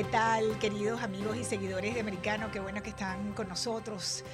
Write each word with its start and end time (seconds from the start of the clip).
¿Qué 0.00 0.04
tal, 0.04 0.58
queridos 0.58 1.02
amigos 1.02 1.36
y 1.36 1.44
seguidores 1.44 1.92
de 1.92 2.00
Americano? 2.00 2.50
Qué 2.50 2.58
bueno 2.58 2.82
que 2.82 2.88
están 2.88 3.34
con 3.34 3.48
nosotros, 3.48 4.24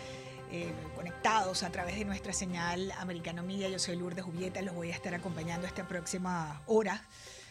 eh, 0.53 0.73
conectados 0.95 1.65
a 1.65 1.71
través 1.71 1.99
de 1.99 2.05
nuestra 2.05 2.33
señal 2.33 2.93
Americano 3.01 3.43
Media. 3.43 3.69
Yo 3.69 3.81
soy 3.81 3.97
Lourdes 3.97 4.25
Jubieta, 4.25 4.63
los 4.63 4.77
voy 4.77 4.93
a 4.93 4.95
estar 4.95 5.13
acompañando 5.13 5.67
esta 5.67 5.89
próxima 5.89 6.63
hora. 6.67 7.03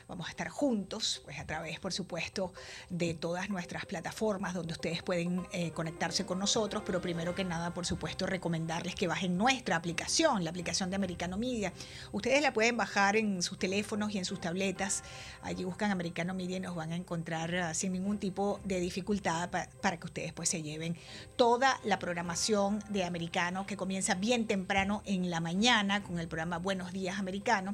Vamos 0.08 0.28
a 0.28 0.30
estar 0.30 0.50
juntos, 0.50 1.22
pues 1.24 1.40
a 1.40 1.48
través, 1.48 1.80
por 1.80 1.92
supuesto, 1.92 2.54
de 2.92 3.16
todas 3.16 3.50
nuestras 3.50 3.88
plataformas 3.88 4.54
donde 4.54 4.74
ustedes 4.74 5.02
pueden 5.02 5.48
eh, 5.52 5.72
conectarse 5.72 6.28
con 6.28 6.38
nosotros, 6.38 6.84
pero 6.86 7.02
primero 7.02 7.34
que 7.34 7.44
nada, 7.44 7.74
por 7.74 7.88
supuesto, 7.88 8.28
recomendarles 8.28 8.94
que 8.94 9.08
bajen 9.08 9.36
nuestra 9.36 9.76
aplicación, 9.76 10.44
la 10.44 10.52
aplicación 10.52 10.92
de 10.92 10.98
Americano 10.98 11.40
Media. 11.40 11.74
Ustedes 12.12 12.44
la 12.44 12.54
pueden 12.54 12.78
bajar 12.78 13.16
en 13.16 13.42
sus 13.42 13.58
teléfonos 13.58 14.14
y 14.14 14.20
en 14.20 14.26
sus 14.26 14.40
tabletas. 14.40 15.04
Allí 15.42 15.64
buscan 15.64 15.90
Americano 15.90 16.36
Media 16.36 16.58
y 16.58 16.60
nos 16.60 16.76
van 16.76 16.92
a 16.92 16.96
encontrar 16.96 17.56
ah, 17.56 17.74
sin 17.74 17.92
ningún 17.92 18.20
tipo 18.20 18.60
de 18.64 18.80
dificultad 18.80 19.50
pa- 19.50 19.70
para 19.82 19.98
que 19.98 20.06
ustedes 20.06 20.34
pues 20.34 20.50
se 20.50 20.62
lleven 20.62 20.96
toda 21.36 21.80
la 21.84 21.98
programación 21.98 22.78
de 22.90 23.06
Americano 23.06 23.66
que 23.66 23.76
comienza 23.76 24.14
bien 24.14 24.46
temprano 24.46 25.02
en 25.06 25.32
la 25.32 25.40
mañana 25.40 26.04
con 26.04 26.20
el 26.20 26.28
programa 26.28 26.60
Buenos 26.60 26.94
Días 26.94 27.18
Americano. 27.18 27.74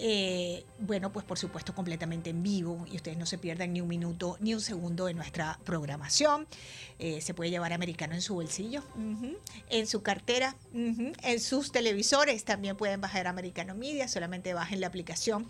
Eh, 0.00 0.64
bueno, 0.78 1.10
pues 1.10 1.26
por 1.26 1.38
supuesto 1.38 1.74
completamente 1.74 2.30
en 2.30 2.44
vivo 2.44 2.86
y 2.88 2.96
ustedes 2.96 3.18
no 3.18 3.26
se 3.26 3.36
pierdan 3.36 3.72
ni 3.72 3.80
un 3.80 3.88
minuto 3.88 4.36
ni 4.38 4.54
un 4.54 4.60
segundo 4.60 5.06
de 5.06 5.14
nuestra 5.14 5.58
programación. 5.64 6.46
Eh, 7.00 7.20
se 7.20 7.34
puede 7.34 7.50
llevar 7.50 7.72
americano 7.72 8.14
en 8.14 8.22
su 8.22 8.34
bolsillo, 8.34 8.82
en 9.70 9.86
su 9.88 10.02
cartera, 10.02 10.54
en 10.72 11.40
sus 11.40 11.72
televisores. 11.72 12.44
También 12.44 12.76
pueden 12.76 13.00
bajar 13.00 13.26
Americano 13.26 13.74
Media, 13.74 14.06
solamente 14.06 14.54
bajen 14.54 14.80
la 14.80 14.86
aplicación. 14.86 15.46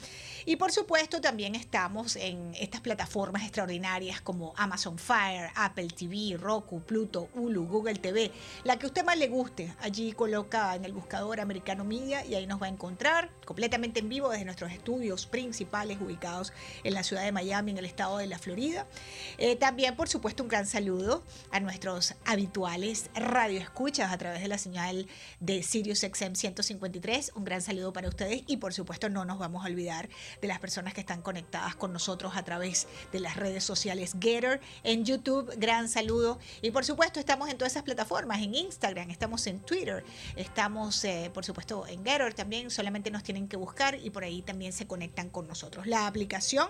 Y 0.47 0.57
por 0.57 0.73
supuesto 0.73 1.21
también 1.21 1.55
estamos 1.55 2.17
en 2.17 2.55
estas 2.59 2.81
plataformas 2.81 3.43
extraordinarias 3.43 4.23
como 4.23 4.55
Amazon 4.57 4.99
Fire, 4.99 5.51
Apple 5.57 5.89
TV, 5.89 6.39
Roku, 6.39 6.81
Pluto, 6.81 7.29
Hulu, 7.35 7.67
Google 7.67 7.97
TV, 7.97 8.31
la 8.65 8.79
que 8.79 8.87
a 8.87 8.89
usted 8.89 9.05
más 9.05 9.19
le 9.19 9.29
guste. 9.29 9.75
Allí 9.81 10.13
coloca 10.13 10.75
en 10.75 10.87
el 10.87 10.93
buscador 10.93 11.41
Americano 11.41 11.85
Media 11.85 12.25
y 12.25 12.35
ahí 12.35 12.47
nos 12.47 12.61
va 12.61 12.67
a 12.67 12.71
encontrar 12.71 13.31
completamente 13.49 14.01
en 14.01 14.11
vivo 14.11 14.29
desde 14.29 14.45
nuestros 14.45 14.71
estudios 14.73 15.25
principales 15.25 15.99
ubicados 16.03 16.53
en 16.85 16.93
la 16.93 17.03
ciudad 17.03 17.23
de 17.23 17.33
Miami, 17.33 17.71
en 17.71 17.79
el 17.79 17.87
estado 17.87 18.19
de 18.19 18.27
la 18.27 18.39
Florida. 18.39 18.87
Eh, 19.39 19.57
también, 19.57 19.97
por 19.97 20.07
supuesto, 20.11 20.43
un 20.43 20.51
gran 20.51 20.67
saludo 20.67 21.25
a 21.51 21.59
nuestros 21.59 22.15
habituales 22.27 23.09
radioescuchas 23.15 24.13
a 24.13 24.19
través 24.19 24.43
de 24.43 24.49
la 24.49 24.59
señal 24.59 25.07
de 25.41 25.63
Sirius 25.63 26.01
XM 26.01 26.35
153. 26.35 27.33
Un 27.37 27.45
gran 27.47 27.63
saludo 27.63 27.91
para 27.95 28.11
ustedes 28.11 28.43
y, 28.47 28.59
por 28.59 28.75
supuesto, 28.75 29.09
no 29.09 29.25
nos 29.25 29.39
vamos 29.39 29.65
a 29.65 29.69
olvidar 29.69 30.11
de 30.43 30.47
las 30.47 30.59
personas 30.59 30.93
que 30.93 31.01
están 31.01 31.23
conectadas 31.23 31.75
con 31.75 31.91
nosotros 31.91 32.37
a 32.37 32.43
través 32.43 32.87
de 33.13 33.21
las 33.21 33.37
redes 33.37 33.65
sociales 33.65 34.15
Getter, 34.21 34.61
en 34.83 35.07
YouTube. 35.07 35.55
Gran 35.57 35.89
saludo. 35.89 36.39
Y, 36.61 36.71
por 36.71 36.85
supuesto, 36.85 37.19
estamos 37.19 37.49
en 37.49 37.57
todas 37.57 37.73
esas 37.73 37.83
plataformas, 37.83 38.43
en 38.43 38.55
Instagram, 38.55 39.09
estamos 39.09 39.47
en 39.47 39.61
Twitter, 39.61 40.05
estamos, 40.37 41.03
eh, 41.05 41.31
por 41.33 41.47
supuesto, 41.47 41.87
en 41.87 42.05
Getter 42.05 42.35
también. 42.35 42.71
Solamente 42.71 43.11
nos 43.11 43.23
tienen 43.23 43.38
que 43.47 43.57
buscar 43.57 43.99
y 44.03 44.11
por 44.11 44.25
ahí 44.25 44.43
también 44.43 44.73
se 44.73 44.89
conectan 44.89 45.31
con 45.31 45.47
nosotros. 45.47 45.87
La 45.87 46.09
aplicación 46.09 46.69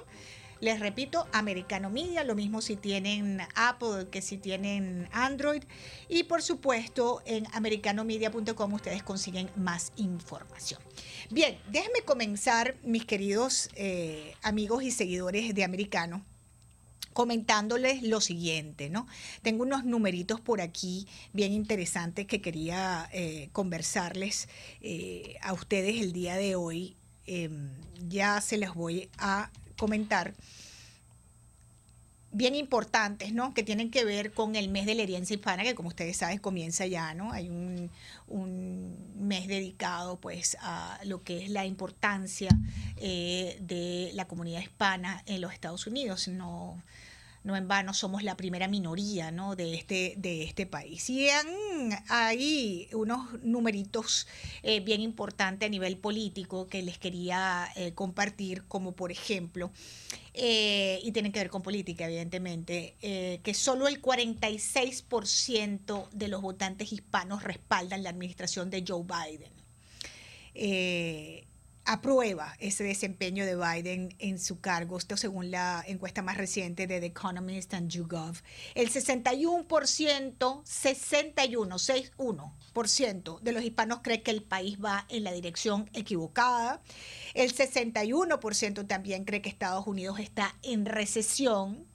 les 0.61 0.81
repito, 0.81 1.29
Americano 1.33 1.89
Media, 1.89 2.25
lo 2.25 2.35
mismo 2.35 2.61
si 2.61 2.75
tienen 2.75 3.41
Apple 3.55 4.09
que 4.11 4.21
si 4.21 4.39
tienen 4.39 5.09
Android. 5.13 5.63
Y 6.09 6.25
por 6.25 6.43
supuesto, 6.43 7.23
en 7.27 7.47
americanomedia.com 7.53 8.73
ustedes 8.73 9.03
consiguen 9.03 9.51
más 9.55 9.93
información. 9.97 10.81
Bien, 11.31 11.59
déjenme 11.71 12.03
comenzar, 12.05 12.75
mis 12.83 13.05
queridos 13.05 13.71
eh, 13.75 14.35
amigos 14.43 14.83
y 14.83 14.91
seguidores 14.91 15.55
de 15.55 15.65
Americano 15.65 16.25
comentándoles 17.19 18.05
lo 18.05 18.21
siguiente, 18.21 18.91
¿no? 18.91 19.09
Tengo 19.43 19.65
unos 19.65 19.85
numeritos 19.85 20.41
por 20.41 20.61
aquí 20.61 21.09
bien 21.33 21.53
interesantes 21.53 22.29
que 22.29 22.41
quería 22.41 23.11
eh, 23.13 23.49
conversarles 23.51 24.49
eh, 24.83 25.35
a 25.43 25.53
ustedes 25.53 26.01
el 26.01 26.13
día 26.13 26.37
de 26.37 26.55
hoy. 26.55 26.95
Eh, 27.27 27.51
ya 28.07 28.41
se 28.41 28.57
los 28.57 28.73
voy 28.73 29.11
a 29.19 29.51
comentar 29.77 30.33
bien 32.31 32.55
importantes, 32.55 33.33
¿no? 33.33 33.53
Que 33.53 33.65
tienen 33.65 33.91
que 33.91 34.05
ver 34.05 34.33
con 34.33 34.55
el 34.55 34.69
mes 34.69 34.87
de 34.87 34.95
la 34.95 35.03
herencia 35.03 35.35
hispana, 35.35 35.65
que 35.65 35.75
como 35.75 35.89
ustedes 35.89 36.17
saben 36.17 36.39
comienza 36.39 36.87
ya, 36.87 37.15
¿no? 37.15 37.33
Hay 37.33 37.49
un, 37.49 37.91
un 38.29 38.97
mes 39.19 39.49
dedicado, 39.49 40.21
pues, 40.21 40.57
a 40.61 41.01
lo 41.05 41.23
que 41.23 41.43
es 41.43 41.51
la 41.51 41.67
importancia 41.67 42.51
eh, 42.97 43.59
de 43.61 44.13
la 44.15 44.27
comunidad 44.27 44.61
hispana 44.61 45.23
en 45.27 45.41
los 45.41 45.53
Estados 45.53 45.87
Unidos. 45.89 46.29
No, 46.29 46.81
no 47.49 47.57
en 47.57 47.67
vano 47.67 47.95
somos 47.95 48.23
la 48.23 48.37
primera 48.37 48.69
minoría 48.69 49.31
¿no? 49.31 49.57
de, 49.57 49.75
este, 49.75 50.13
de 50.19 50.45
este 50.45 50.67
país. 50.67 51.09
Y 51.09 51.29
hay 52.09 52.89
unos 52.93 53.43
numeritos 53.43 54.29
eh, 54.63 54.81
bien 54.81 55.01
importantes 55.01 55.67
a 55.67 55.71
nivel 55.71 55.97
político 55.97 56.69
que 56.69 56.83
les 56.83 56.99
quería 56.99 57.67
eh, 57.75 57.95
compartir, 57.95 58.65
como 58.69 58.93
por 58.93 59.11
ejemplo, 59.11 59.71
eh, 60.35 61.01
y 61.03 61.11
tienen 61.13 61.33
que 61.33 61.39
ver 61.39 61.49
con 61.49 61.63
política, 61.63 62.05
evidentemente, 62.05 62.97
que 63.01 63.55
solo 63.55 63.89
el 63.89 64.03
46% 64.03 66.11
de 66.11 66.29
los 66.29 66.43
votantes 66.43 66.93
hispanos 66.93 67.45
respaldan 67.45 68.03
la 68.03 68.11
administración 68.11 68.69
de 68.69 68.85
Joe 68.87 69.05
Biden. 69.05 71.48
Aprueba 71.89 72.55
ese 72.59 72.85
desempeño 72.85 73.47
de 73.47 73.57
Biden 73.57 74.15
en 74.19 74.39
su 74.39 74.61
cargo, 74.61 74.99
esto 74.99 75.17
según 75.17 75.51
la 75.51 75.83
encuesta 75.87 76.21
más 76.21 76.37
reciente 76.37 76.87
de 76.87 77.01
The 77.01 77.07
Economist 77.07 77.73
and 77.73 77.91
YouGov. 77.91 78.37
El 78.75 78.91
61%, 78.91 80.61
61, 80.65 81.79
61% 81.79 83.41
de 83.41 83.53
los 83.53 83.65
hispanos 83.65 84.01
cree 84.03 84.23
que 84.23 84.31
el 84.31 84.43
país 84.43 84.77
va 84.85 85.07
en 85.09 85.25
la 85.25 85.33
dirección 85.33 85.89
equivocada. 85.95 86.83
El 87.33 87.55
61% 87.55 88.87
también 88.87 89.25
cree 89.25 89.41
que 89.41 89.49
Estados 89.49 89.87
Unidos 89.87 90.21
está 90.21 90.55
en 90.63 90.85
recesión. 90.85 91.87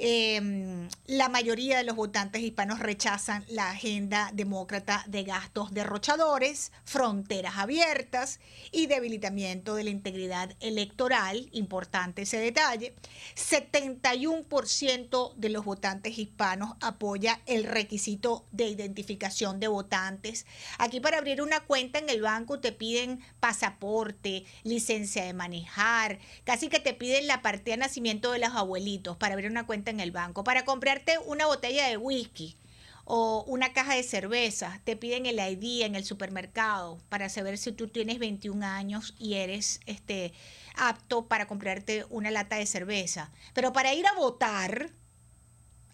Eh, 0.00 0.88
la 1.06 1.28
mayoría 1.28 1.78
de 1.78 1.84
los 1.84 1.96
votantes 1.96 2.42
hispanos 2.42 2.78
rechazan 2.78 3.44
la 3.48 3.70
agenda 3.70 4.30
demócrata 4.32 5.04
de 5.08 5.24
gastos 5.24 5.72
derrochadores, 5.72 6.70
fronteras 6.84 7.56
abiertas 7.56 8.38
y 8.70 8.86
debilitamiento 8.86 9.74
de 9.74 9.82
la 9.84 9.90
integridad 9.90 10.54
electoral. 10.60 11.48
Importante 11.52 12.22
ese 12.22 12.38
detalle. 12.38 12.94
71% 13.34 15.34
de 15.34 15.48
los 15.48 15.64
votantes 15.64 16.18
hispanos 16.18 16.76
apoya 16.80 17.40
el 17.46 17.64
requisito 17.64 18.46
de 18.52 18.68
identificación 18.68 19.58
de 19.58 19.68
votantes. 19.68 20.46
Aquí 20.78 21.00
para 21.00 21.18
abrir 21.18 21.42
una 21.42 21.60
cuenta 21.60 21.98
en 21.98 22.08
el 22.08 22.22
banco 22.22 22.60
te 22.60 22.70
piden 22.70 23.20
pasaporte, 23.40 24.44
licencia 24.62 25.24
de 25.24 25.32
manejar, 25.32 26.20
casi 26.44 26.68
que 26.68 26.78
te 26.78 26.94
piden 26.94 27.26
la 27.26 27.42
partida 27.42 27.74
de 27.74 27.78
nacimiento 27.78 28.30
de 28.30 28.38
los 28.38 28.50
abuelitos 28.50 29.16
para 29.16 29.34
abrir 29.34 29.50
una 29.50 29.66
cuenta 29.66 29.87
en 29.90 30.00
el 30.00 30.10
banco, 30.10 30.44
para 30.44 30.64
comprarte 30.64 31.18
una 31.26 31.46
botella 31.46 31.86
de 31.88 31.96
whisky 31.96 32.56
o 33.04 33.42
una 33.46 33.72
caja 33.72 33.94
de 33.94 34.02
cerveza, 34.02 34.80
te 34.84 34.94
piden 34.94 35.24
el 35.24 35.38
ID 35.38 35.82
en 35.82 35.94
el 35.94 36.04
supermercado 36.04 36.98
para 37.08 37.28
saber 37.28 37.56
si 37.56 37.72
tú 37.72 37.88
tienes 37.88 38.18
21 38.18 38.66
años 38.66 39.14
y 39.18 39.34
eres 39.34 39.80
este 39.86 40.34
apto 40.76 41.26
para 41.26 41.48
comprarte 41.48 42.04
una 42.10 42.30
lata 42.30 42.56
de 42.56 42.66
cerveza. 42.66 43.30
Pero 43.54 43.72
para 43.72 43.94
ir 43.94 44.06
a 44.06 44.12
votar, 44.12 44.90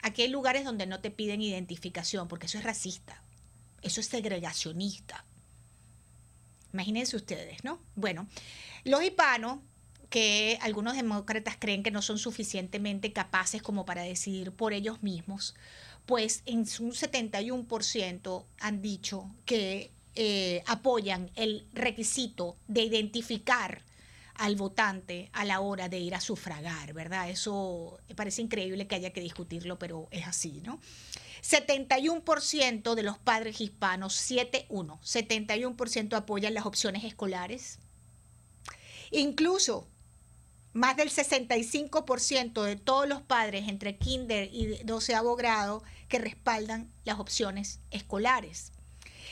aquí 0.02 0.22
hay 0.22 0.28
lugares 0.28 0.64
donde 0.64 0.86
no 0.86 1.00
te 1.00 1.10
piden 1.10 1.40
identificación, 1.40 2.26
porque 2.26 2.46
eso 2.46 2.58
es 2.58 2.64
racista, 2.64 3.22
eso 3.82 4.00
es 4.00 4.06
segregacionista. 4.06 5.24
Imagínense 6.72 7.14
ustedes, 7.14 7.62
¿no? 7.62 7.78
Bueno, 7.94 8.26
los 8.82 9.02
hispanos 9.04 9.60
que 10.14 10.60
algunos 10.60 10.94
demócratas 10.94 11.56
creen 11.58 11.82
que 11.82 11.90
no 11.90 12.00
son 12.00 12.18
suficientemente 12.18 13.12
capaces 13.12 13.62
como 13.62 13.84
para 13.84 14.02
decidir 14.02 14.52
por 14.52 14.72
ellos 14.72 15.02
mismos, 15.02 15.56
pues 16.06 16.44
en 16.46 16.60
un 16.60 16.92
71% 16.92 18.44
han 18.60 18.80
dicho 18.80 19.28
que 19.44 19.90
eh, 20.14 20.62
apoyan 20.68 21.32
el 21.34 21.66
requisito 21.72 22.56
de 22.68 22.82
identificar 22.82 23.82
al 24.36 24.54
votante 24.54 25.30
a 25.32 25.44
la 25.44 25.58
hora 25.58 25.88
de 25.88 25.98
ir 25.98 26.14
a 26.14 26.20
sufragar, 26.20 26.92
¿verdad? 26.92 27.28
Eso 27.28 27.98
parece 28.14 28.40
increíble 28.40 28.86
que 28.86 28.94
haya 28.94 29.12
que 29.12 29.20
discutirlo, 29.20 29.80
pero 29.80 30.06
es 30.12 30.28
así, 30.28 30.62
¿no? 30.64 30.78
71% 31.42 32.94
de 32.94 33.02
los 33.02 33.18
padres 33.18 33.60
hispanos, 33.60 34.14
7-1, 34.30 35.00
71% 35.00 36.14
apoyan 36.14 36.54
las 36.54 36.66
opciones 36.66 37.02
escolares. 37.02 37.80
Incluso 39.10 39.88
más 40.74 40.96
del 40.96 41.08
65% 41.08 42.62
de 42.62 42.76
todos 42.76 43.08
los 43.08 43.22
padres 43.22 43.68
entre 43.68 43.96
kinder 43.96 44.50
y 44.52 44.82
12 44.84 45.14
grado 45.38 45.82
que 46.08 46.18
respaldan 46.18 46.90
las 47.04 47.18
opciones 47.18 47.80
escolares. 47.90 48.72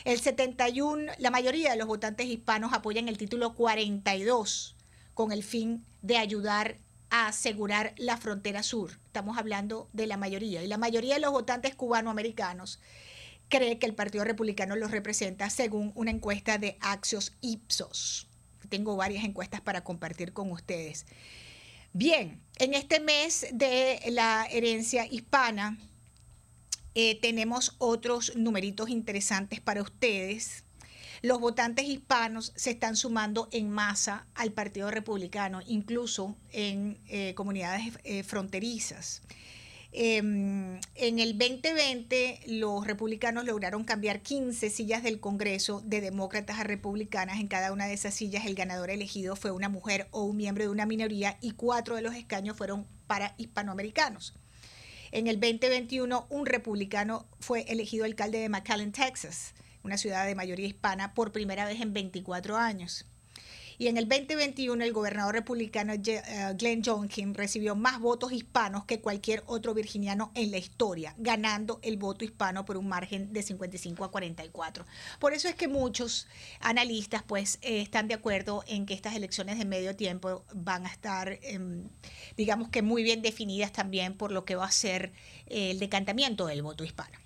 El 0.05 0.21
71, 0.21 1.13
la 1.19 1.31
mayoría 1.31 1.73
de 1.73 1.77
los 1.77 1.87
votantes 1.87 2.27
hispanos 2.27 2.73
apoyan 2.73 3.09
el 3.09 3.19
título 3.19 3.55
42 3.55 4.77
con 5.15 5.33
el 5.33 5.43
fin 5.43 5.85
de 6.01 6.17
ayudar 6.17 6.79
a 7.11 7.27
asegurar 7.27 7.93
la 7.99 8.17
frontera 8.17 8.63
sur. 8.63 8.93
Estamos 9.05 9.37
hablando 9.37 9.89
de 9.93 10.07
la 10.07 10.17
mayoría. 10.17 10.63
Y 10.63 10.67
la 10.67 10.79
mayoría 10.79 11.15
de 11.15 11.21
los 11.21 11.33
votantes 11.33 11.75
cubanoamericanos 11.75 12.81
cree 13.49 13.79
que 13.79 13.87
el 13.87 13.95
Partido 13.95 14.25
Republicano 14.25 14.77
los 14.77 14.91
representa 14.91 15.51
según 15.51 15.93
una 15.95 16.11
encuesta 16.11 16.57
de 16.57 16.79
Axios 16.81 17.33
Ipsos. 17.43 18.29
Tengo 18.69 18.97
varias 18.97 19.25
encuestas 19.25 19.61
para 19.61 19.85
compartir 19.85 20.33
con 20.33 20.51
ustedes. 20.51 21.07
Bien, 21.93 22.41
en 22.59 22.75
este 22.75 23.01
mes 23.01 23.47
de 23.53 24.01
la 24.11 24.47
herencia 24.51 25.07
hispana 25.07 25.79
eh, 26.95 27.21
tenemos 27.21 27.75
otros 27.79 28.35
numeritos 28.37 28.89
interesantes 28.89 29.61
para 29.61 29.83
ustedes 29.83 30.65
los 31.23 31.39
votantes 31.39 31.87
hispanos 31.87 32.53
se 32.57 32.73
están 32.73 32.97
sumando 32.97 33.49
en 33.53 33.71
masa 33.71 34.27
al 34.35 34.51
Partido 34.51 34.91
Republicano, 34.91 35.61
incluso 35.65 36.35
en 36.51 36.99
eh, 37.09 37.35
comunidades 37.35 37.97
eh, 38.03 38.25
fronterizas. 38.25 39.23
Em, 39.93 40.81
en 40.95 41.19
el 41.19 41.37
2020 41.37 42.41
los 42.47 42.87
republicanos 42.87 43.45
lograron 43.45 43.85
cambiar 43.85 44.23
15 44.23 44.71
sillas 44.71 45.03
del 45.03 45.21
Congreso 45.21 45.83
de 45.85 46.01
demócratas 46.01 46.59
a 46.59 46.65
republicanas. 46.65 47.41
En 47.41 47.49
cada 47.49 47.73
una 47.73 47.87
de 47.87 47.93
esas 47.93 48.15
sillas 48.15 48.47
el 48.47 48.55
ganador 48.55 48.91
elegido 48.91 49.37
fue 49.37 49.51
una 49.51 49.69
mujer 49.69 50.09
o 50.11 50.25
un 50.25 50.37
miembro 50.37 50.65
de 50.65 50.71
una 50.71 50.87
minoría 50.87 51.37
y 51.41 51.53
cuatro 51.53 51.97
de 51.97 52.03
los 52.03 52.15
escaños 52.15 52.57
fueron 52.57 52.87
para 53.07 53.35
hispanoamericanos. 53.37 54.35
En 55.11 55.27
el 55.27 55.39
2021 55.39 56.27
un 56.31 56.47
republicano 56.47 57.27
fue 57.39 57.63
elegido 57.69 58.07
alcalde 58.07 58.39
de 58.39 58.49
McAllen, 58.49 58.93
Texas 58.93 59.53
una 59.85 59.99
ciudad 59.99 60.27
de 60.27 60.35
mayoría 60.35 60.67
hispana, 60.67 61.15
por 61.15 61.33
primera 61.33 61.65
vez 61.65 61.81
en 61.81 61.93
24 61.93 62.57
años. 62.57 63.07
Y 63.83 63.89
en 63.89 63.97
el 63.97 64.09
2021 64.09 64.85
el 64.85 64.93
gobernador 64.93 65.35
republicano 65.35 65.93
eh, 65.93 66.23
Glenn 66.57 66.85
Youngkin 66.85 67.35
recibió 67.35 67.75
más 67.75 67.99
votos 67.99 68.31
hispanos 68.31 68.85
que 68.85 69.01
cualquier 69.01 69.43
otro 69.47 69.75
virginiano 69.75 70.31
en 70.37 70.53
la 70.53 70.59
historia, 70.59 71.17
ganando 71.19 71.81
el 71.83 71.97
voto 71.97 72.25
hispano 72.25 72.65
por 72.65 72.77
un 72.77 72.87
margen 72.87 73.33
de 73.33 73.43
55 73.43 74.05
a 74.05 74.13
44. 74.13 74.87
Por 75.19 75.35
eso 75.35 75.49
es 75.49 75.57
que 75.57 75.67
muchos 75.67 76.29
analistas 76.61 77.25
pues 77.25 77.59
eh, 77.61 77.81
están 77.81 78.07
de 78.07 78.15
acuerdo 78.15 78.63
en 78.69 78.87
que 78.87 78.95
estas 78.95 79.17
elecciones 79.17 79.59
de 79.59 79.65
medio 79.65 79.97
tiempo 79.97 80.45
van 80.55 80.87
a 80.87 80.89
estar, 80.89 81.41
em, 81.43 81.89
digamos 82.37 82.69
que 82.69 82.83
muy 82.83 83.03
bien 83.03 83.21
definidas 83.21 83.73
también 83.73 84.15
por 84.15 84.31
lo 84.31 84.45
que 84.45 84.55
va 84.55 84.67
a 84.67 84.71
ser 84.71 85.11
el 85.47 85.81
decantamiento 85.81 86.47
del 86.47 86.63
voto 86.63 86.85
hispano. 86.85 87.19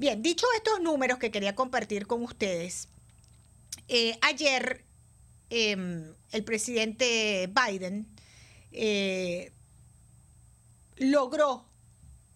Bien, 0.00 0.20
dicho 0.20 0.46
estos 0.56 0.80
números 0.80 1.18
que 1.18 1.30
quería 1.30 1.54
compartir 1.54 2.08
con 2.08 2.24
ustedes, 2.24 2.88
eh, 3.86 4.18
ayer 4.20 4.84
em, 5.54 6.14
el 6.30 6.44
presidente 6.44 7.46
Biden 7.52 8.06
eh, 8.72 9.52
logró 10.96 11.66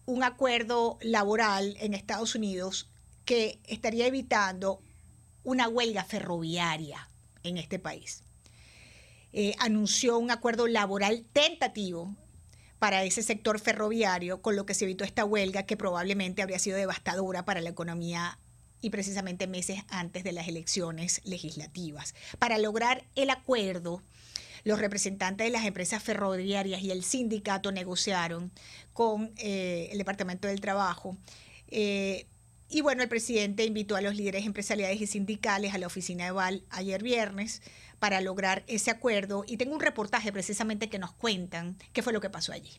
un 0.05 0.23
acuerdo 0.23 0.99
laboral 1.01 1.75
en 1.79 1.95
Estados 1.95 2.35
Unidos 2.35 2.89
que 3.25 3.59
estaría 3.65 4.05
evitando 4.05 4.81
una 5.43 5.67
huelga 5.67 6.03
ferroviaria 6.03 7.09
en 7.41 7.57
este 7.57 7.79
país. 7.79 8.21
Eh, 9.33 9.55
anunció 9.57 10.19
un 10.19 10.29
acuerdo 10.29 10.67
laboral 10.67 11.25
tentativo 11.33 12.15
para 12.77 13.03
ese 13.03 13.23
sector 13.23 13.59
ferroviario, 13.59 14.43
con 14.43 14.55
lo 14.55 14.67
que 14.67 14.75
se 14.75 14.85
evitó 14.85 15.03
esta 15.03 15.25
huelga 15.25 15.63
que 15.63 15.75
probablemente 15.75 16.43
habría 16.43 16.59
sido 16.59 16.77
devastadora 16.77 17.45
para 17.45 17.61
la 17.61 17.69
economía 17.69 18.37
y 18.81 18.89
precisamente 18.89 19.47
meses 19.47 19.81
antes 19.89 20.23
de 20.23 20.31
las 20.31 20.47
elecciones 20.47 21.21
legislativas. 21.23 22.15
Para 22.39 22.57
lograr 22.57 23.03
el 23.15 23.29
acuerdo, 23.29 24.01
los 24.63 24.79
representantes 24.79 25.47
de 25.47 25.51
las 25.51 25.65
empresas 25.65 26.03
ferroviarias 26.03 26.81
y 26.81 26.91
el 26.91 27.03
sindicato 27.03 27.71
negociaron 27.71 28.51
con 28.93 29.31
eh, 29.37 29.89
el 29.91 29.97
Departamento 29.97 30.47
del 30.47 30.61
Trabajo. 30.61 31.17
Eh, 31.69 32.25
y 32.69 32.81
bueno, 32.81 33.01
el 33.01 33.09
presidente 33.09 33.63
invitó 33.63 33.95
a 33.95 34.01
los 34.01 34.15
líderes 34.15 34.45
empresariales 34.45 34.99
y 34.99 35.07
sindicales 35.07 35.73
a 35.73 35.77
la 35.77 35.87
oficina 35.87 36.25
de 36.25 36.31
Val 36.31 36.63
ayer 36.69 37.01
viernes 37.01 37.61
para 37.99 38.19
lograr 38.19 38.63
ese 38.67 38.91
acuerdo 38.91 39.45
y 39.47 39.57
tengo 39.57 39.73
un 39.73 39.79
reportaje 39.79 40.31
precisamente 40.31 40.89
que 40.89 40.99
nos 40.99 41.13
cuentan 41.13 41.77
qué 41.93 42.03
fue 42.03 42.13
lo 42.13 42.21
que 42.21 42.29
pasó 42.29 42.51
allí. 42.51 42.71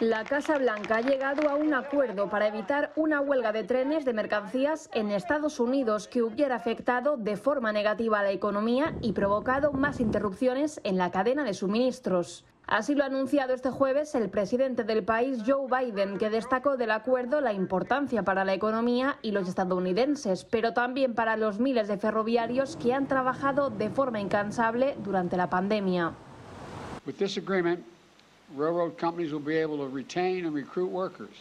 La 0.00 0.24
Casa 0.24 0.58
Blanca 0.58 0.96
ha 0.96 1.00
llegado 1.02 1.48
a 1.48 1.54
un 1.54 1.72
acuerdo 1.72 2.28
para 2.28 2.48
evitar 2.48 2.92
una 2.96 3.20
huelga 3.20 3.52
de 3.52 3.62
trenes 3.62 4.04
de 4.04 4.12
mercancías 4.12 4.90
en 4.92 5.12
Estados 5.12 5.60
Unidos 5.60 6.08
que 6.08 6.20
hubiera 6.20 6.56
afectado 6.56 7.16
de 7.16 7.36
forma 7.36 7.70
negativa 7.70 8.18
a 8.18 8.24
la 8.24 8.32
economía 8.32 8.96
y 9.02 9.12
provocado 9.12 9.72
más 9.72 10.00
interrupciones 10.00 10.80
en 10.82 10.98
la 10.98 11.12
cadena 11.12 11.44
de 11.44 11.54
suministros. 11.54 12.44
Así 12.66 12.96
lo 12.96 13.04
ha 13.04 13.06
anunciado 13.06 13.54
este 13.54 13.70
jueves 13.70 14.16
el 14.16 14.28
presidente 14.30 14.82
del 14.82 15.04
país, 15.04 15.44
Joe 15.46 15.68
Biden, 15.68 16.18
que 16.18 16.28
destacó 16.28 16.76
del 16.76 16.90
acuerdo 16.90 17.40
la 17.40 17.52
importancia 17.52 18.24
para 18.24 18.44
la 18.44 18.54
economía 18.54 19.18
y 19.22 19.30
los 19.30 19.48
estadounidenses, 19.48 20.44
pero 20.44 20.72
también 20.72 21.14
para 21.14 21.36
los 21.36 21.60
miles 21.60 21.86
de 21.86 21.98
ferroviarios 21.98 22.76
que 22.76 22.94
han 22.94 23.06
trabajado 23.06 23.70
de 23.70 23.90
forma 23.90 24.18
incansable 24.18 24.96
durante 25.04 25.36
la 25.36 25.48
pandemia. 25.48 26.14
Railroad 28.54 28.96
companies 28.98 29.32
will 29.32 29.40
be 29.40 29.56
able 29.56 29.78
to 29.78 29.88
retain 29.88 30.44
and 30.44 30.54
recruit 30.54 30.90
workers. 30.90 31.34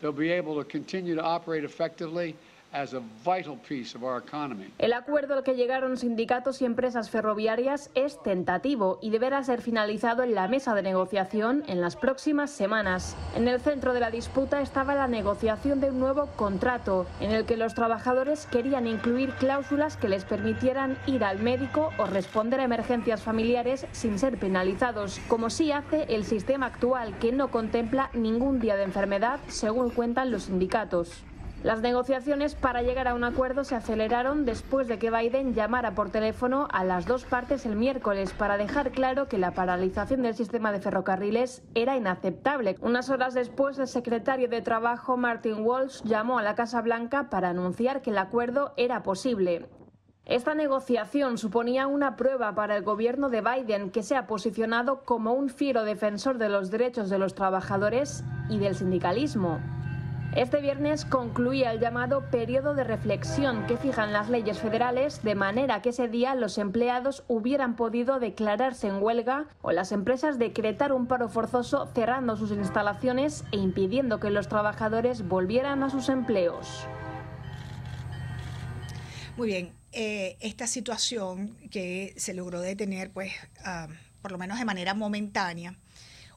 They'll 0.00 0.12
be 0.12 0.30
able 0.30 0.56
to 0.56 0.64
continue 0.64 1.14
to 1.14 1.22
operate 1.22 1.64
effectively 1.64 2.36
el 4.78 4.92
acuerdo 4.92 5.34
al 5.34 5.42
que 5.42 5.56
llegaron 5.56 5.96
sindicatos 5.96 6.62
y 6.62 6.64
empresas 6.64 7.10
ferroviarias 7.10 7.90
es 7.96 8.22
tentativo 8.22 9.00
y 9.02 9.10
deberá 9.10 9.42
ser 9.42 9.60
finalizado 9.60 10.22
en 10.22 10.36
la 10.36 10.46
mesa 10.46 10.72
de 10.74 10.82
negociación 10.82 11.64
en 11.66 11.80
las 11.80 11.96
próximas 11.96 12.52
semanas. 12.52 13.16
En 13.34 13.48
el 13.48 13.60
centro 13.60 13.92
de 13.92 13.98
la 13.98 14.12
disputa 14.12 14.60
estaba 14.60 14.94
la 14.94 15.08
negociación 15.08 15.80
de 15.80 15.90
un 15.90 15.98
nuevo 15.98 16.26
contrato, 16.36 17.06
en 17.18 17.32
el 17.32 17.44
que 17.44 17.56
los 17.56 17.74
trabajadores 17.74 18.46
querían 18.46 18.86
incluir 18.86 19.30
cláusulas 19.32 19.96
que 19.96 20.08
les 20.08 20.24
permitieran 20.24 20.96
ir 21.08 21.24
al 21.24 21.40
médico 21.40 21.90
o 21.98 22.06
responder 22.06 22.60
a 22.60 22.64
emergencias 22.64 23.20
familiares 23.20 23.84
sin 23.90 24.16
ser 24.18 24.38
penalizados, 24.38 25.18
como 25.26 25.50
sí 25.50 25.72
hace 25.72 26.04
el 26.14 26.24
sistema 26.24 26.66
actual, 26.66 27.18
que 27.18 27.32
no 27.32 27.50
contempla 27.50 28.10
ningún 28.14 28.60
día 28.60 28.76
de 28.76 28.84
enfermedad, 28.84 29.40
según 29.48 29.90
cuentan 29.90 30.30
los 30.30 30.44
sindicatos. 30.44 31.24
Las 31.62 31.82
negociaciones 31.82 32.54
para 32.54 32.80
llegar 32.80 33.06
a 33.06 33.12
un 33.12 33.22
acuerdo 33.22 33.64
se 33.64 33.74
aceleraron 33.74 34.46
después 34.46 34.88
de 34.88 34.98
que 34.98 35.10
Biden 35.10 35.52
llamara 35.52 35.94
por 35.94 36.08
teléfono 36.08 36.66
a 36.72 36.84
las 36.84 37.04
dos 37.04 37.26
partes 37.26 37.66
el 37.66 37.76
miércoles 37.76 38.32
para 38.32 38.56
dejar 38.56 38.92
claro 38.92 39.28
que 39.28 39.36
la 39.36 39.50
paralización 39.50 40.22
del 40.22 40.34
sistema 40.34 40.72
de 40.72 40.80
ferrocarriles 40.80 41.62
era 41.74 41.98
inaceptable. 41.98 42.76
Unas 42.80 43.10
horas 43.10 43.34
después, 43.34 43.78
el 43.78 43.88
secretario 43.88 44.48
de 44.48 44.62
Trabajo, 44.62 45.18
Martin 45.18 45.60
Walsh, 45.60 46.02
llamó 46.04 46.38
a 46.38 46.42
la 46.42 46.54
Casa 46.54 46.80
Blanca 46.80 47.28
para 47.28 47.50
anunciar 47.50 48.00
que 48.00 48.08
el 48.08 48.18
acuerdo 48.18 48.72
era 48.78 49.02
posible. 49.02 49.68
Esta 50.24 50.54
negociación 50.54 51.36
suponía 51.36 51.88
una 51.88 52.16
prueba 52.16 52.54
para 52.54 52.74
el 52.74 52.84
gobierno 52.84 53.28
de 53.28 53.42
Biden, 53.42 53.90
que 53.90 54.02
se 54.02 54.16
ha 54.16 54.26
posicionado 54.26 55.02
como 55.04 55.34
un 55.34 55.50
fiero 55.50 55.84
defensor 55.84 56.38
de 56.38 56.48
los 56.48 56.70
derechos 56.70 57.10
de 57.10 57.18
los 57.18 57.34
trabajadores 57.34 58.24
y 58.48 58.58
del 58.58 58.74
sindicalismo. 58.74 59.60
Este 60.36 60.60
viernes 60.60 61.04
concluía 61.04 61.72
el 61.72 61.80
llamado 61.80 62.30
periodo 62.30 62.74
de 62.74 62.84
reflexión 62.84 63.66
que 63.66 63.76
fijan 63.76 64.12
las 64.12 64.28
leyes 64.28 64.60
federales 64.60 65.24
de 65.24 65.34
manera 65.34 65.82
que 65.82 65.88
ese 65.88 66.06
día 66.06 66.36
los 66.36 66.56
empleados 66.56 67.24
hubieran 67.26 67.74
podido 67.74 68.20
declararse 68.20 68.86
en 68.86 69.02
huelga 69.02 69.48
o 69.60 69.72
las 69.72 69.90
empresas 69.90 70.38
decretar 70.38 70.92
un 70.92 71.08
paro 71.08 71.28
forzoso 71.28 71.90
cerrando 71.96 72.36
sus 72.36 72.52
instalaciones 72.52 73.42
e 73.50 73.56
impidiendo 73.56 74.20
que 74.20 74.30
los 74.30 74.46
trabajadores 74.46 75.26
volvieran 75.26 75.82
a 75.82 75.90
sus 75.90 76.08
empleos. 76.08 76.86
Muy 79.36 79.48
bien, 79.48 79.72
eh, 79.90 80.36
esta 80.38 80.68
situación 80.68 81.56
que 81.72 82.14
se 82.16 82.34
logró 82.34 82.60
detener, 82.60 83.10
pues, 83.10 83.32
ah, 83.64 83.88
por 84.22 84.30
lo 84.30 84.38
menos 84.38 84.60
de 84.60 84.64
manera 84.64 84.94
momentánea, 84.94 85.74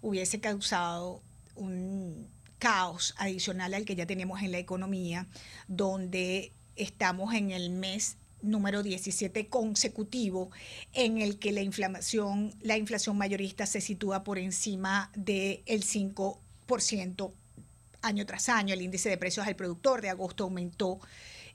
hubiese 0.01 0.39
causado 0.39 1.21
un 1.55 2.32
caos 2.63 3.13
adicional 3.17 3.73
al 3.73 3.83
que 3.83 3.93
ya 3.93 4.05
tenemos 4.05 4.41
en 4.41 4.53
la 4.53 4.57
economía, 4.57 5.27
donde 5.67 6.53
estamos 6.77 7.33
en 7.33 7.51
el 7.51 7.71
mes 7.71 8.15
número 8.41 8.83
17 8.83 9.49
consecutivo 9.49 10.49
en 10.93 11.17
el 11.17 11.39
que 11.39 11.51
la 11.51 11.61
inflación, 11.61 12.55
la 12.61 12.77
inflación 12.77 13.17
mayorista 13.17 13.65
se 13.65 13.81
sitúa 13.81 14.23
por 14.23 14.39
encima 14.39 15.11
del 15.13 15.61
5% 15.65 17.31
año 18.01 18.25
tras 18.25 18.47
año. 18.47 18.73
El 18.73 18.81
índice 18.81 19.09
de 19.09 19.17
precios 19.17 19.45
al 19.45 19.57
productor 19.57 20.01
de 20.01 20.09
agosto 20.09 20.45
aumentó 20.45 21.01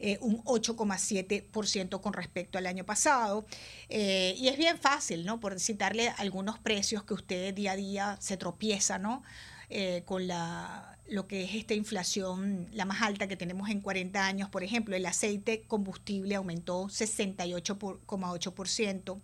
eh, 0.00 0.18
un 0.20 0.44
8,7% 0.44 2.02
con 2.02 2.12
respecto 2.12 2.58
al 2.58 2.66
año 2.66 2.84
pasado. 2.84 3.46
Eh, 3.88 4.34
y 4.36 4.48
es 4.48 4.58
bien 4.58 4.78
fácil, 4.78 5.24
¿no? 5.24 5.40
Por 5.40 5.58
citarle 5.58 6.10
algunos 6.18 6.58
precios 6.58 7.02
que 7.02 7.14
usted 7.14 7.54
día 7.54 7.72
a 7.72 7.76
día 7.76 8.18
se 8.20 8.36
tropieza, 8.36 8.98
¿no? 8.98 9.22
Eh, 9.70 10.02
con 10.06 10.26
la, 10.26 10.97
lo 11.08 11.26
que 11.26 11.42
es 11.44 11.54
esta 11.54 11.72
inflación, 11.74 12.68
la 12.72 12.84
más 12.84 13.02
alta 13.02 13.28
que 13.28 13.36
tenemos 13.36 13.70
en 13.70 13.80
40 13.80 14.26
años. 14.26 14.50
Por 14.50 14.62
ejemplo, 14.62 14.94
el 14.96 15.06
aceite 15.06 15.62
combustible 15.66 16.34
aumentó 16.34 16.88
68,8%. 16.88 19.18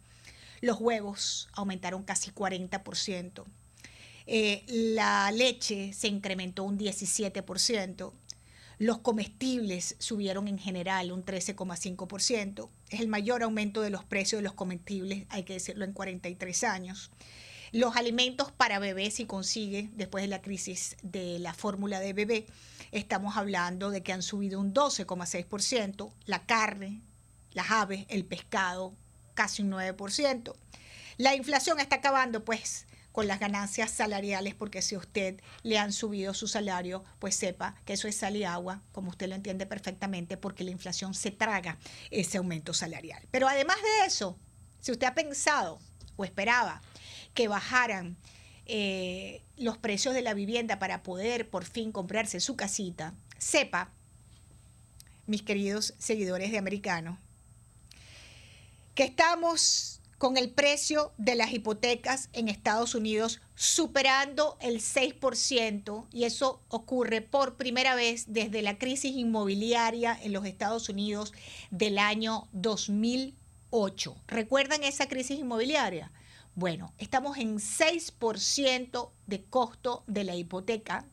Los 0.60 0.80
huevos 0.80 1.48
aumentaron 1.52 2.04
casi 2.04 2.30
40%. 2.30 3.44
la 4.66 5.30
leche 5.32 5.92
se 5.92 6.08
incrementó 6.08 6.64
un 6.64 6.78
17%. 6.78 8.12
Los 8.78 8.98
comestibles 8.98 9.94
subieron 9.98 10.48
en 10.48 10.58
general 10.58 11.12
un 11.12 11.24
13,5%. 11.24 12.68
Es 12.90 13.00
el 13.00 13.08
mayor 13.08 13.42
aumento 13.42 13.82
de 13.82 13.90
los 13.90 14.04
precios 14.04 14.40
de 14.40 14.44
los 14.44 14.54
comestibles, 14.54 15.26
hay 15.28 15.44
que 15.44 15.52
decirlo, 15.52 15.84
en 15.84 15.92
43 15.92 16.64
años. 16.64 17.10
Los 17.74 17.96
alimentos 17.96 18.52
para 18.52 18.78
bebés, 18.78 19.14
si 19.14 19.26
consigue, 19.26 19.90
después 19.94 20.22
de 20.22 20.28
la 20.28 20.40
crisis 20.40 20.96
de 21.02 21.40
la 21.40 21.52
fórmula 21.52 21.98
de 21.98 22.12
bebé, 22.12 22.46
estamos 22.92 23.36
hablando 23.36 23.90
de 23.90 24.00
que 24.00 24.12
han 24.12 24.22
subido 24.22 24.60
un 24.60 24.72
12,6%. 24.72 26.12
La 26.26 26.46
carne, 26.46 27.00
las 27.52 27.72
aves, 27.72 28.06
el 28.10 28.24
pescado, 28.24 28.94
casi 29.34 29.62
un 29.62 29.72
9%. 29.72 30.54
La 31.16 31.34
inflación 31.34 31.80
está 31.80 31.96
acabando, 31.96 32.44
pues, 32.44 32.86
con 33.10 33.26
las 33.26 33.40
ganancias 33.40 33.90
salariales, 33.90 34.54
porque 34.54 34.80
si 34.80 34.96
usted 34.96 35.40
le 35.64 35.76
han 35.76 35.92
subido 35.92 36.32
su 36.32 36.46
salario, 36.46 37.02
pues 37.18 37.34
sepa 37.34 37.74
que 37.84 37.94
eso 37.94 38.06
es 38.06 38.14
sal 38.14 38.36
y 38.36 38.44
agua, 38.44 38.82
como 38.92 39.10
usted 39.10 39.28
lo 39.28 39.34
entiende 39.34 39.66
perfectamente, 39.66 40.36
porque 40.36 40.62
la 40.62 40.70
inflación 40.70 41.12
se 41.12 41.32
traga 41.32 41.76
ese 42.12 42.38
aumento 42.38 42.72
salarial. 42.72 43.26
Pero 43.32 43.48
además 43.48 43.78
de 43.82 44.06
eso, 44.06 44.38
si 44.80 44.92
usted 44.92 45.08
ha 45.08 45.14
pensado 45.14 45.80
o 46.16 46.24
esperaba 46.24 46.80
que 47.34 47.48
bajaran 47.48 48.16
eh, 48.66 49.42
los 49.56 49.76
precios 49.76 50.14
de 50.14 50.22
la 50.22 50.34
vivienda 50.34 50.78
para 50.78 51.02
poder 51.02 51.48
por 51.48 51.64
fin 51.64 51.92
comprarse 51.92 52.40
su 52.40 52.56
casita, 52.56 53.14
sepa, 53.38 53.90
mis 55.26 55.42
queridos 55.42 55.94
seguidores 55.98 56.50
de 56.50 56.58
Americano, 56.58 57.18
que 58.94 59.04
estamos 59.04 60.00
con 60.18 60.36
el 60.36 60.50
precio 60.50 61.12
de 61.18 61.34
las 61.34 61.52
hipotecas 61.52 62.30
en 62.32 62.48
Estados 62.48 62.94
Unidos 62.94 63.40
superando 63.56 64.56
el 64.60 64.80
6% 64.80 66.06
y 66.12 66.24
eso 66.24 66.62
ocurre 66.68 67.20
por 67.20 67.56
primera 67.56 67.94
vez 67.94 68.24
desde 68.28 68.62
la 68.62 68.78
crisis 68.78 69.14
inmobiliaria 69.16 70.18
en 70.22 70.32
los 70.32 70.46
Estados 70.46 70.88
Unidos 70.88 71.32
del 71.70 71.98
año 71.98 72.48
2008. 72.52 74.16
¿Recuerdan 74.26 74.84
esa 74.84 75.08
crisis 75.08 75.38
inmobiliaria? 75.38 76.10
Bueno, 76.54 76.92
estamos 76.98 77.36
en 77.38 77.58
6% 77.58 79.10
de 79.26 79.44
costo 79.44 80.04
de 80.06 80.24
la 80.24 80.36
hipoteca. 80.36 81.04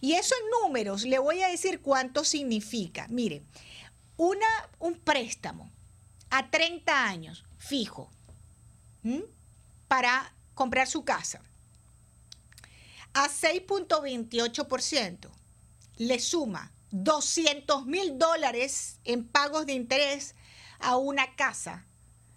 Y 0.00 0.14
eso 0.14 0.34
en 0.34 0.62
números, 0.62 1.04
le 1.04 1.18
voy 1.18 1.42
a 1.42 1.48
decir 1.48 1.80
cuánto 1.80 2.24
significa. 2.24 3.06
Mire, 3.08 3.42
una, 4.16 4.46
un 4.78 4.98
préstamo 4.98 5.70
a 6.30 6.50
30 6.50 7.06
años 7.06 7.44
fijo 7.58 8.10
para 9.88 10.32
comprar 10.54 10.88
su 10.88 11.04
casa 11.04 11.40
a 13.16 13.28
6.28%, 13.28 15.30
le 15.96 16.18
suma 16.18 16.70
200 16.90 17.86
mil 17.86 18.18
dólares 18.18 18.98
en 19.04 19.26
pagos 19.26 19.64
de 19.64 19.72
interés 19.72 20.34
a 20.78 20.96
una 20.96 21.34
casa 21.34 21.86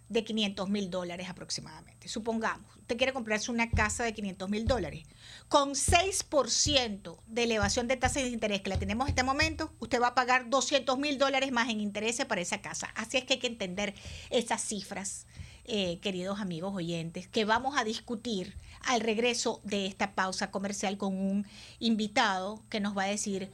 de 0.10 0.24
500 0.24 0.70
mil 0.70 0.90
dólares 0.90 1.30
aproximadamente. 1.30 2.08
Supongamos, 2.08 2.66
usted 2.78 2.98
quiere 2.98 3.14
comprarse 3.14 3.52
una 3.52 3.70
casa 3.70 4.04
de 4.04 4.14
500 4.14 4.50
mil 4.50 4.66
dólares. 4.66 5.06
Con 5.48 5.72
6% 5.72 7.20
de 7.28 7.44
elevación 7.44 7.88
de 7.88 7.98
tasa 7.98 8.20
de 8.20 8.30
interés 8.30 8.62
que 8.62 8.70
la 8.70 8.80
tenemos 8.80 9.08
en 9.08 9.12
este 9.12 9.24
momento, 9.24 9.72
usted 9.80 10.02
va 10.02 10.08
a 10.08 10.16
pagar 10.16 10.50
200 10.50 10.98
mil 10.98 11.18
dólares 11.18 11.52
más 11.52 11.70
en 11.70 11.80
intereses 11.80 12.26
para 12.26 12.42
esa 12.42 12.62
casa. 12.62 12.88
Así 12.96 13.18
es 13.18 13.24
que 13.24 13.34
hay 13.34 13.40
que 13.40 13.48
entender 13.48 13.94
esas 14.30 14.62
cifras 14.62 15.28
eh, 15.72 16.00
queridos 16.02 16.40
amigos 16.40 16.74
oyentes, 16.74 17.28
que 17.28 17.46
vamos 17.46 17.78
a 17.78 17.84
discutir 17.84 18.56
al 18.82 19.02
regreso 19.02 19.62
de 19.64 19.86
esta 19.86 20.16
pausa 20.16 20.50
comercial 20.50 20.98
con 20.98 21.16
un 21.16 21.46
invitado 21.78 22.60
que 22.70 22.80
nos 22.80 22.98
va 22.98 23.04
a 23.04 23.08
decir 23.08 23.52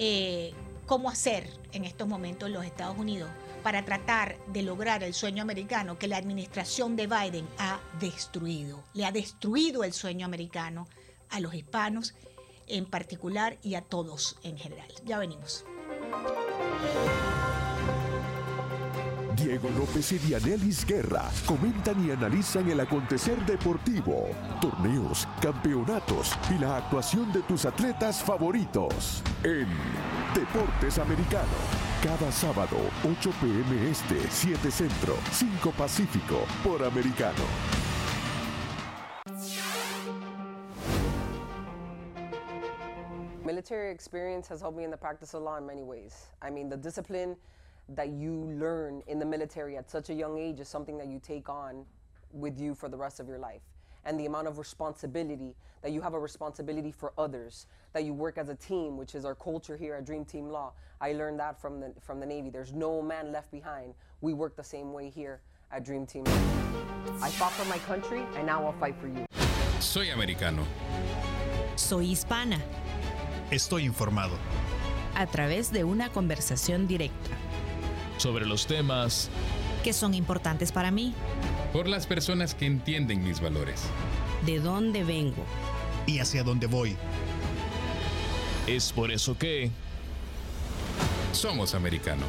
eh, 0.00 0.52
cómo 0.86 1.08
hacer 1.10 1.48
en 1.72 1.84
estos 1.84 2.08
momentos 2.08 2.50
los 2.50 2.64
Estados 2.64 2.98
Unidos 2.98 3.30
para 3.62 3.84
tratar 3.84 4.36
de 4.46 4.62
lograr 4.62 5.02
el 5.02 5.14
sueño 5.14 5.42
americano 5.42 5.98
que 5.98 6.08
la 6.08 6.16
administración 6.16 6.96
de 6.96 7.06
Biden 7.06 7.46
ha 7.58 7.80
destruido. 8.00 8.84
Le 8.94 9.04
ha 9.04 9.12
destruido 9.12 9.84
el 9.84 9.92
sueño 9.92 10.26
americano 10.26 10.88
a 11.30 11.40
los 11.40 11.54
hispanos 11.54 12.14
en 12.66 12.86
particular 12.86 13.58
y 13.62 13.74
a 13.74 13.82
todos 13.82 14.36
en 14.42 14.58
general. 14.58 14.88
Ya 15.04 15.18
venimos. 15.18 15.64
Diego 19.36 19.70
López 19.70 20.10
y 20.12 20.18
Dianelis 20.18 20.84
Guerra 20.84 21.30
comentan 21.46 22.04
y 22.04 22.10
analizan 22.10 22.68
el 22.70 22.80
acontecer 22.80 23.38
deportivo, 23.46 24.26
torneos, 24.60 25.28
campeonatos 25.40 26.36
y 26.50 26.58
la 26.58 26.78
actuación 26.78 27.32
de 27.32 27.42
tus 27.42 27.64
atletas 27.64 28.20
favoritos 28.20 29.22
en 29.44 29.68
Deportes 30.34 30.98
Americano. 30.98 31.77
Cada 32.00 32.30
sábado, 32.30 32.76
8 33.02 33.32
pm 33.40 33.90
este, 33.90 34.30
7 34.30 34.70
centro, 34.70 35.14
5 35.32 35.72
pacífico, 35.72 36.46
por 36.62 36.80
Americano. 36.84 37.42
Military 43.44 43.90
experience 43.90 44.46
has 44.46 44.60
helped 44.60 44.78
me 44.78 44.84
in 44.84 44.92
the 44.92 44.96
practice 44.96 45.34
of 45.34 45.42
law 45.42 45.56
in 45.56 45.66
many 45.66 45.82
ways. 45.82 46.28
I 46.40 46.50
mean, 46.50 46.68
the 46.68 46.76
discipline 46.76 47.34
that 47.88 48.10
you 48.10 48.44
learn 48.60 49.02
in 49.08 49.18
the 49.18 49.26
military 49.26 49.76
at 49.76 49.90
such 49.90 50.08
a 50.10 50.14
young 50.14 50.38
age 50.38 50.60
is 50.60 50.68
something 50.68 50.98
that 50.98 51.08
you 51.08 51.18
take 51.18 51.48
on 51.48 51.84
with 52.30 52.60
you 52.60 52.76
for 52.76 52.88
the 52.88 52.96
rest 52.96 53.18
of 53.18 53.26
your 53.26 53.40
life. 53.40 53.62
And 54.04 54.18
the 54.18 54.26
amount 54.26 54.48
of 54.48 54.58
responsibility 54.58 55.54
that 55.82 55.92
you 55.92 56.00
have 56.00 56.14
a 56.14 56.18
responsibility 56.18 56.90
for 56.90 57.12
others, 57.18 57.66
that 57.92 58.04
you 58.04 58.12
work 58.12 58.38
as 58.38 58.48
a 58.48 58.54
team, 58.54 58.96
which 58.96 59.14
is 59.14 59.24
our 59.24 59.34
culture 59.34 59.76
here 59.76 59.94
at 59.94 60.04
Dream 60.04 60.24
Team 60.24 60.48
Law. 60.48 60.72
I 61.00 61.12
learned 61.12 61.38
that 61.40 61.60
from 61.60 61.80
the, 61.80 61.92
from 62.00 62.20
the 62.20 62.26
Navy. 62.26 62.50
There's 62.50 62.72
no 62.72 63.00
man 63.02 63.32
left 63.32 63.50
behind. 63.50 63.94
We 64.20 64.32
work 64.32 64.56
the 64.56 64.64
same 64.64 64.92
way 64.92 65.10
here 65.10 65.40
at 65.70 65.84
Dream 65.84 66.06
Team. 66.06 66.24
I 67.22 67.30
fought 67.30 67.52
for 67.52 67.64
my 67.66 67.78
country, 67.78 68.24
and 68.36 68.46
now 68.46 68.64
I'll 68.64 68.72
fight 68.72 68.96
for 69.00 69.06
you. 69.08 69.24
Soy 69.80 70.10
americano. 70.12 70.64
Soy 71.76 72.06
hispana. 72.06 72.58
Estoy 73.50 73.84
informado. 73.84 74.36
A 75.14 75.26
través 75.26 75.70
de 75.70 75.84
una 75.84 76.10
conversación 76.10 76.86
directa 76.86 77.30
sobre 78.18 78.46
los 78.46 78.66
temas 78.66 79.30
que 79.78 79.92
son 79.92 80.14
importantes 80.14 80.72
para 80.72 80.90
mí. 80.90 81.14
Por 81.72 81.88
las 81.88 82.06
personas 82.06 82.54
que 82.54 82.66
entienden 82.66 83.22
mis 83.24 83.40
valores. 83.40 83.82
De 84.44 84.58
dónde 84.60 85.04
vengo. 85.04 85.44
Y 86.06 86.20
hacia 86.20 86.42
dónde 86.42 86.66
voy. 86.66 86.96
Es 88.66 88.92
por 88.92 89.10
eso 89.10 89.36
que 89.36 89.70
somos 91.32 91.74
americanos. 91.74 92.28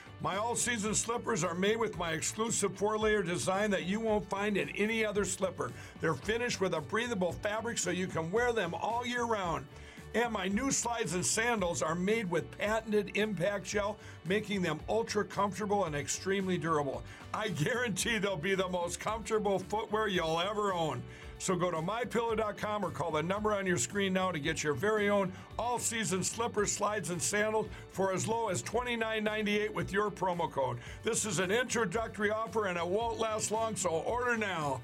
My 0.23 0.37
all 0.37 0.55
season 0.55 0.93
slippers 0.93 1.43
are 1.43 1.55
made 1.55 1.77
with 1.77 1.97
my 1.97 2.11
exclusive 2.11 2.75
four 2.75 2.95
layer 2.95 3.23
design 3.23 3.71
that 3.71 3.85
you 3.85 3.99
won't 3.99 4.29
find 4.29 4.55
in 4.55 4.69
any 4.69 5.03
other 5.03 5.25
slipper. 5.25 5.71
They're 5.99 6.13
finished 6.13 6.61
with 6.61 6.75
a 6.75 6.81
breathable 6.81 7.31
fabric 7.31 7.79
so 7.79 7.89
you 7.89 8.05
can 8.05 8.31
wear 8.31 8.53
them 8.53 8.75
all 8.75 9.03
year 9.03 9.23
round. 9.23 9.65
And 10.13 10.31
my 10.31 10.47
new 10.47 10.69
slides 10.69 11.15
and 11.15 11.25
sandals 11.25 11.81
are 11.81 11.95
made 11.95 12.29
with 12.29 12.55
patented 12.59 13.17
impact 13.17 13.65
gel, 13.65 13.97
making 14.25 14.61
them 14.61 14.79
ultra 14.87 15.25
comfortable 15.25 15.85
and 15.85 15.95
extremely 15.95 16.57
durable. 16.57 17.01
I 17.33 17.47
guarantee 17.47 18.19
they'll 18.19 18.35
be 18.35 18.53
the 18.53 18.69
most 18.69 18.99
comfortable 18.99 19.57
footwear 19.57 20.07
you'll 20.07 20.39
ever 20.39 20.71
own. 20.71 21.01
So 21.41 21.55
go 21.55 21.71
to 21.71 21.77
mypillow.com 21.77 22.85
or 22.85 22.91
call 22.91 23.09
the 23.09 23.23
number 23.23 23.51
on 23.51 23.65
your 23.65 23.79
screen 23.79 24.13
now 24.13 24.31
to 24.31 24.37
get 24.37 24.63
your 24.63 24.75
very 24.75 25.09
own 25.09 25.31
all 25.57 25.79
season 25.79 26.23
slippers, 26.23 26.71
slides, 26.71 27.09
and 27.09 27.19
sandals 27.19 27.65
for 27.89 28.13
as 28.13 28.27
low 28.27 28.49
as 28.49 28.61
$29.98 28.61 29.73
with 29.73 29.91
your 29.91 30.11
promo 30.11 30.51
code. 30.51 30.77
This 31.01 31.25
is 31.25 31.39
an 31.39 31.49
introductory 31.49 32.29
offer 32.29 32.67
and 32.67 32.77
it 32.77 32.85
won't 32.85 33.17
last 33.17 33.49
long, 33.49 33.75
so 33.75 33.89
order 33.89 34.37
now. 34.37 34.81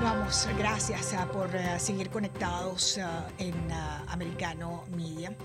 Vamos, 0.00 0.48
gracias 0.56 1.12
uh, 1.12 1.26
por 1.26 1.54
uh, 1.54 1.78
seguir 1.78 2.08
conectados 2.08 2.96
uh, 2.96 3.28
en 3.38 3.54
Americano 4.08 4.84
Media. 4.96 5.36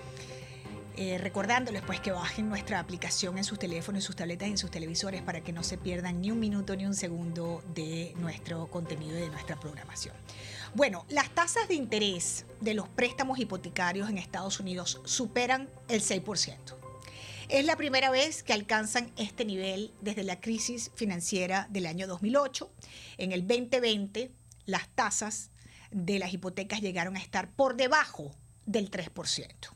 Eh, 0.98 1.18
recordándoles 1.18 1.82
pues 1.82 2.00
que 2.00 2.12
bajen 2.12 2.48
nuestra 2.48 2.80
aplicación 2.80 3.38
en 3.38 3.44
sus 3.44 3.60
teléfonos, 3.60 4.02
en 4.02 4.06
sus 4.06 4.16
tabletas 4.16 4.48
en 4.48 4.58
sus 4.58 4.72
televisores 4.72 5.22
para 5.22 5.42
que 5.42 5.52
no 5.52 5.62
se 5.62 5.78
pierdan 5.78 6.22
ni 6.22 6.32
un 6.32 6.40
minuto 6.40 6.74
ni 6.76 6.86
un 6.86 6.94
segundo 6.94 7.62
de 7.74 8.14
nuestro 8.18 8.68
contenido 8.68 9.18
y 9.18 9.22
de 9.22 9.30
nuestra 9.30 9.60
programación. 9.60 10.16
Bueno, 10.74 11.06
las 11.10 11.30
tasas 11.32 11.68
de 11.68 11.74
interés 11.74 12.46
de 12.62 12.76
los 12.76 12.88
préstamos 12.88 13.40
hipotecarios 13.40 14.10
en 14.10 14.18
Estados 14.18 14.62
Unidos 14.62 15.02
superan 15.04 15.70
el 15.90 16.02
6%. 16.02 16.56
Es 17.50 17.66
la 17.66 17.76
primera 17.76 18.10
vez 18.10 18.42
que 18.42 18.54
alcanzan 18.54 19.12
este 19.18 19.44
nivel 19.44 19.94
desde 20.02 20.24
la 20.24 20.40
crisis 20.40 20.92
financiera 20.96 21.68
del 21.70 21.88
año 21.88 22.08
2008. 22.08 22.72
En 23.18 23.34
el 23.34 23.46
2020, 23.46 24.32
las 24.66 24.88
tasas 24.96 25.52
de 25.92 26.20
las 26.20 26.34
hipotecas 26.34 26.80
llegaron 26.80 27.18
a 27.18 27.20
estar 27.20 27.52
por 27.52 27.76
debajo 27.76 28.32
del 28.66 28.90
3%. 28.90 29.76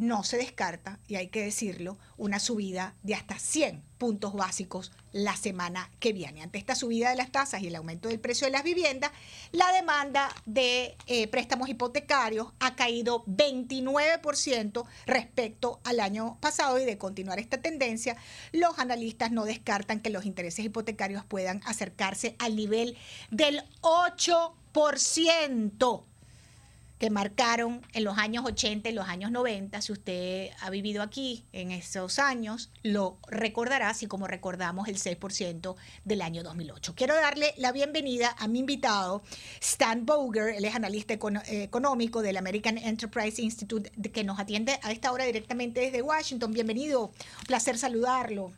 no 0.00 0.24
se 0.24 0.38
descarta, 0.38 0.98
y 1.06 1.14
hay 1.16 1.28
que 1.28 1.44
decirlo, 1.44 1.98
una 2.16 2.40
subida 2.40 2.94
de 3.02 3.14
hasta 3.14 3.38
100 3.38 3.82
puntos 3.98 4.32
básicos 4.32 4.92
la 5.12 5.36
semana 5.36 5.90
que 6.00 6.14
viene. 6.14 6.42
Ante 6.42 6.56
esta 6.56 6.74
subida 6.74 7.10
de 7.10 7.16
las 7.16 7.30
tasas 7.30 7.60
y 7.60 7.66
el 7.66 7.76
aumento 7.76 8.08
del 8.08 8.18
precio 8.18 8.46
de 8.46 8.52
las 8.52 8.64
viviendas, 8.64 9.12
la 9.52 9.70
demanda 9.72 10.34
de 10.46 10.96
eh, 11.06 11.28
préstamos 11.28 11.68
hipotecarios 11.68 12.48
ha 12.60 12.76
caído 12.76 13.26
29% 13.26 14.86
respecto 15.04 15.80
al 15.84 16.00
año 16.00 16.38
pasado 16.40 16.78
y 16.78 16.86
de 16.86 16.96
continuar 16.96 17.38
esta 17.38 17.60
tendencia, 17.60 18.16
los 18.52 18.78
analistas 18.78 19.32
no 19.32 19.44
descartan 19.44 20.00
que 20.00 20.08
los 20.08 20.24
intereses 20.24 20.64
hipotecarios 20.64 21.26
puedan 21.26 21.60
acercarse 21.66 22.36
al 22.38 22.56
nivel 22.56 22.96
del 23.30 23.64
8% 23.82 26.04
que 27.00 27.08
marcaron 27.08 27.80
en 27.94 28.04
los 28.04 28.18
años 28.18 28.44
80 28.44 28.90
y 28.90 28.92
los 28.92 29.08
años 29.08 29.30
90. 29.30 29.80
Si 29.80 29.90
usted 29.90 30.50
ha 30.60 30.68
vivido 30.68 31.02
aquí 31.02 31.46
en 31.52 31.70
esos 31.70 32.18
años, 32.18 32.70
lo 32.82 33.18
recordará, 33.26 33.88
así 33.88 34.06
como 34.06 34.26
recordamos 34.26 34.86
el 34.86 34.96
6% 34.96 35.76
del 36.04 36.20
año 36.20 36.42
2008. 36.42 36.94
Quiero 36.94 37.14
darle 37.14 37.54
la 37.56 37.72
bienvenida 37.72 38.36
a 38.38 38.48
mi 38.48 38.58
invitado, 38.58 39.22
Stan 39.62 40.04
Boger, 40.04 40.54
él 40.54 40.66
es 40.66 40.74
analista 40.74 41.14
económico 41.14 42.20
del 42.20 42.36
American 42.36 42.76
Enterprise 42.76 43.40
Institute, 43.40 43.90
que 44.12 44.22
nos 44.22 44.38
atiende 44.38 44.78
a 44.82 44.92
esta 44.92 45.10
hora 45.10 45.24
directamente 45.24 45.80
desde 45.80 46.02
Washington. 46.02 46.52
Bienvenido, 46.52 47.12
placer 47.46 47.78
saludarlo. 47.78 48.52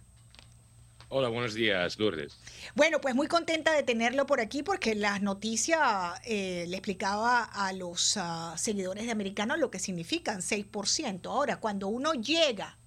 Hola, 1.15 1.29
buenos 1.29 1.53
días, 1.53 1.99
Lourdes. 1.99 2.39
Bueno, 2.75 2.99
pues 3.03 3.15
muy 3.15 3.27
contenta 3.27 3.75
de 3.75 3.83
tenerlo 3.83 4.25
por 4.25 4.41
aquí 4.41 4.63
porque 4.63 4.95
las 4.95 5.21
noticias 5.21 6.19
eh, 6.25 6.65
le 6.69 6.75
explicaba 6.79 7.45
a 7.45 7.75
los 7.75 8.17
ah, 8.17 8.55
seguidores 8.57 9.05
de 9.05 9.13
Americano 9.13 9.59
lo 9.59 9.71
que 9.71 9.79
significan 9.79 10.41
6%. 10.41 11.27
Ahora, 11.27 11.61
cuando 11.61 11.89
uno 11.89 12.15
llega 12.15 12.79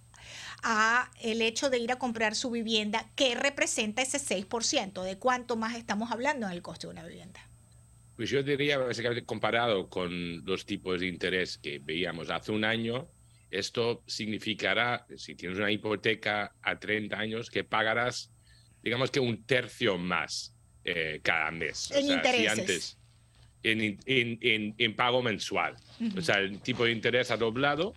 a 0.63 1.11
el 1.21 1.43
hecho 1.43 1.69
de 1.69 1.77
ir 1.77 1.91
a 1.91 1.99
comprar 1.99 2.33
su 2.33 2.49
vivienda, 2.49 3.05
¿qué 3.15 3.35
representa 3.35 4.01
ese 4.01 4.17
6%? 4.17 5.03
¿De 5.03 5.19
cuánto 5.19 5.55
más 5.55 5.75
estamos 5.75 6.11
hablando 6.11 6.47
en 6.47 6.53
el 6.53 6.63
costo 6.63 6.87
de 6.87 6.93
una 6.93 7.03
vivienda? 7.03 7.47
Pues 8.15 8.31
yo 8.31 8.41
diría, 8.41 8.79
básicamente, 8.79 9.23
comparado 9.23 9.87
con 9.87 10.43
los 10.45 10.65
tipos 10.65 10.99
de 10.99 11.05
interés 11.05 11.59
que 11.59 11.77
veíamos 11.77 12.31
hace 12.31 12.51
un 12.51 12.65
año, 12.65 13.07
esto 13.55 14.03
significará, 14.05 15.05
si 15.15 15.35
tienes 15.35 15.57
una 15.57 15.71
hipoteca 15.71 16.53
a 16.61 16.77
30 16.77 17.17
años, 17.17 17.49
que 17.49 17.63
pagarás, 17.63 18.31
digamos 18.83 19.11
que 19.11 19.19
un 19.19 19.45
tercio 19.45 19.97
más 19.97 20.55
eh, 20.83 21.21
cada 21.23 21.51
mes. 21.51 21.89
En 21.91 22.11
intereses. 22.11 22.59
antes, 22.59 22.99
en, 23.63 24.95
pago 24.95 25.23
mensual. 25.23 25.75
O 26.17 26.21
sea, 26.21 26.39
el 26.39 26.59
tipo 26.61 26.85
de 26.85 26.91
interés 26.91 27.31
ha 27.31 27.37
doblado, 27.37 27.93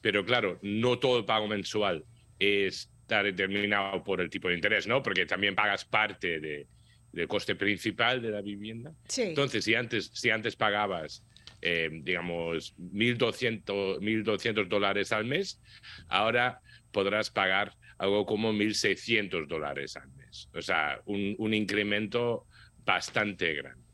pero 0.00 0.24
claro, 0.24 0.58
no 0.62 0.98
todo 0.98 1.18
el 1.18 1.24
pago 1.24 1.48
mensual 1.48 2.04
está 2.38 3.22
determinado 3.22 4.02
por 4.04 4.20
el 4.20 4.30
tipo 4.30 4.48
de 4.48 4.54
interés, 4.54 4.86
¿no? 4.86 5.02
Porque 5.02 5.26
también 5.26 5.54
pagas 5.54 5.84
parte 5.84 6.40
de, 6.40 6.68
del 7.12 7.28
coste 7.28 7.56
principal 7.56 8.22
de 8.22 8.30
la 8.30 8.40
vivienda. 8.40 8.94
Entonces, 9.16 9.64
si 9.64 9.74
antes, 9.74 10.10
si 10.14 10.30
antes 10.30 10.56
pagabas 10.56 11.24
eh, 11.62 11.88
digamos, 12.02 12.74
1.200 12.78 14.68
dólares 14.68 15.12
al 15.12 15.24
mes, 15.24 15.60
ahora 16.08 16.60
podrás 16.90 17.30
pagar 17.30 17.76
algo 17.98 18.26
como 18.26 18.52
1.600 18.52 19.46
dólares 19.46 19.96
al 19.96 20.08
mes. 20.12 20.48
O 20.54 20.62
sea, 20.62 21.00
un, 21.04 21.34
un 21.38 21.54
incremento 21.54 22.46
bastante 22.84 23.54
grande. 23.54 23.90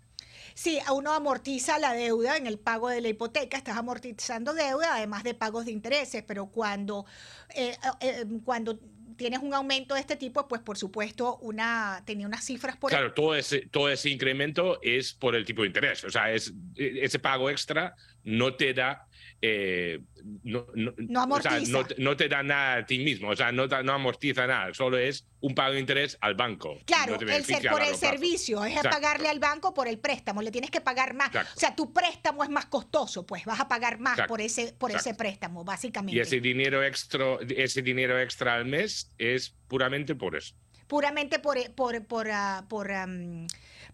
Sí, 0.57 0.79
uno 0.90 1.12
amortiza 1.12 1.79
la 1.79 1.92
deuda 1.92 2.38
en 2.38 2.46
el 2.46 2.59
pago 2.59 2.88
de 2.88 3.02
la 3.02 3.09
hipoteca, 3.09 3.59
estás 3.59 3.76
amortizando 3.76 4.55
deuda, 4.55 4.94
además 4.94 5.22
de 5.22 5.35
pagos 5.35 5.66
de 5.66 5.72
intereses, 5.72 6.24
pero 6.26 6.46
cuando, 6.46 7.05
eh, 7.55 7.76
eh, 8.00 8.24
cuando 8.42 8.81
tienes 9.16 9.40
un 9.40 9.55
aumento 9.55 9.94
de 9.94 10.00
este 10.00 10.16
tipo, 10.16 10.46
pues 10.48 10.62
por 10.62 10.76
supuesto 10.76 11.38
una 11.38 12.02
tenía 12.05 12.26
unas 12.26 12.44
cifras 12.44 12.76
por 12.76 12.90
Claro, 12.90 13.12
todo 13.14 13.35
ese 13.35 13.66
todo 13.66 13.88
ese 13.90 14.11
incremento 14.11 14.79
es 14.83 15.12
por 15.12 15.35
el 15.35 15.44
tipo 15.44 15.62
de 15.62 15.68
interés, 15.68 16.05
o 16.05 16.11
sea, 16.11 16.33
es 16.33 16.52
e, 16.76 17.00
ese 17.02 17.18
pago 17.18 17.50
extra 17.50 17.94
no 18.24 18.55
te 18.55 18.74
da 18.74 19.06
eh, 19.42 20.01
no, 20.42 20.66
no, 20.75 20.92
no, 21.99 22.16
te 22.16 22.29
da 22.29 22.42
nada 22.42 22.79
a 22.79 22.87
ti 22.87 22.99
mismo, 22.99 23.29
o 23.29 23.37
sea, 23.37 23.53
no, 23.53 23.66
no 23.66 23.92
amortiza 23.92 24.46
nada, 24.46 24.72
solo 24.75 24.99
es 24.99 25.27
un 25.40 25.55
pago 25.55 25.75
de 25.75 25.81
interés 25.81 26.16
al 26.20 26.35
banco. 26.35 26.79
Claro, 26.85 27.18
el 27.20 27.44
ser, 27.44 27.68
por 27.70 27.83
el 27.83 27.94
servicio, 27.94 28.64
es 28.64 28.81
pagarle 28.83 29.29
al 29.29 29.38
banco 29.38 29.75
por 29.75 29.88
el 29.88 29.99
préstamo, 29.99 30.42
le 30.42 30.51
tienes 30.51 30.70
que 30.70 30.81
pagar 30.81 31.14
más. 31.14 31.31
O 31.35 31.59
sea, 31.59 31.77
tu 31.77 31.92
préstamo 31.92 32.42
es 32.42 32.51
más 32.51 32.66
costoso, 32.66 33.27
pues 33.27 33.44
vas 33.44 33.61
a 33.61 33.68
pagar 33.68 34.01
más 34.01 34.20
por 34.27 34.40
ese 34.40 34.72
por 34.72 34.90
ese 34.90 35.14
préstamo, 35.14 35.64
básicamente. 35.64 36.16
Y 36.16 36.20
ese 36.20 36.40
dinero 36.40 36.83
extra, 36.83 37.38
ese 37.49 37.83
dinero 37.83 38.18
extra 38.18 38.55
al 38.55 38.64
mes 38.64 39.12
es 39.18 39.55
puramente 39.68 40.14
por 40.14 40.37
eso. 40.37 40.55
Puramente 40.87 41.38
por, 41.38 41.59
por, 41.72 42.05
por, 42.05 42.31
ah, 42.31 42.64
por, 42.68 42.90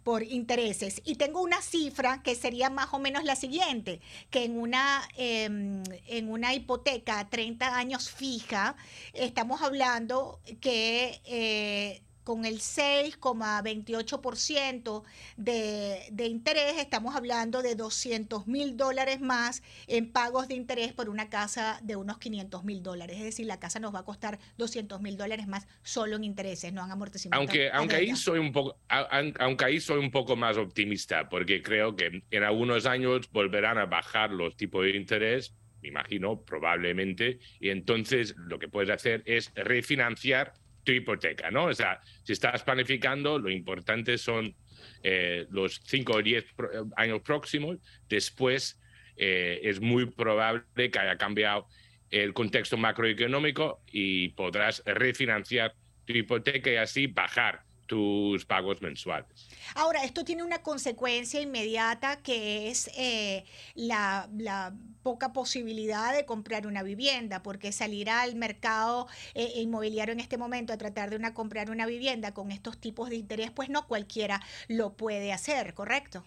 por 0.02 0.22
intereses. 0.22 1.00
Y 1.04 1.16
tengo 1.16 1.40
una 1.42 1.62
cifra 1.62 2.22
que 2.22 2.34
sería 2.34 2.70
más 2.70 2.92
o 2.92 2.98
menos 2.98 3.24
la 3.24 3.36
siguiente, 3.36 4.00
que 4.30 4.44
en 4.44 4.58
una, 4.58 5.02
em, 5.16 5.82
en 6.06 6.28
una 6.30 6.54
hipoteca 6.54 7.18
a 7.18 7.28
30 7.28 7.76
años 7.76 8.10
fija, 8.10 8.76
estamos 9.14 9.62
hablando 9.62 10.40
que... 10.60 11.20
eh, 11.24 12.02
con 12.24 12.44
el 12.44 12.60
6,28% 12.60 15.02
de, 15.36 16.00
de 16.10 16.26
interés, 16.26 16.78
estamos 16.78 17.14
hablando 17.16 17.62
de 17.62 17.74
200 17.74 18.46
mil 18.46 18.76
dólares 18.76 19.20
más 19.20 19.62
en 19.86 20.10
pagos 20.10 20.48
de 20.48 20.54
interés 20.54 20.92
por 20.92 21.08
una 21.08 21.30
casa 21.30 21.80
de 21.82 21.96
unos 21.96 22.18
500 22.18 22.64
mil 22.64 22.82
dólares. 22.82 23.16
Es 23.18 23.24
decir, 23.24 23.46
la 23.46 23.58
casa 23.58 23.80
nos 23.80 23.94
va 23.94 24.00
a 24.00 24.04
costar 24.04 24.38
200 24.58 25.00
mil 25.00 25.16
dólares 25.16 25.48
más 25.48 25.66
solo 25.82 26.16
en 26.16 26.24
intereses, 26.24 26.72
no 26.72 26.84
en 26.84 26.90
amortiguamiento. 26.90 27.36
Aunque, 27.36 27.70
aunque, 27.70 27.96
ahí 27.96 28.16
soy 28.16 28.38
un 28.38 28.52
poco, 28.52 28.76
aunque 28.88 29.64
ahí 29.64 29.80
soy 29.80 29.98
un 29.98 30.10
poco 30.10 30.36
más 30.36 30.56
optimista, 30.56 31.28
porque 31.28 31.62
creo 31.62 31.96
que 31.96 32.22
en 32.30 32.42
algunos 32.42 32.86
años 32.86 33.30
volverán 33.30 33.78
a 33.78 33.86
bajar 33.86 34.30
los 34.30 34.56
tipos 34.56 34.84
de 34.84 34.96
interés, 34.96 35.54
me 35.82 35.88
imagino, 35.88 36.42
probablemente, 36.42 37.40
y 37.58 37.70
entonces 37.70 38.34
lo 38.36 38.58
que 38.58 38.68
puedes 38.68 38.90
hacer 38.90 39.22
es 39.26 39.52
refinanciar 39.54 40.54
tu 40.84 40.92
hipoteca, 40.92 41.50
¿no? 41.50 41.66
O 41.66 41.74
sea, 41.74 42.00
si 42.24 42.32
estás 42.32 42.62
planificando, 42.62 43.38
lo 43.38 43.50
importante 43.50 44.18
son 44.18 44.54
eh, 45.02 45.46
los 45.50 45.80
5 45.84 46.12
o 46.14 46.22
10 46.22 46.44
pro- 46.54 46.70
años 46.96 47.20
próximos, 47.22 47.78
después 48.08 48.80
eh, 49.16 49.60
es 49.62 49.80
muy 49.80 50.06
probable 50.06 50.64
que 50.90 50.98
haya 50.98 51.16
cambiado 51.16 51.66
el 52.10 52.32
contexto 52.34 52.76
macroeconómico 52.76 53.82
y 53.86 54.30
podrás 54.30 54.82
refinanciar 54.84 55.74
tu 56.04 56.12
hipoteca 56.14 56.70
y 56.70 56.76
así 56.76 57.06
bajar 57.06 57.62
tus 57.92 58.46
pagos 58.46 58.80
mensuales. 58.80 59.50
Ahora, 59.74 60.02
esto 60.02 60.24
tiene 60.24 60.42
una 60.42 60.62
consecuencia 60.62 61.42
inmediata 61.42 62.22
que 62.22 62.70
es 62.70 62.90
eh, 62.96 63.44
la, 63.74 64.30
la 64.34 64.74
poca 65.02 65.34
posibilidad 65.34 66.16
de 66.16 66.24
comprar 66.24 66.66
una 66.66 66.82
vivienda, 66.82 67.42
porque 67.42 67.70
salir 67.70 68.08
al 68.08 68.34
mercado 68.34 69.08
eh, 69.34 69.46
inmobiliario 69.56 70.14
en 70.14 70.20
este 70.20 70.38
momento 70.38 70.72
a 70.72 70.78
tratar 70.78 71.10
de 71.10 71.16
una, 71.16 71.34
comprar 71.34 71.70
una 71.70 71.84
vivienda 71.84 72.32
con 72.32 72.50
estos 72.50 72.80
tipos 72.80 73.10
de 73.10 73.16
interés, 73.16 73.50
pues 73.50 73.68
no 73.68 73.86
cualquiera 73.86 74.40
lo 74.68 74.96
puede 74.96 75.30
hacer, 75.30 75.74
¿correcto? 75.74 76.24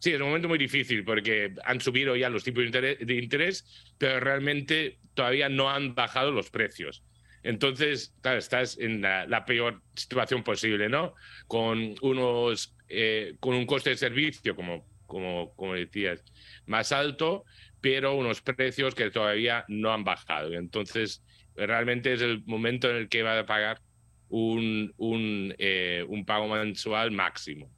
Sí, 0.00 0.10
es 0.10 0.20
un 0.20 0.26
momento 0.26 0.48
muy 0.48 0.58
difícil 0.58 1.04
porque 1.04 1.54
han 1.64 1.80
subido 1.80 2.16
ya 2.16 2.28
los 2.28 2.42
tipos 2.42 2.62
de 2.62 2.66
interés, 2.66 3.06
de 3.06 3.14
interés, 3.14 3.92
pero 3.98 4.18
realmente 4.18 4.98
todavía 5.14 5.48
no 5.48 5.70
han 5.70 5.94
bajado 5.94 6.32
los 6.32 6.50
precios. 6.50 7.04
Entonces, 7.42 8.14
claro, 8.20 8.38
estás 8.38 8.78
en 8.78 9.02
la, 9.02 9.44
peor 9.46 9.82
situación 9.94 10.42
posible, 10.42 10.88
¿no? 10.88 11.14
Con 11.46 11.94
unos, 12.02 12.76
eh, 12.88 13.36
con 13.40 13.54
un 13.54 13.66
coste 13.66 13.90
de 13.90 13.96
servicio, 13.96 14.56
como, 14.56 14.86
como, 15.06 15.54
como 15.54 15.74
decías, 15.74 16.24
más 16.66 16.92
alto, 16.92 17.44
pero 17.80 18.14
unos 18.14 18.42
precios 18.42 18.94
que 18.94 19.10
todavía 19.10 19.64
no 19.68 19.92
han 19.92 20.04
bajado. 20.04 20.52
Entonces, 20.54 21.22
realmente 21.54 22.12
es 22.12 22.22
el 22.22 22.42
momento 22.46 22.90
en 22.90 22.96
el 22.96 23.08
que 23.08 23.22
va 23.22 23.38
a 23.38 23.46
pagar 23.46 23.80
un, 24.28 24.92
un, 24.96 25.54
eh, 25.58 26.04
un 26.08 26.24
pago 26.24 26.48
mensual 26.48 27.10
máximo. 27.12 27.70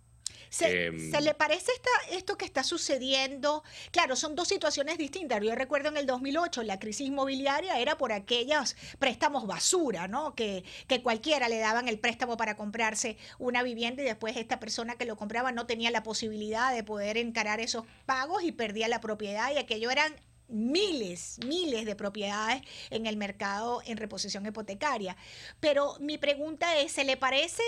¿Se, 0.50 0.78
Em, 0.86 1.10
se 1.10 1.20
le 1.20 1.34
parece 1.34 1.72
esta, 1.72 2.16
esto 2.16 2.36
que 2.36 2.44
está 2.44 2.62
sucediendo? 2.62 3.62
Claro, 3.90 4.16
son 4.16 4.34
dos 4.34 4.48
situaciones 4.48 4.98
distintas. 4.98 5.40
Yo 5.42 5.54
recuerdo 5.54 5.88
en 5.88 5.96
el 5.96 6.06
2008 6.06 6.62
la 6.62 6.78
crisis 6.78 7.08
inmobiliaria 7.08 7.78
era 7.78 7.98
por 7.98 8.12
aquellos 8.12 8.76
préstamos 8.98 9.46
basura, 9.46 10.08
¿no? 10.08 10.34
Que, 10.34 10.64
que 10.86 11.02
cualquiera 11.02 11.48
le 11.48 11.58
daban 11.58 11.88
el 11.88 11.98
préstamo 11.98 12.36
para 12.36 12.56
comprarse 12.56 13.16
una 13.38 13.62
vivienda 13.62 14.02
y 14.02 14.06
después 14.06 14.36
esta 14.36 14.60
persona 14.60 14.96
que 14.96 15.04
lo 15.04 15.16
compraba 15.16 15.52
no 15.52 15.66
tenía 15.66 15.90
la 15.90 16.02
posibilidad 16.02 16.72
de 16.72 16.84
poder 16.84 17.16
encarar 17.16 17.60
esos 17.60 17.84
pagos 18.06 18.42
y 18.42 18.52
perdía 18.52 18.88
la 18.88 19.00
propiedad 19.00 19.52
y 19.52 19.58
aquello 19.58 19.90
eran 19.90 20.14
miles, 20.48 21.38
miles 21.46 21.84
de 21.84 21.94
propiedades 21.94 22.62
en 22.90 23.06
el 23.06 23.16
mercado 23.16 23.82
en 23.84 23.98
reposición 23.98 24.46
hipotecaria. 24.46 25.16
Pero 25.60 25.96
mi 26.00 26.18
pregunta 26.18 26.78
es, 26.78 26.92
¿se 26.92 27.04
le 27.04 27.16
parece 27.16 27.62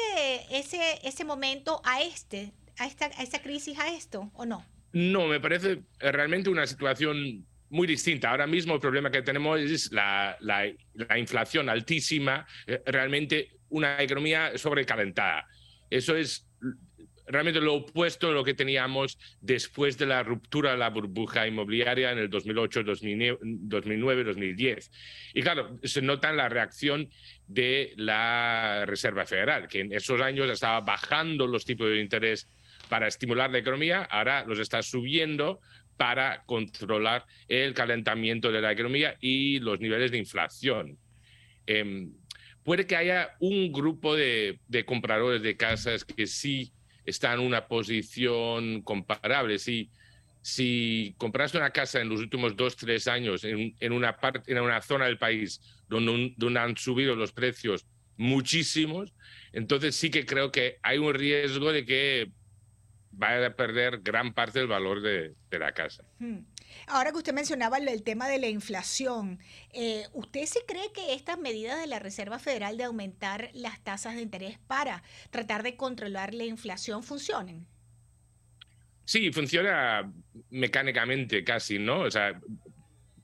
ese, 0.50 1.06
ese 1.06 1.24
momento 1.24 1.80
a 1.84 2.02
este, 2.02 2.52
a 2.80 2.86
esta, 2.86 3.42
crisis, 3.42 3.78
a 3.78 3.94
esto 3.94 4.30
o 4.34 4.44
no? 4.46 4.64
No, 4.92 5.26
me 5.28 5.38
parece 5.40 5.82
eh, 6.00 6.12
realmente 6.12 6.50
una 6.50 6.66
situación 6.66 7.46
muy 7.68 7.86
distinta. 7.86 8.30
Ahora 8.30 8.46
mismo 8.46 8.74
el 8.74 8.80
problema 8.80 9.10
que 9.10 9.22
tenemos 9.22 9.60
es 9.60 9.92
la, 9.92 10.36
la- 10.40 10.72
la 10.94 11.18
inflación 11.18 11.68
altísima, 11.68 12.46
eh, 12.66 12.82
realmente 12.86 13.50
una 13.68 14.02
economía 14.02 14.56
sobrecalentada. 14.58 15.46
Eso 15.88 16.16
es 16.16 16.46
realmente 17.26 17.60
lo 17.60 17.74
opuesto 17.74 18.28
a 18.30 18.32
lo 18.32 18.42
que 18.42 18.54
teníamos 18.54 19.16
después 19.40 19.96
de 19.96 20.06
la 20.06 20.24
ruptura 20.24 20.72
de 20.72 20.78
la 20.78 20.90
burbuja 20.90 21.46
inmobiliaria 21.46 22.10
en 22.10 22.18
el 22.18 22.28
2008, 22.28 22.82
2009, 22.82 24.24
2010. 24.24 24.90
Y 25.34 25.42
claro, 25.42 25.78
se 25.84 26.02
nota 26.02 26.32
la 26.32 26.48
reacción 26.48 27.08
de 27.46 27.92
la 27.96 28.84
Reserva 28.86 29.26
Federal, 29.26 29.68
que 29.68 29.80
en 29.80 29.92
esos 29.92 30.20
años 30.20 30.50
estaba 30.50 30.80
bajando 30.80 31.46
los 31.46 31.64
tipos 31.64 31.88
de 31.88 32.00
interés 32.00 32.48
para 32.90 33.06
estimular 33.08 33.50
la 33.50 33.58
economía, 33.58 34.02
ahora 34.02 34.44
los 34.44 34.58
está 34.58 34.82
subiendo 34.82 35.60
para 35.96 36.42
controlar 36.44 37.24
el 37.48 37.72
calentamiento 37.72 38.50
de 38.52 38.60
la 38.60 38.72
economía 38.72 39.16
y 39.20 39.58
los 39.60 39.80
niveles 39.80 40.10
de 40.10 40.18
inflación. 40.18 40.98
Em, 41.66 42.12
puede 42.64 42.86
que 42.86 42.96
haya 42.96 43.30
un 43.40 43.70
grupo 43.72 44.14
de, 44.16 44.60
de 44.68 44.84
compradores 44.84 45.40
de 45.42 45.56
casas 45.56 46.04
que 46.04 46.26
sí 46.26 46.72
están 47.06 47.40
en 47.40 47.46
una 47.46 47.66
posición 47.68 48.82
comparable. 48.82 49.58
Si, 49.58 49.90
si 50.42 51.14
compraste 51.18 51.58
una 51.58 51.70
casa 51.70 52.00
en 52.00 52.08
los 52.08 52.20
últimos 52.20 52.56
dos, 52.56 52.76
tres 52.76 53.06
años 53.06 53.44
en, 53.44 53.74
en 53.78 53.92
una, 53.92 54.16
parte, 54.16 54.50
en 54.52 54.58
una 54.60 54.80
zona 54.82 55.06
del 55.06 55.18
país 55.18 55.60
donde, 55.88 56.12
un- 56.12 56.34
donde 56.36 56.60
han 56.60 56.76
subido 56.76 57.14
los 57.14 57.32
precios 57.32 57.86
muchísimos, 58.16 59.12
entonces 59.52 59.94
sí 59.96 60.10
que 60.10 60.24
creo 60.26 60.50
que 60.50 60.76
hay 60.82 60.98
un 60.98 61.12
riesgo 61.14 61.72
de 61.72 61.84
que 61.84 62.30
vaya 63.10 63.46
a 63.46 63.56
perder 63.56 64.00
gran 64.02 64.32
parte 64.32 64.60
del 64.60 64.68
valor 64.68 65.02
de, 65.02 65.34
de 65.50 65.58
la 65.58 65.72
casa. 65.72 66.04
Hmm. 66.18 66.40
Ahora 66.86 67.10
que 67.10 67.18
usted 67.18 67.34
mencionaba 67.34 67.78
el, 67.78 67.88
el 67.88 68.02
tema 68.02 68.28
de 68.28 68.38
la 68.38 68.48
inflación, 68.48 69.40
eh, 69.72 70.04
¿usted 70.12 70.46
sí 70.46 70.60
cree 70.66 70.92
que 70.92 71.14
estas 71.14 71.38
medidas 71.38 71.80
de 71.80 71.86
la 71.86 71.98
Reserva 71.98 72.38
Federal 72.38 72.76
de 72.76 72.84
aumentar 72.84 73.50
las 73.52 73.82
tasas 73.82 74.14
de 74.14 74.22
interés 74.22 74.58
para 74.66 75.02
tratar 75.30 75.62
de 75.62 75.76
controlar 75.76 76.34
la 76.34 76.44
inflación 76.44 77.02
funcionen? 77.02 77.66
Sí, 79.04 79.32
funciona 79.32 80.12
mecánicamente 80.50 81.42
casi, 81.42 81.80
¿no? 81.80 82.02
O 82.02 82.10
sea, 82.10 82.40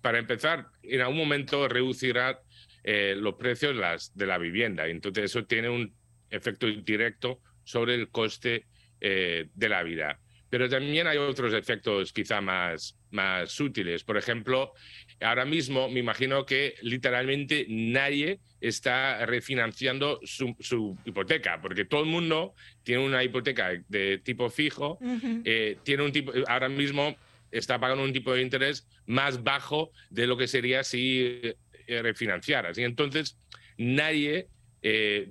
para 0.01 0.18
empezar, 0.18 0.66
en 0.83 1.01
algún 1.01 1.18
momento 1.18 1.68
reducirá 1.68 2.40
eh, 2.83 3.14
los 3.16 3.35
precios 3.35 3.77
las, 3.77 4.16
de 4.16 4.27
la 4.27 4.38
vivienda. 4.38 4.88
Entonces 4.88 5.25
eso 5.25 5.44
tiene 5.44 5.68
un 5.68 5.94
efecto 6.31 6.66
directo 6.66 7.40
sobre 7.62 7.94
el 7.94 8.09
coste 8.09 8.66
eh, 9.00 9.48
de 9.54 9.68
la 9.68 9.82
vida. 9.82 10.18
Pero 10.48 10.68
también 10.68 11.06
hay 11.06 11.18
otros 11.18 11.52
efectos 11.54 12.12
quizá 12.12 12.40
más, 12.40 12.96
más 13.11 13.50
sutiles. 13.50 14.04
Por 14.04 14.16
ejemplo, 14.16 14.72
ahora 15.20 15.44
mismo 15.44 15.88
me 15.88 16.00
imagino 16.00 16.46
que 16.46 16.74
literalmente 16.82 17.66
nadie 17.68 18.38
está 18.61 19.26
refinanciando 19.26 20.20
su, 20.22 20.54
su 20.61 20.96
hipoteca, 21.04 21.61
porque 21.61 21.85
todo 21.85 22.02
el 22.02 22.09
mundo 22.09 22.54
tiene 22.85 23.04
una 23.04 23.24
hipoteca 23.24 23.72
de 23.88 24.18
tipo 24.18 24.48
fijo, 24.48 24.98
eh, 25.44 25.78
tiene 25.82 26.04
un 26.04 26.12
tipo, 26.12 26.32
ahora 26.46 26.68
mismo 26.68 27.16
está 27.50 27.78
pagando 27.78 28.04
un 28.04 28.12
tipo 28.12 28.32
de 28.32 28.42
interés 28.42 28.87
más 29.06 29.42
bajo 29.42 29.90
de 30.11 30.26
lo 30.26 30.37
que 30.37 30.48
sería 30.48 30.85
si 30.85 31.40
eh, 31.42 32.02
refinanciaras. 32.02 32.78
Y 32.78 32.85
entonces 32.85 33.38
nadie 33.78 34.48
eh, 34.82 35.28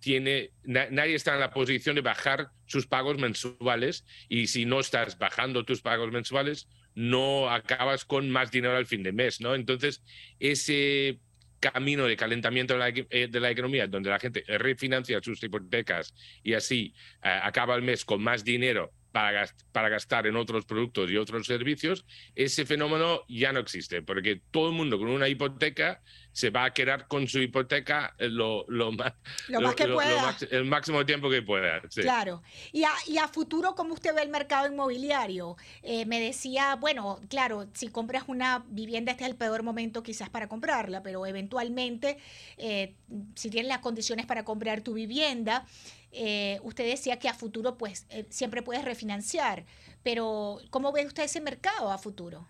tiene, 0.00 0.50
na- 0.64 0.88
nadie 0.90 1.14
está 1.14 1.34
en 1.34 1.40
la 1.40 1.50
posición 1.50 1.94
de 1.96 2.02
bajar 2.02 2.48
sus 2.66 2.86
pagos 2.86 3.18
mensuales 3.18 4.04
y 4.28 4.46
si 4.46 4.64
no 4.64 4.80
estás 4.80 5.18
bajando 5.18 5.64
tus 5.64 5.80
pagos 5.82 6.12
mensuales, 6.12 6.68
no 6.94 7.50
acabas 7.50 8.04
con 8.04 8.28
más 8.30 8.50
dinero 8.50 8.76
al 8.76 8.86
fin 8.86 9.02
de 9.02 9.12
mes, 9.12 9.40
¿no? 9.40 9.54
Entonces, 9.54 10.02
ese 10.40 11.20
camino 11.60 12.06
de 12.06 12.16
calentamiento 12.16 12.74
de 12.74 12.78
la, 12.78 12.88
eh, 12.88 13.50
economía, 13.50 13.86
donde 13.86 14.10
la 14.10 14.18
gente 14.18 14.44
refinancia 14.46 15.20
sus 15.22 15.42
hipotecas 15.42 16.14
y 16.42 16.54
así 16.54 16.94
eh, 17.22 17.40
acaba 17.42 17.74
el 17.74 17.82
mes 17.82 18.04
con 18.04 18.22
más 18.22 18.44
dinero 18.44 18.92
para, 19.18 19.52
para 19.72 19.88
gastar 19.88 20.28
en 20.28 20.36
otros 20.36 20.64
productos 20.64 21.10
y 21.10 21.16
otros 21.16 21.44
servicios, 21.44 22.04
ese 22.36 22.64
fenómeno 22.64 23.22
ya 23.28 23.52
no 23.52 23.58
existe, 23.58 24.00
porque 24.00 24.42
todo 24.52 24.68
el 24.68 24.76
mundo 24.76 24.96
con 24.96 25.08
una 25.08 25.26
hipoteca 25.26 26.00
se 26.30 26.50
va 26.50 26.66
a 26.66 26.72
quedar 26.72 27.08
con 27.08 27.26
su 27.26 27.40
hipoteca 27.40 28.14
lo, 28.20 28.64
lo, 28.68 28.92
más, 28.92 29.14
lo 29.48 29.60
más 29.60 29.74
que 29.74 29.88
pueda. 29.88 30.36
el 30.52 30.64
máximo 30.66 31.04
tiempo 31.04 31.28
que 31.28 31.42
pueda. 31.42 31.80
Claro. 31.80 32.44
Y 32.70 32.84
a, 32.84 32.92
y 33.08 33.18
a, 33.18 33.26
futuro, 33.26 33.74
¿cómo 33.74 33.94
usted 33.94 34.14
ve 34.14 34.22
el 34.22 34.28
mercado 34.28 34.68
inmobiliario? 34.68 35.56
Eh, 35.82 36.06
me 36.06 36.20
decía, 36.20 36.76
bueno, 36.76 37.18
claro, 37.28 37.66
si 37.74 37.88
compras 37.88 38.22
una 38.28 38.64
vivienda, 38.68 39.10
este 39.10 39.24
es 39.24 39.30
el 39.30 39.36
peor 39.36 39.64
momento 39.64 40.04
quizás 40.04 40.30
para 40.30 40.48
comprarla, 40.48 41.02
pero 41.02 41.26
eventualmente, 41.26 42.18
eh, 42.56 42.94
si 43.34 43.50
tienes 43.50 43.68
las 43.68 43.78
condiciones 43.78 44.26
para 44.26 44.44
comprar 44.44 44.82
tu 44.82 44.94
vivienda, 44.94 45.66
eh, 46.12 46.58
usted 46.62 46.84
decía 46.86 47.18
que 47.18 47.28
a 47.28 47.34
futuro 47.34 47.76
pues 47.76 48.06
siempre 48.30 48.62
puedes 48.62 48.84
refinanciar, 48.84 49.64
pero 50.02 50.58
¿cómo 50.70 50.92
ve 50.92 51.06
usted 51.06 51.24
ese 51.24 51.40
mercado 51.40 51.90
a 51.90 51.98
futuro? 51.98 52.46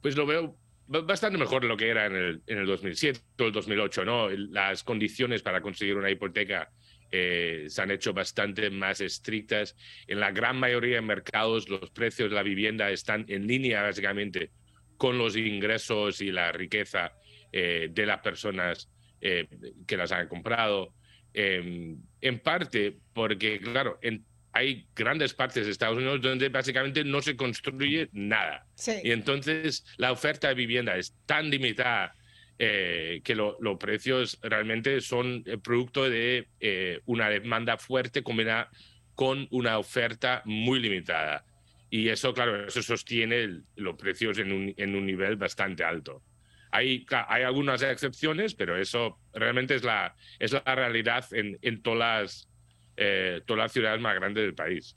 Pues 0.00 0.16
lo 0.16 0.26
veo 0.26 0.56
bastante 0.86 1.38
mejor 1.38 1.62
de 1.62 1.68
lo 1.68 1.76
que 1.76 1.88
era 1.88 2.06
en 2.06 2.14
el, 2.14 2.42
en 2.46 2.58
el 2.58 2.66
2007 2.66 3.20
o 3.40 3.44
el 3.44 3.52
2008, 3.52 4.04
¿no? 4.04 4.28
Las 4.30 4.84
condiciones 4.84 5.42
para 5.42 5.60
conseguir 5.60 5.96
una 5.96 6.10
hipoteca 6.10 6.70
eh, 7.10 7.66
se 7.68 7.82
han 7.82 7.90
hecho 7.90 8.12
bastante 8.12 8.70
más 8.70 9.00
estrictas. 9.00 9.76
En 10.06 10.20
la 10.20 10.32
gran 10.32 10.58
mayoría 10.58 10.96
de 10.96 11.02
mercados 11.02 11.68
los 11.68 11.90
precios 11.90 12.30
de 12.30 12.36
la 12.36 12.42
vivienda 12.42 12.90
están 12.90 13.24
en 13.28 13.46
línea 13.46 13.82
básicamente 13.82 14.50
con 14.96 15.18
los 15.18 15.36
ingresos 15.36 16.20
y 16.20 16.32
la 16.32 16.52
riqueza 16.52 17.12
eh, 17.52 17.88
de 17.90 18.06
las 18.06 18.20
personas 18.20 18.90
eh, 19.20 19.46
que 19.86 19.96
las 19.96 20.12
han 20.12 20.28
comprado. 20.28 20.94
Em, 21.38 21.98
en 22.22 22.38
parte 22.38 22.96
porque, 23.12 23.60
claro, 23.60 23.98
en 24.00 24.24
hay 24.56 24.86
grandes 24.96 25.34
partes 25.34 25.66
de 25.66 25.70
Estados 25.70 25.98
Unidos 25.98 26.22
donde 26.22 26.48
básicamente 26.48 27.04
no 27.04 27.20
se 27.20 27.36
construye 27.36 28.08
nada. 28.12 28.64
Y 29.04 29.10
entonces 29.10 29.84
la 29.98 30.12
oferta 30.12 30.48
de 30.48 30.54
vivienda 30.54 30.96
es 30.96 31.14
tan 31.26 31.50
limitada 31.50 32.14
eh, 32.58 33.20
que 33.22 33.34
los 33.34 33.76
precios 33.78 34.38
realmente 34.42 35.02
son 35.02 35.42
el 35.44 35.60
producto 35.60 36.08
de 36.08 36.48
eh, 36.58 37.00
una 37.04 37.28
demanda 37.28 37.76
fuerte 37.76 38.22
combinada 38.22 38.70
con 39.14 39.46
una 39.50 39.76
oferta 39.78 40.40
muy 40.46 40.80
limitada. 40.80 41.44
Y 41.90 42.08
eso, 42.08 42.32
claro, 42.32 42.66
eso 42.66 42.82
sostiene 42.82 43.60
los 43.76 43.96
precios 43.96 44.38
en 44.38 44.52
un, 44.52 44.74
en 44.78 44.96
un 44.96 45.04
nivel 45.04 45.36
bastante 45.36 45.84
alto. 45.84 46.22
Hay, 46.76 47.06
hay 47.28 47.42
algunas 47.42 47.82
excepciones, 47.82 48.54
pero 48.54 48.76
eso 48.76 49.18
realmente 49.32 49.74
es 49.74 49.82
la, 49.82 50.14
es 50.38 50.52
la 50.52 50.74
realidad 50.74 51.24
en, 51.32 51.58
en 51.62 51.82
todas 51.82 51.98
las 51.98 52.48
eh, 52.96 53.42
todas 53.46 53.64
las 53.64 53.72
ciudades 53.72 54.00
más 54.00 54.14
grandes 54.14 54.42
del 54.42 54.54
país. 54.54 54.96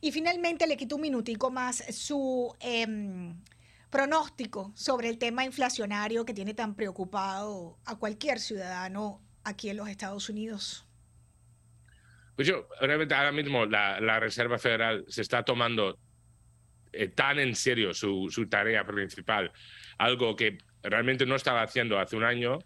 Y 0.00 0.12
finalmente 0.12 0.66
le 0.68 0.76
quito 0.76 0.94
un 0.94 1.02
minutico 1.02 1.50
más 1.50 1.84
su 1.90 2.54
em, 2.60 3.34
pronóstico 3.90 4.72
sobre 4.76 5.08
el 5.08 5.18
tema 5.18 5.44
inflacionario 5.44 6.24
que 6.24 6.32
tiene 6.32 6.54
tan 6.54 6.76
preocupado 6.76 7.76
a 7.84 7.98
cualquier 7.98 8.38
ciudadano 8.38 9.20
aquí 9.42 9.68
en 9.68 9.78
los 9.78 9.88
Estados 9.88 10.28
Unidos. 10.28 10.86
Pues 12.36 12.46
yo, 12.46 12.68
realmente 12.80 13.16
ahora 13.16 13.32
mismo 13.32 13.66
la, 13.66 14.20
Reserva 14.20 14.58
Federal 14.58 15.04
se 15.08 15.22
está 15.22 15.42
tomando 15.42 15.98
eh, 16.92 17.08
tan 17.08 17.40
en 17.40 17.56
serio 17.56 17.92
su, 17.92 18.28
su, 18.30 18.48
tarea 18.48 18.86
principal, 18.86 19.50
algo 19.98 20.36
que 20.36 20.58
realmente 20.82 21.26
no 21.26 21.36
estaba 21.36 21.62
haciendo 21.62 21.98
hace 21.98 22.16
un 22.16 22.24
año, 22.24 22.58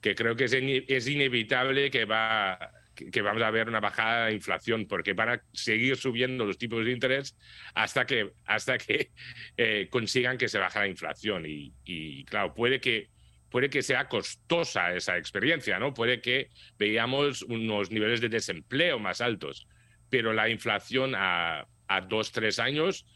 que 0.00 0.14
creo 0.14 0.36
que 0.36 0.44
es, 0.44 1.06
inevitable 1.08 1.90
que 1.90 2.04
va 2.04 2.72
que 2.94 3.22
vamos 3.22 3.42
a 3.42 3.50
ver 3.50 3.68
una 3.68 3.80
bajada 3.80 4.26
de 4.26 4.34
inflación, 4.34 4.86
porque 4.86 5.14
van 5.14 5.30
a 5.30 5.42
seguir 5.54 5.96
subiendo 5.96 6.44
los 6.44 6.58
tipos 6.58 6.84
de 6.84 6.92
interés 6.92 7.34
hasta 7.74 8.04
que, 8.04 8.32
hasta 8.44 8.76
que 8.76 9.10
eh, 9.56 9.88
consigan 9.88 10.36
que 10.36 10.48
se 10.48 10.58
baje 10.58 10.80
la 10.80 10.86
inflación. 10.86 11.44
Y, 11.46 12.24
claro, 12.26 12.52
puede 12.52 12.78
que, 12.78 13.08
puede 13.48 13.70
que 13.70 13.80
sea 13.80 14.06
costosa 14.06 14.94
esa 14.94 15.16
experiencia, 15.16 15.78
¿no? 15.78 15.94
Puede 15.94 16.20
que 16.20 16.50
veamos 16.78 17.40
unos 17.42 17.90
niveles 17.90 18.20
de 18.20 18.28
desempleo 18.28 18.98
más 18.98 19.22
altos, 19.22 19.66
pero 20.10 20.34
la 20.34 20.50
inflación 20.50 21.14
a, 21.14 21.66
a 21.88 22.00
dos, 22.02 22.32
tres 22.32 22.58
años 22.58 23.06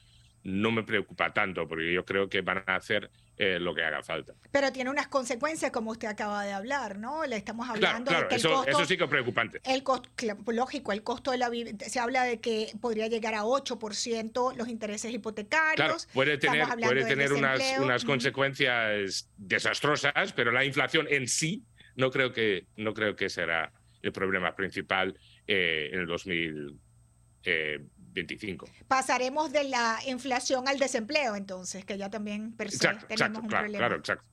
no 0.45 0.71
me 0.71 0.85
preocupa 0.85 1.33
tanto, 1.35 1.69
porque 1.69 1.93
yo 1.93 2.05
creo 2.07 2.29
que 2.29 2.41
van 2.41 2.65
a 2.67 2.77
hacer 2.77 3.11
eh, 3.37 3.59
lo 3.59 3.75
que 3.75 3.83
haga 3.83 4.03
falta. 4.03 4.35
Pero 4.53 4.71
tiene 4.73 4.91
unas 4.91 5.09
consecuencias, 5.09 5.73
como 5.73 5.91
usted 5.91 6.07
acaba 6.07 6.45
de 6.45 6.53
hablar, 6.53 6.99
¿no? 6.99 7.27
Le 7.27 7.37
estamos 7.37 7.69
hablando 7.69 8.13
de 8.13 8.29
que 8.29 8.37
el 8.37 8.43
costo, 8.43 8.67
eso 8.67 8.85
sí 8.85 8.97
que 8.97 9.05
es 9.05 9.11
preocupante. 9.11 9.61
El 9.65 9.83
costo, 9.83 10.09
lógico, 10.53 10.93
el 10.93 11.03
costo 11.03 11.33
de 11.33 11.39
la 11.39 11.51
vivienda, 11.51 11.85
se 11.89 11.99
habla 11.99 12.23
de 12.25 12.41
que 12.41 12.73
podría 12.81 13.09
llegar 13.09 13.35
a 13.35 13.43
8% 13.43 14.57
los 14.57 14.69
intereses 14.69 15.13
hipotecarios. 15.13 15.75
Claro, 15.75 15.97
puede 16.13 16.39
tener, 16.39 16.67
puede 16.81 17.05
tener 17.05 17.33
unas, 17.33 17.61
unas 17.81 18.05
consecuencias 18.05 19.29
desastrosas, 19.37 20.33
pero 20.33 20.53
la 20.53 20.65
inflación 20.65 21.07
en 21.11 21.27
sí 21.27 21.65
no 21.97 22.11
creo 22.11 22.33
que, 22.33 22.67
no 22.77 22.95
creo 22.95 23.17
que 23.17 23.29
será 23.29 23.73
el 24.03 24.13
problema 24.13 24.55
principal 24.55 25.19
eh, 25.47 25.91
en 25.93 26.01
el 26.01 26.07
2000. 26.07 26.79
25. 28.15 28.67
Pasaremos 28.89 29.53
de 29.53 29.65
la 29.65 29.99
inflación 30.07 30.69
al 30.69 30.79
desempleo, 30.79 31.37
entonces, 31.37 31.85
que 31.85 31.99
ya 31.99 32.11
también 32.11 32.53
per 32.53 32.71
tenemos 33.09 33.43
un 33.43 33.49
problema. 33.49 33.79
Claro, 33.79 33.97
exacto 33.97 34.25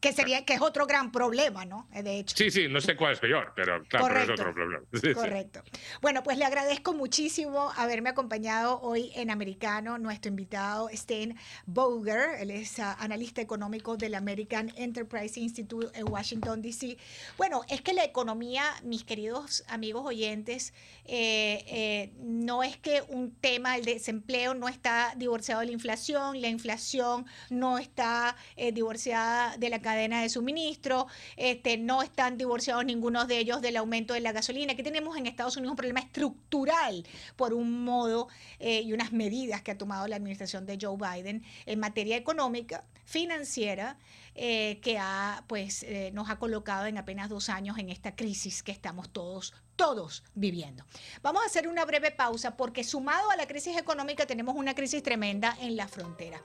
que 0.00 0.12
sería 0.14 0.44
que 0.46 0.54
es 0.54 0.62
otro 0.62 0.86
gran 0.86 1.12
problema, 1.12 1.66
¿no? 1.66 1.86
Eh, 1.92 2.02
de 2.02 2.18
hecho. 2.18 2.34
Sí, 2.36 2.50
sí, 2.50 2.68
no 2.68 2.80
sé 2.80 2.96
cuál 2.96 3.12
es 3.12 3.20
peor, 3.20 3.52
pero 3.54 3.82
claro, 3.84 4.18
es 4.18 4.30
otro 4.30 4.54
problema. 4.54 4.82
correcto. 5.14 5.62
Bueno, 6.00 6.22
pues 6.22 6.38
le 6.38 6.46
agradezco 6.46 6.94
muchísimo 6.94 7.70
haberme 7.76 8.08
acompañado 8.08 8.80
hoy 8.80 9.12
en 9.14 9.30
Americano, 9.30 9.98
nuestro 9.98 10.30
invitado 10.30 10.88
Stan 10.88 11.36
Boger, 11.66 12.40
él 12.40 12.50
es 12.50 12.78
ah, 12.78 12.96
analista 12.98 13.42
económico 13.42 13.98
del 13.98 14.14
American 14.14 14.72
Enterprise 14.76 15.38
Institute 15.38 15.88
en 15.98 16.10
Washington, 16.10 16.62
D.C. 16.62 16.96
Bueno, 17.36 17.62
es 17.68 17.82
que 17.82 17.92
la 17.92 18.04
economía, 18.04 18.64
mis 18.82 19.04
queridos 19.04 19.64
amigos 19.68 20.06
oyentes, 20.06 20.72
eh, 21.04 21.64
eh, 21.66 22.12
no 22.20 22.62
es 22.62 22.78
que 22.78 23.02
un 23.08 23.34
tema, 23.34 23.76
el 23.76 23.84
desempleo 23.84 24.54
no 24.54 24.68
está 24.68 25.12
divorciado 25.16 25.60
de 25.60 25.66
la 25.66 25.72
inflación, 25.72 26.40
la 26.40 26.48
inflación 26.48 27.26
no 27.50 27.78
está 27.78 28.36
divorciada 28.72 29.56
de 29.58 29.68
la 29.68 29.80
cadena 29.90 30.22
de 30.22 30.28
suministro, 30.28 31.08
este, 31.36 31.76
no 31.76 32.02
están 32.02 32.38
divorciados 32.38 32.84
ninguno 32.84 33.26
de 33.26 33.38
ellos 33.38 33.60
del 33.60 33.76
aumento 33.76 34.14
de 34.14 34.20
la 34.20 34.30
gasolina, 34.30 34.76
que 34.76 34.84
tenemos 34.84 35.16
en 35.16 35.26
Estados 35.26 35.56
Unidos 35.56 35.72
un 35.72 35.76
problema 35.76 35.98
estructural 35.98 37.04
por 37.34 37.52
un 37.54 37.84
modo 37.84 38.28
eh, 38.60 38.82
y 38.82 38.92
unas 38.92 39.12
medidas 39.12 39.62
que 39.62 39.72
ha 39.72 39.78
tomado 39.78 40.06
la 40.06 40.14
administración 40.14 40.64
de 40.64 40.78
Joe 40.80 40.96
Biden 40.96 41.42
en 41.66 41.80
materia 41.80 42.16
económica, 42.16 42.84
financiera, 43.04 43.98
eh, 44.36 44.78
que 44.80 44.96
ha, 44.96 45.42
pues, 45.48 45.82
eh, 45.82 46.12
nos 46.14 46.30
ha 46.30 46.36
colocado 46.36 46.86
en 46.86 46.96
apenas 46.96 47.28
dos 47.28 47.48
años 47.48 47.76
en 47.78 47.90
esta 47.90 48.14
crisis 48.14 48.62
que 48.62 48.70
estamos 48.70 49.10
todos 49.10 49.52
todos 49.74 50.22
viviendo. 50.34 50.84
Vamos 51.22 51.42
a 51.42 51.46
hacer 51.46 51.66
una 51.66 51.86
breve 51.86 52.10
pausa 52.10 52.54
porque 52.54 52.84
sumado 52.84 53.30
a 53.30 53.36
la 53.36 53.46
crisis 53.46 53.78
económica 53.78 54.26
tenemos 54.26 54.54
una 54.54 54.74
crisis 54.74 55.02
tremenda 55.02 55.56
en 55.58 55.74
la 55.74 55.88
frontera. 55.88 56.38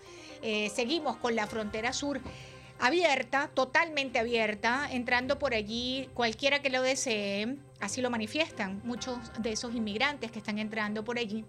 seguimos 0.74 1.18
con 1.18 1.36
la 1.36 1.46
frontera 1.46 1.92
sur 1.92 2.22
abierta, 2.80 3.50
totalmente 3.54 4.20
abierta, 4.20 4.88
entrando 4.92 5.40
por 5.40 5.54
allí 5.54 6.10
cualquiera 6.14 6.62
que 6.62 6.70
lo 6.70 6.82
desee, 6.82 7.58
así 7.80 8.02
lo 8.02 8.10
manifiestan 8.10 8.82
muchos 8.84 9.18
de 9.40 9.52
esos 9.54 9.74
inmigrantes 9.74 10.32
que 10.32 10.40
están 10.40 10.60
entrando 10.60 11.04
por 11.04 11.18
allí. 11.18 11.46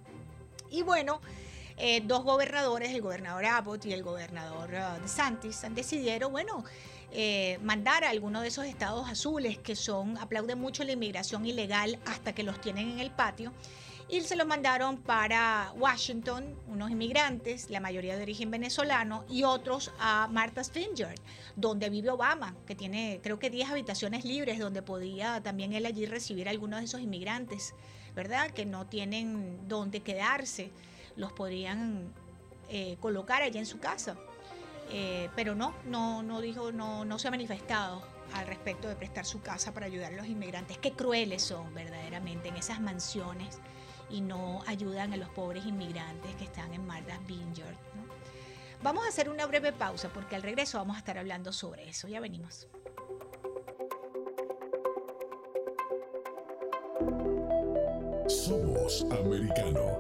Y 0.71 0.83
bueno, 0.83 1.21
eh, 1.77 2.01
dos 2.05 2.25
gobernadores, 2.25 2.91
el 2.91 3.03
gobernador 3.03 3.45
Abbott 3.45 3.85
y 3.87 3.93
el 3.93 4.03
gobernador 4.03 4.71
uh, 4.71 5.03
DeSantis, 5.03 5.62
han 5.65 5.75
decidido, 5.75 6.31
bueno, 6.31 6.65
eh, 7.12 7.59
mandar 7.62 8.05
a 8.05 8.11
alguno 8.11 8.41
de 8.41 8.49
esos 8.49 8.67
estados 8.67 9.09
azules 9.09 9.59
que 9.59 9.77
son, 9.77 10.17
aplauden 10.19 10.59
mucho 10.59 10.85
la 10.85 10.93
inmigración 10.93 11.47
ilegal 11.47 11.99
hasta 12.07 12.35
que 12.35 12.43
los 12.43 12.61
tienen 12.61 12.91
en 12.91 12.99
el 13.01 13.11
patio 13.11 13.53
y 14.09 14.21
se 14.21 14.37
los 14.37 14.47
mandaron 14.47 14.99
para 14.99 15.73
Washington, 15.77 16.57
unos 16.69 16.90
inmigrantes, 16.90 17.71
la 17.71 17.81
mayoría 17.81 18.16
de 18.16 18.23
origen 18.23 18.51
venezolano, 18.51 19.25
y 19.29 19.42
otros 19.42 19.90
a 19.99 20.29
Martha's 20.31 20.73
Vineyard, 20.73 21.19
donde 21.57 21.90
vive 21.90 22.11
Obama, 22.11 22.55
que 22.66 22.77
tiene 22.77 23.21
creo 23.23 23.38
que 23.40 23.51
10 23.51 23.71
habitaciones 23.71 24.25
libres, 24.25 24.61
donde 24.61 24.83
podía 24.83 25.42
también 25.42 25.73
él 25.73 25.87
allí 25.87 26.07
recibir 26.07 26.47
a 26.47 26.53
algunos 26.53 26.81
de 26.81 26.85
esos 26.85 27.01
inmigrantes, 27.01 27.75
¿verdad? 28.14 28.51
Que 28.51 28.64
no 28.64 28.87
tienen 28.87 29.66
dónde 29.66 30.01
quedarse, 30.01 30.71
los 31.16 31.33
podrían 31.33 32.12
eh, 32.69 32.97
colocar 33.01 33.42
allí 33.42 33.59
en 33.59 33.66
su 33.66 33.81
casa. 33.81 34.16
Eh, 34.92 35.31
pero 35.35 35.57
no, 35.57 35.75
no, 35.85 36.23
no 36.23 36.40
dijo, 36.40 36.71
no, 36.71 37.05
no 37.05 37.19
se 37.19 37.27
ha 37.27 37.33
manifestado 37.33 38.03
al 38.35 38.47
respecto 38.47 38.88
de 38.88 38.95
prestar 38.95 39.27
su 39.27 39.40
casa 39.40 39.75
para 39.75 39.87
ayudar 39.87 40.12
a 40.12 40.16
los 40.16 40.27
inmigrantes. 40.27 40.79
Qué 40.79 40.92
crueles 40.92 41.42
son 41.42 41.75
verdaderamente 41.75 42.49
en 42.49 42.57
esas 42.57 42.81
mansiones 42.81 43.59
y 44.11 44.21
no 44.21 44.62
ayudan 44.66 45.12
a 45.12 45.16
los 45.16 45.29
pobres 45.31 45.64
inmigrantes 45.66 46.35
que 46.37 46.45
están 46.45 46.73
en 46.73 46.87
Martha's 46.87 47.25
Vineyard. 47.27 47.77
Vamos 48.83 49.05
a 49.05 49.09
hacer 49.09 49.29
una 49.29 49.47
breve 49.47 49.73
pausa 49.73 50.09
porque 50.09 50.37
al 50.37 50.42
regreso 50.42 50.79
vamos 50.79 50.97
a 50.97 50.99
estar 50.99 51.19
hablando 51.19 51.53
sobre 51.53 51.88
eso. 51.88 52.09
Ya 52.09 52.21
venimos. 52.21 52.69
Somos 58.29 59.05
americano. 59.11 59.97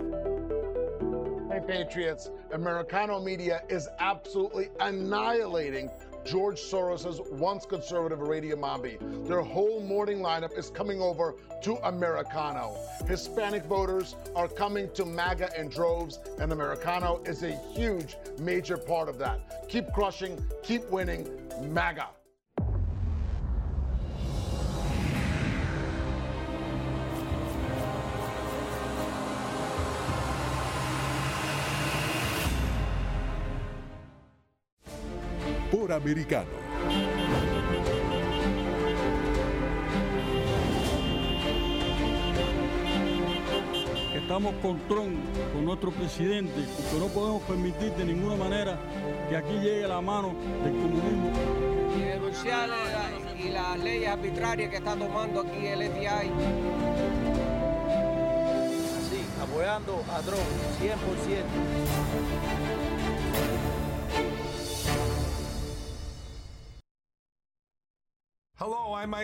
Patriots, 1.66 2.30
Americano 2.52 3.18
media 3.18 3.60
is 3.68 3.88
absolutely 3.98 4.70
annihilating 4.78 5.90
George 6.26 6.58
Soros's 6.58 7.20
once 7.30 7.64
conservative 7.64 8.20
Radio 8.20 8.56
Mambi. 8.56 8.98
Their 9.28 9.42
whole 9.42 9.80
morning 9.80 10.18
lineup 10.18 10.58
is 10.58 10.70
coming 10.70 11.00
over 11.00 11.36
to 11.62 11.76
Americano. 11.86 12.76
Hispanic 13.06 13.64
voters 13.66 14.16
are 14.34 14.48
coming 14.48 14.90
to 14.94 15.04
MAGA 15.04 15.50
in 15.56 15.68
droves, 15.68 16.18
and 16.40 16.52
Americano 16.52 17.22
is 17.24 17.44
a 17.44 17.56
huge, 17.72 18.16
major 18.40 18.76
part 18.76 19.08
of 19.08 19.18
that. 19.18 19.68
Keep 19.68 19.92
crushing, 19.92 20.44
keep 20.64 20.90
winning, 20.90 21.28
MAGA. 21.72 22.08
Por 35.76 35.92
americano. 35.92 36.48
Estamos 44.14 44.54
con 44.62 44.78
Trump, 44.88 45.18
con 45.52 45.64
nuestro 45.64 45.90
presidente, 45.92 46.64
porque 46.76 46.98
no 46.98 47.06
podemos 47.12 47.42
permitir 47.42 47.92
de 47.92 48.06
ninguna 48.06 48.36
manera 48.36 48.80
que 49.28 49.36
aquí 49.36 49.52
llegue 49.52 49.86
la 49.86 50.00
mano 50.00 50.34
del 50.64 50.72
comunismo. 50.72 51.30
Y 51.96 52.00
denunciar 52.00 52.70
y 53.38 53.50
las 53.50 53.78
leyes 53.78 54.08
arbitrarias 54.08 54.70
que 54.70 54.76
está 54.76 54.96
tomando 54.96 55.42
aquí 55.42 55.66
el 55.66 55.90
FBI. 55.90 56.30
Así, 58.98 59.20
apoyando 59.40 60.02
a 60.10 60.22
Trump, 60.22 60.40
100%. 60.80 62.95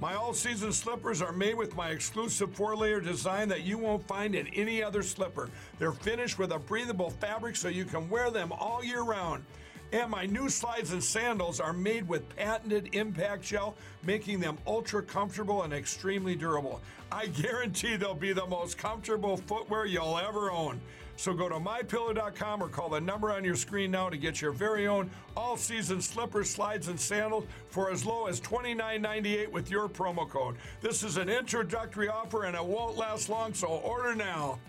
My 0.00 0.14
all 0.14 0.32
season 0.32 0.72
slippers 0.72 1.20
are 1.20 1.32
made 1.32 1.56
with 1.56 1.74
my 1.74 1.88
exclusive 1.88 2.54
four 2.54 2.76
layer 2.76 3.00
design 3.00 3.48
that 3.48 3.62
you 3.62 3.78
won't 3.78 4.06
find 4.06 4.36
in 4.36 4.46
any 4.48 4.80
other 4.80 5.02
slipper. 5.02 5.50
They're 5.80 5.90
finished 5.90 6.38
with 6.38 6.52
a 6.52 6.58
breathable 6.60 7.10
fabric 7.10 7.56
so 7.56 7.66
you 7.66 7.84
can 7.84 8.08
wear 8.08 8.30
them 8.30 8.52
all 8.52 8.84
year 8.84 9.02
round. 9.02 9.42
And 9.90 10.08
my 10.08 10.24
new 10.26 10.50
slides 10.50 10.92
and 10.92 11.02
sandals 11.02 11.58
are 11.58 11.72
made 11.72 12.06
with 12.06 12.28
patented 12.36 12.90
impact 12.92 13.42
gel, 13.42 13.74
making 14.04 14.38
them 14.38 14.56
ultra 14.68 15.02
comfortable 15.02 15.64
and 15.64 15.72
extremely 15.72 16.36
durable. 16.36 16.80
I 17.10 17.26
guarantee 17.26 17.96
they'll 17.96 18.14
be 18.14 18.32
the 18.32 18.46
most 18.46 18.78
comfortable 18.78 19.36
footwear 19.36 19.86
you'll 19.86 20.18
ever 20.18 20.52
own. 20.52 20.80
So 21.18 21.34
go 21.34 21.48
to 21.48 21.56
mypillow.com 21.56 22.62
or 22.62 22.68
call 22.68 22.90
the 22.90 23.00
number 23.00 23.32
on 23.32 23.42
your 23.42 23.56
screen 23.56 23.90
now 23.90 24.08
to 24.08 24.16
get 24.16 24.40
your 24.40 24.52
very 24.52 24.86
own 24.86 25.10
all 25.36 25.56
season 25.56 26.00
slippers, 26.00 26.48
slides, 26.48 26.86
and 26.86 26.98
sandals 26.98 27.44
for 27.70 27.90
as 27.90 28.06
low 28.06 28.26
as 28.26 28.40
$29.98 28.40 29.50
with 29.50 29.68
your 29.68 29.88
promo 29.88 30.28
code. 30.28 30.54
This 30.80 31.02
is 31.02 31.16
an 31.16 31.28
introductory 31.28 32.08
offer 32.08 32.44
and 32.44 32.54
it 32.54 32.64
won't 32.64 32.96
last 32.96 33.28
long, 33.28 33.52
so 33.52 33.66
order 33.66 34.14
now. 34.14 34.60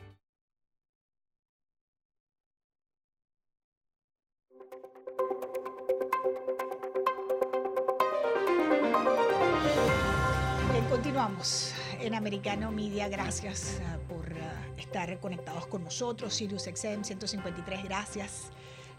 Continuamos 11.20 11.74
en 12.00 12.16
Americano 12.16 12.72
Media. 12.72 13.10
Gracias 13.10 13.82
uh, 13.82 14.08
por 14.08 14.32
uh, 14.32 14.80
estar 14.80 15.20
conectados 15.20 15.68
con 15.68 15.84
nosotros. 15.84 16.34
Sirius 16.34 16.64
XM 16.64 17.04
153, 17.04 17.84
gracias. 17.84 18.44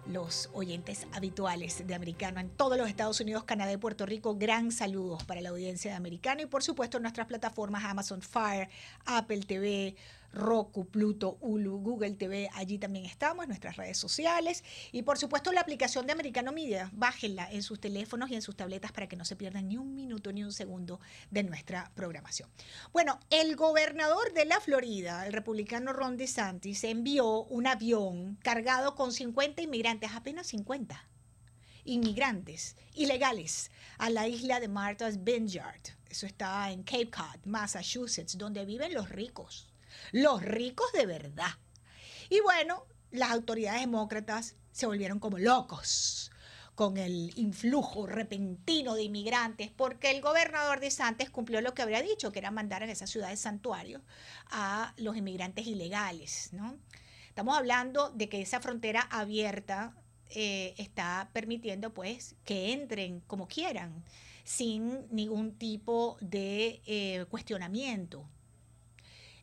Los 0.06 0.50
oyentes 0.52 1.06
habituales 1.14 1.86
de 1.86 1.94
Americano 1.94 2.38
en 2.38 2.50
todos 2.50 2.76
los 2.76 2.90
Estados 2.90 3.18
Unidos, 3.22 3.44
Canadá 3.44 3.72
y 3.72 3.78
Puerto 3.78 4.04
Rico, 4.04 4.34
gran 4.34 4.70
saludos 4.70 5.24
para 5.24 5.40
la 5.40 5.48
audiencia 5.48 5.92
de 5.92 5.96
Americano 5.96 6.42
y 6.42 6.46
por 6.46 6.62
supuesto 6.62 7.00
nuestras 7.00 7.26
plataformas 7.26 7.84
Amazon 7.84 8.20
Fire, 8.20 8.68
Apple 9.06 9.40
TV, 9.40 9.96
Roku, 10.32 10.86
Pluto, 10.86 11.38
Hulu, 11.40 11.78
Google 11.78 12.12
TV, 12.12 12.48
allí 12.54 12.78
también 12.78 13.04
estamos, 13.04 13.48
nuestras 13.48 13.76
redes 13.76 13.98
sociales 13.98 14.64
y 14.92 15.02
por 15.02 15.18
supuesto 15.18 15.52
la 15.52 15.60
aplicación 15.60 16.06
de 16.06 16.12
Americano 16.12 16.52
Media, 16.52 16.90
bájenla 16.92 17.50
en 17.50 17.62
sus 17.62 17.80
teléfonos 17.80 18.30
y 18.30 18.34
en 18.34 18.42
sus 18.42 18.56
tabletas 18.56 18.92
para 18.92 19.08
que 19.08 19.16
no 19.16 19.24
se 19.24 19.36
pierdan 19.36 19.68
ni 19.68 19.76
un 19.76 19.94
minuto 19.94 20.32
ni 20.32 20.44
un 20.44 20.52
segundo 20.52 21.00
de 21.30 21.42
nuestra 21.42 21.90
programación. 21.94 22.48
Bueno, 22.92 23.18
el 23.30 23.56
gobernador 23.56 24.32
de 24.32 24.44
la 24.44 24.60
Florida, 24.60 25.26
el 25.26 25.32
republicano 25.32 25.92
Ron 25.92 26.16
DeSantis, 26.16 26.84
envió 26.84 27.44
un 27.44 27.66
avión 27.66 28.36
cargado 28.42 28.94
con 28.94 29.12
50 29.12 29.62
inmigrantes, 29.62 30.10
apenas 30.14 30.46
50 30.48 31.08
inmigrantes 31.84 32.76
ilegales 32.94 33.70
a 33.98 34.10
la 34.10 34.28
isla 34.28 34.60
de 34.60 34.68
Martha's 34.68 35.24
Vineyard. 35.24 35.80
Eso 36.08 36.26
está 36.26 36.70
en 36.70 36.82
Cape 36.82 37.10
Cod, 37.10 37.44
Massachusetts, 37.44 38.36
donde 38.36 38.64
viven 38.64 38.94
los 38.94 39.08
ricos 39.08 39.69
los 40.12 40.42
ricos 40.42 40.92
de 40.92 41.06
verdad. 41.06 41.50
Y 42.28 42.40
bueno, 42.40 42.86
las 43.10 43.30
autoridades 43.30 43.80
demócratas 43.80 44.56
se 44.72 44.86
volvieron 44.86 45.18
como 45.18 45.38
locos 45.38 46.30
con 46.74 46.96
el 46.96 47.32
influjo 47.36 48.06
repentino 48.06 48.94
de 48.94 49.02
inmigrantes, 49.02 49.70
porque 49.70 50.10
el 50.10 50.22
gobernador 50.22 50.80
de 50.80 50.90
Santos 50.90 51.28
cumplió 51.28 51.60
lo 51.60 51.74
que 51.74 51.82
habría 51.82 52.00
dicho, 52.00 52.32
que 52.32 52.38
era 52.38 52.50
mandar 52.50 52.82
en 52.82 52.88
esa 52.88 53.06
ciudad 53.06 53.28
de 53.28 53.36
santuario 53.36 54.00
a 54.46 54.94
los 54.96 55.14
inmigrantes 55.14 55.66
ilegales. 55.66 56.48
¿no? 56.52 56.78
Estamos 57.28 57.58
hablando 57.58 58.08
de 58.10 58.30
que 58.30 58.40
esa 58.40 58.60
frontera 58.60 59.02
abierta 59.10 59.94
eh, 60.30 60.74
está 60.78 61.28
permitiendo 61.32 61.92
pues 61.92 62.36
que 62.44 62.72
entren 62.72 63.20
como 63.26 63.46
quieran, 63.46 64.04
sin 64.44 65.06
ningún 65.14 65.58
tipo 65.58 66.16
de 66.20 66.80
eh, 66.86 67.26
cuestionamiento. 67.28 68.26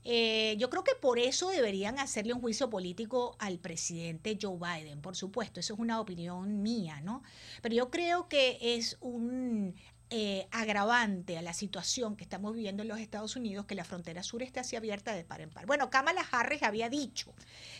Eh, 0.09 0.55
yo 0.57 0.69
creo 0.69 0.85
que 0.85 0.95
por 0.95 1.19
eso 1.19 1.49
deberían 1.49 1.99
hacerle 1.99 2.31
un 2.31 2.39
juicio 2.39 2.69
político 2.69 3.35
al 3.39 3.59
presidente 3.59 4.37
Joe 4.41 4.57
Biden, 4.57 5.01
por 5.01 5.17
supuesto, 5.17 5.59
eso 5.59 5.73
es 5.73 5.79
una 5.81 5.99
opinión 5.99 6.61
mía, 6.61 7.01
¿no? 7.01 7.23
Pero 7.61 7.75
yo 7.75 7.91
creo 7.91 8.29
que 8.29 8.57
es 8.61 8.95
un 9.01 9.75
eh, 10.09 10.47
agravante 10.51 11.37
a 11.37 11.41
la 11.41 11.51
situación 11.51 12.15
que 12.15 12.23
estamos 12.23 12.55
viviendo 12.55 12.81
en 12.81 12.87
los 12.87 12.99
Estados 12.99 13.35
Unidos, 13.35 13.65
que 13.65 13.75
la 13.75 13.83
frontera 13.83 14.23
sur 14.23 14.41
esté 14.41 14.61
así 14.61 14.77
abierta 14.77 15.13
de 15.13 15.25
par 15.25 15.41
en 15.41 15.49
par. 15.49 15.65
Bueno, 15.65 15.89
Kamala 15.89 16.25
Harris 16.31 16.63
había 16.63 16.87
dicho 16.87 17.33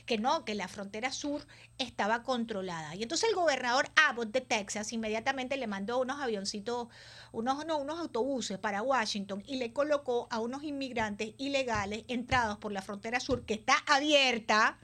que 0.05 0.17
no, 0.17 0.43
que 0.43 0.53
la 0.53 0.67
frontera 0.67 1.13
sur 1.13 1.47
estaba 1.77 2.23
controlada. 2.23 2.95
Y 2.95 3.03
entonces 3.03 3.29
el 3.29 3.35
gobernador 3.35 3.89
Abbott 3.95 4.31
de 4.31 4.41
Texas 4.41 4.91
inmediatamente 4.91 5.55
le 5.55 5.67
mandó 5.67 5.99
unos 5.99 6.19
avioncitos, 6.19 6.89
unos, 7.31 7.65
no, 7.65 7.77
unos 7.77 7.97
autobuses 7.97 8.57
para 8.57 8.81
Washington 8.81 9.41
y 9.47 9.55
le 9.55 9.71
colocó 9.71 10.27
a 10.29 10.39
unos 10.39 10.63
inmigrantes 10.63 11.33
ilegales 11.37 12.03
entrados 12.09 12.57
por 12.57 12.73
la 12.73 12.81
frontera 12.81 13.21
sur 13.21 13.45
que 13.45 13.53
está 13.53 13.77
abierta 13.87 14.77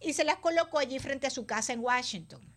y 0.00 0.12
se 0.12 0.24
las 0.24 0.36
colocó 0.36 0.78
allí 0.78 0.98
frente 0.98 1.26
a 1.26 1.30
su 1.30 1.46
casa 1.46 1.72
en 1.72 1.80
Washington. 1.80 2.53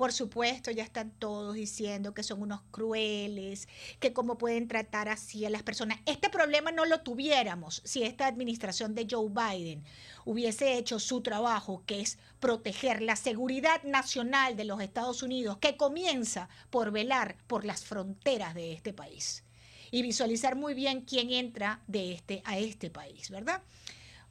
Por 0.00 0.14
supuesto, 0.14 0.70
ya 0.70 0.82
están 0.82 1.10
todos 1.10 1.54
diciendo 1.54 2.14
que 2.14 2.22
son 2.22 2.40
unos 2.40 2.62
crueles, 2.70 3.68
que 3.98 4.14
cómo 4.14 4.38
pueden 4.38 4.66
tratar 4.66 5.10
así 5.10 5.44
a 5.44 5.50
las 5.50 5.62
personas. 5.62 5.98
Este 6.06 6.30
problema 6.30 6.72
no 6.72 6.86
lo 6.86 7.02
tuviéramos 7.02 7.82
si 7.84 8.02
esta 8.02 8.26
administración 8.26 8.94
de 8.94 9.06
Joe 9.10 9.28
Biden 9.28 9.84
hubiese 10.24 10.78
hecho 10.78 10.98
su 11.00 11.20
trabajo, 11.20 11.82
que 11.84 12.00
es 12.00 12.16
proteger 12.38 13.02
la 13.02 13.14
seguridad 13.14 13.82
nacional 13.82 14.56
de 14.56 14.64
los 14.64 14.80
Estados 14.80 15.22
Unidos, 15.22 15.58
que 15.58 15.76
comienza 15.76 16.48
por 16.70 16.92
velar 16.92 17.36
por 17.46 17.66
las 17.66 17.84
fronteras 17.84 18.54
de 18.54 18.72
este 18.72 18.94
país 18.94 19.44
y 19.90 20.00
visualizar 20.00 20.56
muy 20.56 20.72
bien 20.72 21.02
quién 21.02 21.30
entra 21.30 21.82
de 21.88 22.14
este 22.14 22.40
a 22.46 22.56
este 22.56 22.88
país, 22.88 23.28
¿verdad? 23.28 23.60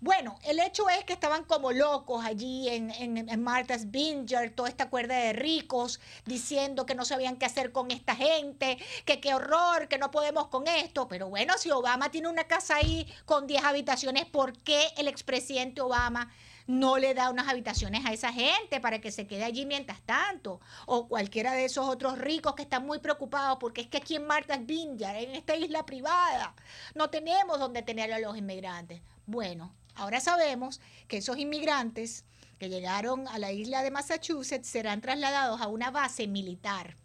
Bueno, 0.02 0.40
el 0.44 0.60
hecho 0.60 0.88
es 0.88 1.04
que 1.04 1.12
estaban 1.12 1.44
como 1.44 1.74
locos 1.74 2.24
allí 2.24 2.70
en, 2.70 2.90
en, 2.90 3.44
Martha's 3.44 3.92
Vineyard, 3.92 4.54
toda 4.56 4.70
esta 4.70 4.90
cuerda 4.90 5.14
de 5.16 5.34
ricos, 5.34 6.00
diciendo 6.26 6.86
que 6.86 6.96
no 6.96 7.04
sabían 7.04 7.36
qué 7.36 7.46
hacer 7.46 7.74
con 7.74 7.92
esta 7.92 8.16
gente, 8.16 8.78
que 9.04 9.20
qué 9.20 9.34
horror, 9.34 9.90
que 9.90 9.98
no 9.98 10.10
podemos 10.10 10.48
con 10.48 10.68
esto. 10.68 11.10
Pero 11.10 11.28
bueno, 11.28 11.58
si 11.58 11.70
Obama 11.72 12.12
tiene 12.12 12.30
una 12.30 12.46
casa 12.46 12.78
ahí 12.78 13.12
con 13.26 13.46
10 13.46 13.62
habitaciones, 13.66 14.26
¿por 14.26 14.58
qué 14.60 14.88
el 14.96 15.10
expresidente 15.10 15.82
Obama 15.82 16.32
no 16.66 16.98
le 16.98 17.14
da 17.14 17.30
unas 17.30 17.50
habitaciones 17.50 18.06
a 18.06 18.14
esa 18.14 18.32
gente 18.32 18.80
para 18.80 19.02
que 19.02 19.12
se 19.12 19.28
quede 19.28 19.44
allí 19.44 19.66
mientras 19.66 20.02
tanto, 20.04 20.62
o 20.86 21.10
cualquiera 21.10 21.54
de 21.54 21.66
esos 21.66 21.90
otros 21.90 22.20
ricos 22.20 22.54
que 22.56 22.62
están 22.62 22.86
muy 22.86 23.00
preocupados 23.00 23.58
porque 23.60 23.82
es 23.82 23.88
que 23.88 23.98
aquí 23.98 24.16
en 24.16 24.28
Martha's 24.28 24.66
Vineyard, 24.66 25.18
en 25.18 25.32
esta 25.32 25.56
isla 25.56 25.86
privada, 25.86 26.54
no 26.96 27.10
tenemos 27.10 27.60
donde 27.60 27.82
tener 27.82 28.14
a 28.14 28.20
los 28.20 28.38
inmigrantes. 28.38 29.02
Bueno, 29.26 29.74
ahora 30.00 30.20
sabemos 30.22 30.80
que 31.08 31.18
esos 31.18 31.38
inmigrantes 31.38 32.26
que 32.58 32.70
llegaron 32.70 33.28
a 33.28 33.38
la 33.38 33.52
isla 33.52 33.84
de 33.84 33.92
Massachusetts 33.92 34.68
serán 34.68 35.02
trasladados 35.02 35.62
a 35.62 35.68
una 35.68 35.92
base 35.92 36.28
militar. 36.28 36.96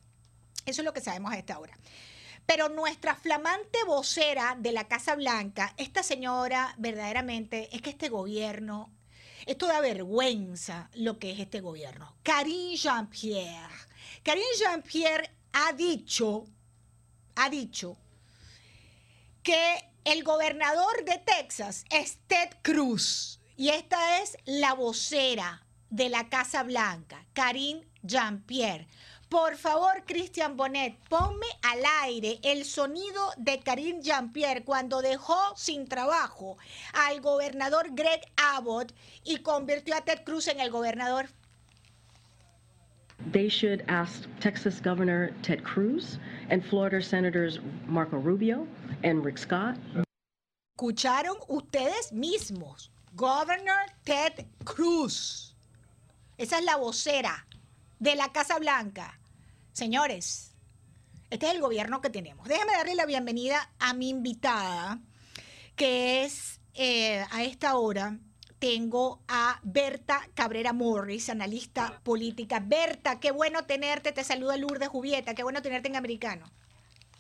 Eso 0.66 0.80
es 0.80 0.84
lo 0.84 0.92
que 0.92 1.00
sabemos 1.00 1.32
a 1.32 1.38
esta 1.38 1.58
hora. 1.58 1.76
Pero 2.46 2.68
nuestra 2.68 3.14
flamante 3.14 3.78
vocera 3.86 4.56
de 4.58 4.72
la 4.72 4.86
Casa 4.86 5.14
Blanca, 5.14 5.74
esta 5.76 6.02
señora 6.02 6.74
verdaderamente 6.78 7.74
es 7.74 7.82
que 7.82 7.90
este 7.90 8.08
gobierno, 8.08 8.92
esto 9.46 9.66
da 9.66 9.80
vergüenza 9.80 10.90
lo 10.94 11.18
que 11.18 11.32
es 11.32 11.40
este 11.40 11.60
gobierno. 11.60 12.16
Karine 12.22 12.76
Jean-Pierre. 12.76 13.74
Karine 14.22 14.46
Jean-Pierre 14.58 15.30
ha 15.52 15.72
dicho, 15.72 16.46
ha 17.36 17.48
dicho 17.48 17.96
que 19.42 19.93
el 20.04 20.22
gobernador 20.22 21.04
de 21.04 21.18
Texas 21.18 21.84
es 21.90 22.18
Ted 22.26 22.50
Cruz. 22.62 23.40
Y 23.56 23.70
esta 23.70 24.20
es 24.20 24.36
la 24.44 24.74
vocera 24.74 25.66
de 25.88 26.08
la 26.08 26.28
Casa 26.28 26.62
Blanca, 26.62 27.24
Karine 27.32 27.86
Jean-Pierre. 28.02 28.86
Por 29.30 29.56
favor, 29.56 30.04
Christian 30.06 30.56
Bonnet, 30.56 30.96
ponme 31.08 31.46
al 31.62 31.82
aire 32.02 32.38
el 32.42 32.64
sonido 32.64 33.32
de 33.38 33.60
Karine 33.60 34.02
Jean-Pierre 34.02 34.64
cuando 34.64 35.00
dejó 35.00 35.36
sin 35.56 35.88
trabajo 35.88 36.58
al 36.92 37.20
gobernador 37.20 37.88
Greg 37.92 38.20
Abbott 38.36 38.94
y 39.24 39.38
convirtió 39.38 39.96
a 39.96 40.02
Ted 40.02 40.22
Cruz 40.24 40.48
en 40.48 40.60
el 40.60 40.70
gobernador. 40.70 41.30
They 43.32 43.48
should 43.48 43.84
ask 43.88 44.28
Texas 44.40 44.80
Governor 44.80 45.32
Ted 45.42 45.64
Cruz 45.64 46.18
and 46.50 46.64
Florida 46.64 47.02
Senators 47.02 47.58
Marco 47.86 48.18
Rubio 48.18 48.66
and 49.02 49.24
Rick 49.24 49.38
Scott. 49.38 49.76
Escucharon 50.78 51.36
ustedes 51.48 52.12
mismos. 52.12 52.90
Governor 53.14 53.86
Ted 54.04 54.44
Cruz. 54.64 55.54
Esa 56.36 56.58
es 56.58 56.64
la 56.64 56.76
vocera 56.76 57.46
de 58.00 58.16
la 58.16 58.32
Casa 58.32 58.58
Blanca. 58.58 59.18
Señores, 59.72 60.54
este 61.30 61.46
es 61.46 61.54
el 61.54 61.60
gobierno 61.60 62.00
que 62.00 62.10
tenemos. 62.10 62.48
Déjame 62.48 62.72
darle 62.72 62.94
la 62.94 63.06
bienvenida 63.06 63.70
a 63.78 63.94
mi 63.94 64.08
invitada, 64.08 64.98
que 65.76 66.24
es 66.24 66.60
eh, 66.74 67.24
a 67.30 67.44
esta 67.44 67.76
hora. 67.76 68.18
Tengo 68.64 69.20
a 69.28 69.60
Berta 69.62 70.26
Cabrera 70.32 70.72
Morris, 70.72 71.28
analista 71.28 72.00
política. 72.02 72.62
Berta, 72.64 73.20
qué 73.20 73.30
bueno 73.30 73.66
tenerte. 73.66 74.10
Te 74.10 74.24
saluda 74.24 74.56
Lourdes 74.56 74.88
Jubieta. 74.88 75.34
Qué 75.34 75.42
bueno 75.42 75.60
tenerte 75.60 75.88
en 75.88 75.96
Americano. 75.96 76.50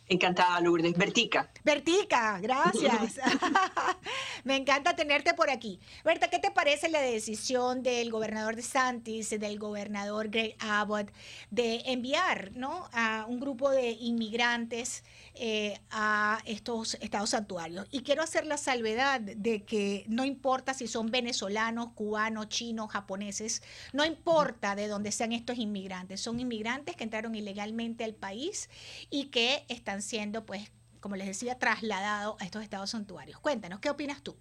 Encantada, 0.06 0.60
Lourdes. 0.60 0.94
Bertica. 0.96 1.50
Bertica, 1.64 2.38
gracias. 2.40 3.18
Me 4.44 4.56
encanta 4.56 4.94
tenerte 4.94 5.32
por 5.32 5.48
aquí. 5.48 5.80
Berta, 6.04 6.28
¿qué 6.28 6.38
te 6.38 6.50
parece 6.50 6.90
la 6.90 7.00
decisión 7.00 7.82
del 7.82 8.10
gobernador 8.10 8.54
de 8.54 8.60
Santis, 8.60 9.30
del 9.30 9.58
gobernador 9.58 10.28
Greg 10.28 10.56
Abbott, 10.58 11.10
de 11.50 11.82
enviar 11.86 12.52
¿no? 12.54 12.88
a 12.92 13.24
un 13.26 13.40
grupo 13.40 13.70
de 13.70 13.92
inmigrantes 13.92 15.04
eh, 15.34 15.80
a 15.90 16.38
estos 16.44 16.96
estados 17.00 17.30
santuarios? 17.30 17.86
Y 17.90 18.02
quiero 18.02 18.22
hacer 18.22 18.44
la 18.44 18.58
salvedad 18.58 19.20
de 19.20 19.64
que 19.64 20.04
no 20.06 20.26
importa 20.26 20.74
si 20.74 20.86
son 20.86 21.10
venezolanos, 21.10 21.92
cubanos, 21.94 22.50
chinos, 22.50 22.90
japoneses, 22.90 23.62
no 23.94 24.04
importa 24.04 24.76
de 24.76 24.88
dónde 24.88 25.12
sean 25.12 25.32
estos 25.32 25.56
inmigrantes, 25.56 26.20
son 26.20 26.40
inmigrantes 26.40 26.94
que 26.94 27.04
entraron 27.04 27.34
ilegalmente 27.34 28.04
al 28.04 28.14
país 28.14 28.68
y 29.08 29.26
que 29.26 29.64
están 29.68 29.93
siendo, 30.02 30.44
pues, 30.46 30.70
como 31.00 31.16
les 31.16 31.26
decía, 31.26 31.58
trasladados 31.58 32.40
a 32.40 32.44
estos 32.44 32.62
estados 32.62 32.90
santuarios. 32.90 33.38
Cuéntanos, 33.40 33.80
¿qué 33.80 33.90
opinas 33.90 34.22
tú? 34.22 34.36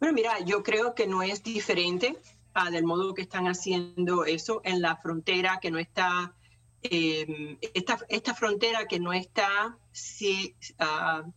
Bueno, 0.00 0.14
mira, 0.14 0.40
yo 0.40 0.62
creo 0.62 0.94
que 0.94 1.06
no 1.06 1.22
es 1.22 1.42
diferente 1.42 2.18
ah, 2.54 2.70
del 2.70 2.84
modo 2.84 3.14
que 3.14 3.22
están 3.22 3.46
haciendo 3.46 4.24
eso 4.24 4.60
en 4.64 4.80
la 4.80 4.96
frontera 4.96 5.58
que 5.60 5.70
no 5.70 5.78
está, 5.78 6.34
eh, 6.82 7.58
esta, 7.74 7.98
esta, 8.08 8.34
frontera 8.34 8.86
que 8.86 8.98
no 8.98 9.12
está, 9.12 9.78
si, 9.92 10.54
uh, 10.80 11.30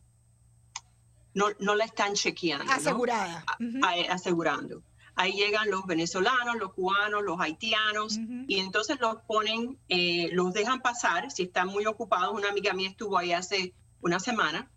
no, 1.34 1.48
no, 1.60 1.76
la 1.76 1.86
están 1.86 2.14
chequeando. 2.14 2.72
Asegurada. 2.72 3.46
¿no? 3.60 3.88
Asegurando. 4.10 4.84
Ahí 5.20 5.34
llegan 5.34 5.70
los 5.72 5.86
venezolanos, 5.88 6.58
los 6.58 6.74
cubanos, 6.74 7.24
los 7.24 7.40
haitianos, 7.42 8.18
uh 8.18 8.22
-huh. 8.22 8.46
y 8.48 8.60
entonces 8.60 9.00
los 9.00 9.18
ponen, 9.24 9.80
eh, 9.90 10.30
los 10.32 10.54
dejan 10.54 10.82
pasar, 10.82 11.32
si 11.32 11.44
están 11.44 11.68
muy 11.68 11.88
ocupados. 11.88 12.34
Una 12.34 12.50
amiga 12.50 12.74
mía 12.74 12.90
estuvo 12.90 13.18
ahí 13.18 13.34
hace 13.34 13.74
una 14.00 14.20
semana, 14.20 14.72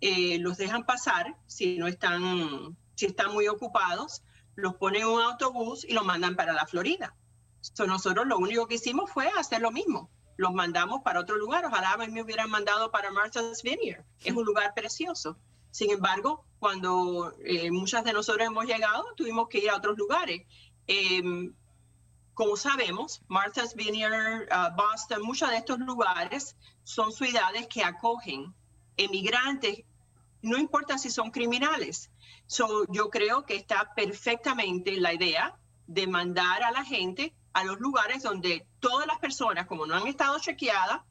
eh, 0.00 0.38
los 0.38 0.56
dejan 0.56 0.84
pasar, 0.86 1.36
si 1.46 1.76
no 1.76 1.86
están, 1.86 2.76
si 2.94 3.04
están 3.06 3.32
muy 3.32 3.48
ocupados, 3.48 4.22
los 4.56 4.74
ponen 4.76 5.02
en 5.02 5.08
un 5.08 5.20
autobús 5.20 5.84
y 5.84 5.92
los 5.92 6.04
mandan 6.04 6.36
para 6.36 6.54
la 6.54 6.66
Florida. 6.66 7.14
So, 7.60 7.86
nosotros 7.86 8.26
lo 8.26 8.38
único 8.38 8.66
que 8.66 8.76
hicimos 8.76 9.10
fue 9.10 9.28
hacer 9.38 9.60
lo 9.60 9.70
mismo. 9.70 10.10
Los 10.36 10.52
mandamos 10.52 11.02
para 11.02 11.20
otro 11.20 11.36
lugar. 11.36 11.64
Ojalá 11.66 11.96
me 11.98 12.22
hubieran 12.22 12.50
mandado 12.50 12.90
para 12.90 13.10
Martha's 13.10 13.62
Vineyard. 13.62 14.04
Es 14.24 14.34
un 14.34 14.44
lugar 14.44 14.74
precioso. 14.74 15.38
Sin 15.72 15.90
embargo, 15.90 16.44
cuando 16.60 17.34
eh, 17.44 17.72
muchas 17.72 18.04
de 18.04 18.12
nosotros 18.12 18.46
hemos 18.46 18.66
llegado, 18.66 19.04
tuvimos 19.16 19.48
que 19.48 19.58
ir 19.58 19.70
a 19.70 19.76
otros 19.76 19.98
lugares. 19.98 20.46
Eh, 20.86 21.50
como 22.34 22.56
sabemos, 22.56 23.22
Martha's 23.28 23.74
Vineyard, 23.74 24.48
uh, 24.50 24.74
Boston, 24.74 25.22
muchos 25.22 25.50
de 25.50 25.56
estos 25.56 25.78
lugares 25.80 26.56
son 26.82 27.12
ciudades 27.12 27.66
que 27.68 27.84
acogen 27.84 28.54
emigrantes, 28.96 29.84
no 30.40 30.56
importa 30.56 30.98
si 30.98 31.10
son 31.10 31.30
criminales. 31.30 32.10
So, 32.46 32.86
yo 32.88 33.10
creo 33.10 33.44
que 33.44 33.56
está 33.56 33.94
perfectamente 33.94 34.96
la 34.96 35.12
idea 35.12 35.58
de 35.86 36.06
mandar 36.06 36.62
a 36.62 36.70
la 36.70 36.84
gente 36.84 37.34
a 37.52 37.64
los 37.64 37.80
lugares 37.80 38.22
donde 38.22 38.66
todas 38.80 39.06
las 39.06 39.18
personas, 39.18 39.66
como 39.66 39.86
no 39.86 39.94
han 39.94 40.06
estado 40.06 40.38
chequeadas, 40.38 41.02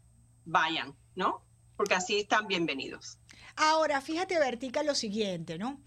vayan, 0.46 0.96
¿no? 1.16 1.44
Porque 1.78 1.96
así 1.96 2.20
están 2.20 2.48
bienvenidos. 2.48 3.18
Ahora, 3.64 4.02
fíjate, 4.02 4.40
Vertica, 4.40 4.82
lo 4.82 4.96
siguiente, 4.96 5.60
¿no? 5.60 5.80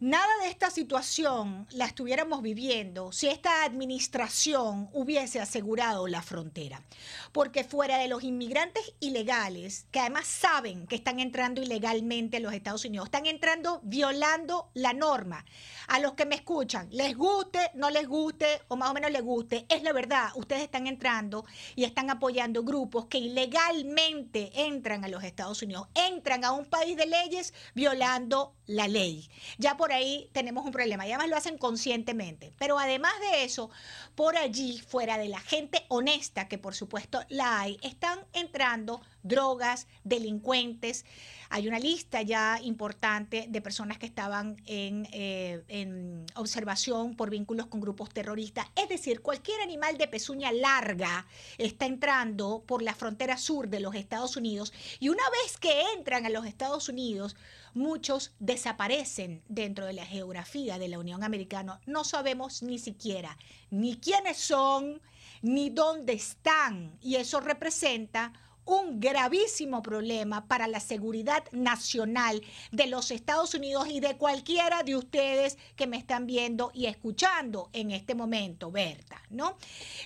Nada 0.00 0.28
de 0.42 0.48
esta 0.48 0.70
situación 0.70 1.66
la 1.72 1.86
estuviéramos 1.86 2.40
viviendo 2.40 3.10
si 3.10 3.26
esta 3.26 3.64
administración 3.64 4.88
hubiese 4.92 5.40
asegurado 5.40 6.06
la 6.06 6.22
frontera. 6.22 6.84
Porque 7.32 7.64
fuera 7.64 7.98
de 7.98 8.06
los 8.06 8.22
inmigrantes 8.22 8.94
ilegales, 9.00 9.86
que 9.90 9.98
además 9.98 10.28
saben 10.28 10.86
que 10.86 10.94
están 10.94 11.18
entrando 11.18 11.60
ilegalmente 11.60 12.36
a 12.36 12.40
los 12.40 12.52
Estados 12.52 12.84
Unidos, 12.84 13.08
están 13.08 13.26
entrando 13.26 13.80
violando 13.82 14.70
la 14.72 14.92
norma. 14.92 15.44
A 15.88 15.98
los 15.98 16.12
que 16.12 16.26
me 16.26 16.36
escuchan, 16.36 16.86
les 16.92 17.16
guste, 17.16 17.58
no 17.74 17.90
les 17.90 18.06
guste 18.06 18.46
o 18.68 18.76
más 18.76 18.90
o 18.90 18.94
menos 18.94 19.10
les 19.10 19.22
guste, 19.22 19.66
es 19.68 19.82
la 19.82 19.92
verdad, 19.92 20.30
ustedes 20.36 20.62
están 20.62 20.86
entrando 20.86 21.44
y 21.74 21.82
están 21.82 22.08
apoyando 22.08 22.62
grupos 22.62 23.06
que 23.06 23.18
ilegalmente 23.18 24.52
entran 24.54 25.04
a 25.04 25.08
los 25.08 25.24
Estados 25.24 25.60
Unidos, 25.62 25.88
entran 25.94 26.44
a 26.44 26.52
un 26.52 26.66
país 26.66 26.96
de 26.96 27.06
leyes 27.06 27.52
violando 27.74 28.54
la 28.66 28.86
ley. 28.86 29.28
Ya 29.56 29.76
por 29.76 29.87
ahí 29.94 30.28
tenemos 30.32 30.64
un 30.64 30.72
problema 30.72 31.06
y 31.06 31.12
además 31.12 31.28
lo 31.28 31.36
hacen 31.36 31.58
conscientemente. 31.58 32.52
Pero 32.58 32.78
además 32.78 33.12
de 33.20 33.44
eso, 33.44 33.70
por 34.14 34.36
allí, 34.36 34.80
fuera 34.80 35.18
de 35.18 35.28
la 35.28 35.40
gente 35.40 35.84
honesta, 35.88 36.48
que 36.48 36.58
por 36.58 36.74
supuesto 36.74 37.20
la 37.28 37.60
hay, 37.60 37.78
están 37.82 38.20
entrando 38.32 39.00
drogas, 39.22 39.86
delincuentes. 40.04 41.04
Hay 41.50 41.66
una 41.66 41.78
lista 41.78 42.22
ya 42.22 42.60
importante 42.62 43.46
de 43.48 43.60
personas 43.62 43.98
que 43.98 44.06
estaban 44.06 44.56
en, 44.66 45.08
eh, 45.12 45.62
en, 45.68 46.26
observación 46.34 47.16
por 47.16 47.30
vínculos 47.30 47.66
con 47.66 47.80
grupos 47.80 48.10
terroristas. 48.10 48.66
Es 48.76 48.88
decir, 48.88 49.22
cualquier 49.22 49.60
animal 49.60 49.96
de 49.98 50.08
pezuña 50.08 50.52
larga 50.52 51.26
está 51.56 51.86
entrando 51.86 52.62
por 52.66 52.82
la 52.82 52.94
frontera 52.94 53.36
sur 53.36 53.68
de 53.68 53.80
los 53.80 53.94
Estados 53.94 54.36
Unidos 54.36 54.72
y 55.00 55.08
una 55.08 55.22
vez 55.42 55.56
que 55.58 55.92
entran 55.96 56.26
a 56.26 56.30
los 56.30 56.46
Estados 56.46 56.88
Unidos, 56.88 57.36
muchos 57.74 58.32
desaparecen 58.38 59.42
dentro 59.48 59.86
de 59.86 59.92
la 59.92 60.04
geografía 60.04 60.78
de 60.78 60.88
la 60.88 60.98
Unión 60.98 61.22
Americana. 61.24 61.80
No 61.86 62.04
sabemos 62.04 62.62
ni 62.62 62.78
siquiera 62.78 63.36
ni 63.70 63.96
quiénes 63.96 64.38
son, 64.38 65.00
ni 65.42 65.70
dónde 65.70 66.12
están. 66.12 66.98
Y 67.00 67.16
eso 67.16 67.40
representa 67.40 68.32
un 68.68 69.00
gravísimo 69.00 69.82
problema 69.82 70.46
para 70.46 70.68
la 70.68 70.78
seguridad 70.78 71.42
nacional 71.52 72.42
de 72.70 72.86
los 72.86 73.10
Estados 73.10 73.54
Unidos 73.54 73.88
y 73.88 74.00
de 74.00 74.18
cualquiera 74.18 74.82
de 74.82 74.94
ustedes 74.94 75.56
que 75.74 75.86
me 75.86 75.96
están 75.96 76.26
viendo 76.26 76.70
y 76.74 76.84
escuchando 76.84 77.70
en 77.72 77.90
este 77.92 78.14
momento, 78.14 78.70
Berta, 78.70 79.22
¿no? 79.30 79.56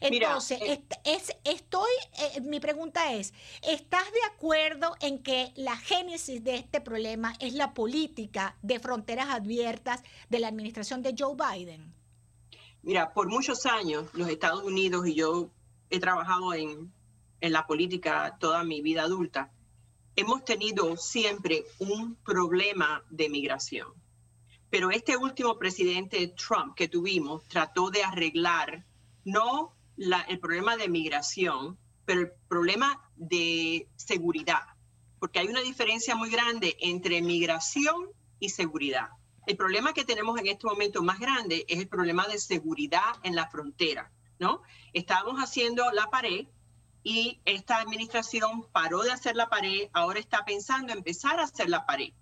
Entonces, 0.00 0.60
Mira, 0.60 0.76
eh, 0.76 0.84
es, 1.04 1.36
estoy, 1.42 1.90
eh, 2.36 2.40
mi 2.40 2.60
pregunta 2.60 3.12
es, 3.12 3.34
¿estás 3.62 4.04
de 4.12 4.22
acuerdo 4.32 4.94
en 5.00 5.24
que 5.24 5.52
la 5.56 5.76
génesis 5.76 6.44
de 6.44 6.54
este 6.54 6.80
problema 6.80 7.34
es 7.40 7.54
la 7.54 7.74
política 7.74 8.56
de 8.62 8.78
fronteras 8.78 9.28
abiertas 9.30 10.04
de 10.28 10.38
la 10.38 10.46
administración 10.46 11.02
de 11.02 11.16
Joe 11.18 11.34
Biden? 11.34 11.92
Mira, 12.82 13.12
por 13.12 13.28
muchos 13.28 13.66
años 13.66 14.06
los 14.12 14.28
Estados 14.28 14.62
Unidos 14.62 15.04
y 15.08 15.14
yo 15.14 15.50
he 15.90 15.98
trabajado 15.98 16.54
en, 16.54 16.92
en 17.42 17.52
la 17.52 17.66
política 17.66 18.36
toda 18.38 18.62
mi 18.62 18.80
vida 18.80 19.02
adulta, 19.02 19.52
hemos 20.14 20.44
tenido 20.44 20.96
siempre 20.96 21.64
un 21.80 22.14
problema 22.14 23.04
de 23.10 23.28
migración. 23.28 23.88
Pero 24.70 24.90
este 24.90 25.16
último 25.16 25.58
presidente 25.58 26.28
Trump 26.28 26.74
que 26.76 26.88
tuvimos 26.88 27.46
trató 27.48 27.90
de 27.90 28.04
arreglar 28.04 28.86
no 29.24 29.74
el 29.96 30.38
problema 30.38 30.76
de 30.76 30.88
migración, 30.88 31.76
pero 32.04 32.20
el 32.20 32.32
problema 32.48 33.10
de 33.16 33.88
seguridad, 33.96 34.62
porque 35.18 35.40
hay 35.40 35.48
una 35.48 35.60
diferencia 35.60 36.14
muy 36.14 36.30
grande 36.30 36.76
entre 36.80 37.20
migración 37.22 38.08
y 38.38 38.50
seguridad. 38.50 39.08
El 39.46 39.56
problema 39.56 39.92
que 39.92 40.04
tenemos 40.04 40.38
en 40.38 40.46
este 40.46 40.66
momento 40.68 41.02
más 41.02 41.18
grande 41.18 41.64
es 41.68 41.80
el 41.80 41.88
problema 41.88 42.28
de 42.28 42.38
seguridad 42.38 43.16
en 43.24 43.34
la 43.34 43.48
frontera, 43.48 44.12
¿no? 44.38 44.62
Estábamos 44.92 45.40
haciendo 45.40 45.90
la 45.90 46.06
pared 46.06 46.46
y 47.02 47.40
esta 47.44 47.80
administración 47.80 48.66
paró 48.72 49.02
de 49.02 49.10
hacer 49.10 49.36
la 49.36 49.48
pared, 49.48 49.88
ahora 49.92 50.20
está 50.20 50.44
pensando 50.44 50.92
en 50.92 50.98
empezar 50.98 51.40
a 51.40 51.44
hacer 51.44 51.68
la 51.68 51.84
pared. 51.84 52.12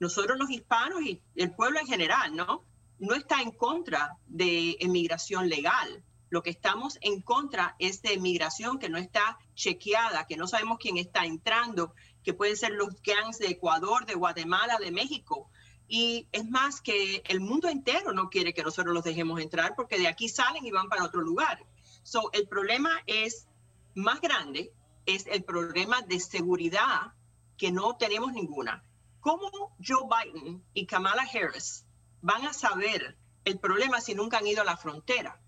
Nosotros 0.00 0.38
los 0.38 0.50
hispanos 0.50 1.02
y 1.02 1.22
el 1.36 1.52
pueblo 1.52 1.78
en 1.80 1.86
general, 1.86 2.34
¿no? 2.34 2.64
No 2.98 3.14
está 3.14 3.42
en 3.42 3.50
contra 3.50 4.16
de 4.26 4.76
inmigración 4.80 5.48
legal. 5.48 6.02
Lo 6.30 6.42
que 6.42 6.50
estamos 6.50 6.98
en 7.02 7.20
contra 7.20 7.76
es 7.78 8.00
de 8.00 8.14
inmigración 8.14 8.78
que 8.78 8.88
no 8.88 8.96
está 8.96 9.38
chequeada, 9.54 10.26
que 10.26 10.38
no 10.38 10.46
sabemos 10.46 10.78
quién 10.80 10.96
está 10.96 11.24
entrando, 11.26 11.94
que 12.24 12.32
pueden 12.32 12.56
ser 12.56 12.72
los 12.72 13.02
gangs 13.02 13.38
de 13.38 13.48
Ecuador, 13.48 14.06
de 14.06 14.14
Guatemala, 14.14 14.78
de 14.78 14.92
México. 14.92 15.50
Y 15.88 16.26
es 16.32 16.48
más 16.48 16.80
que 16.80 17.22
el 17.26 17.40
mundo 17.40 17.68
entero 17.68 18.12
no 18.12 18.30
quiere 18.30 18.54
que 18.54 18.62
nosotros 18.62 18.94
los 18.94 19.04
dejemos 19.04 19.40
entrar 19.40 19.74
porque 19.76 19.98
de 19.98 20.08
aquí 20.08 20.28
salen 20.28 20.64
y 20.64 20.70
van 20.70 20.88
para 20.88 21.04
otro 21.04 21.20
lugar. 21.20 21.66
So, 22.02 22.30
el 22.32 22.48
problema 22.48 22.90
es 23.06 23.46
más 23.94 24.20
grande, 24.20 24.72
es 25.06 25.26
el 25.26 25.44
problema 25.44 26.02
de 26.02 26.20
seguridad 26.20 27.12
que 27.56 27.72
no 27.72 27.96
tenemos 27.96 28.32
ninguna. 28.32 28.84
¿Cómo 29.20 29.76
Joe 29.84 30.08
Biden 30.08 30.64
y 30.74 30.86
Kamala 30.86 31.22
Harris 31.22 31.86
van 32.20 32.46
a 32.46 32.52
saber 32.52 33.16
el 33.44 33.58
problema 33.58 34.00
si 34.00 34.14
nunca 34.14 34.38
han 34.38 34.46
ido 34.46 34.62
a 34.62 34.64
la 34.64 34.76
frontera? 34.76 35.40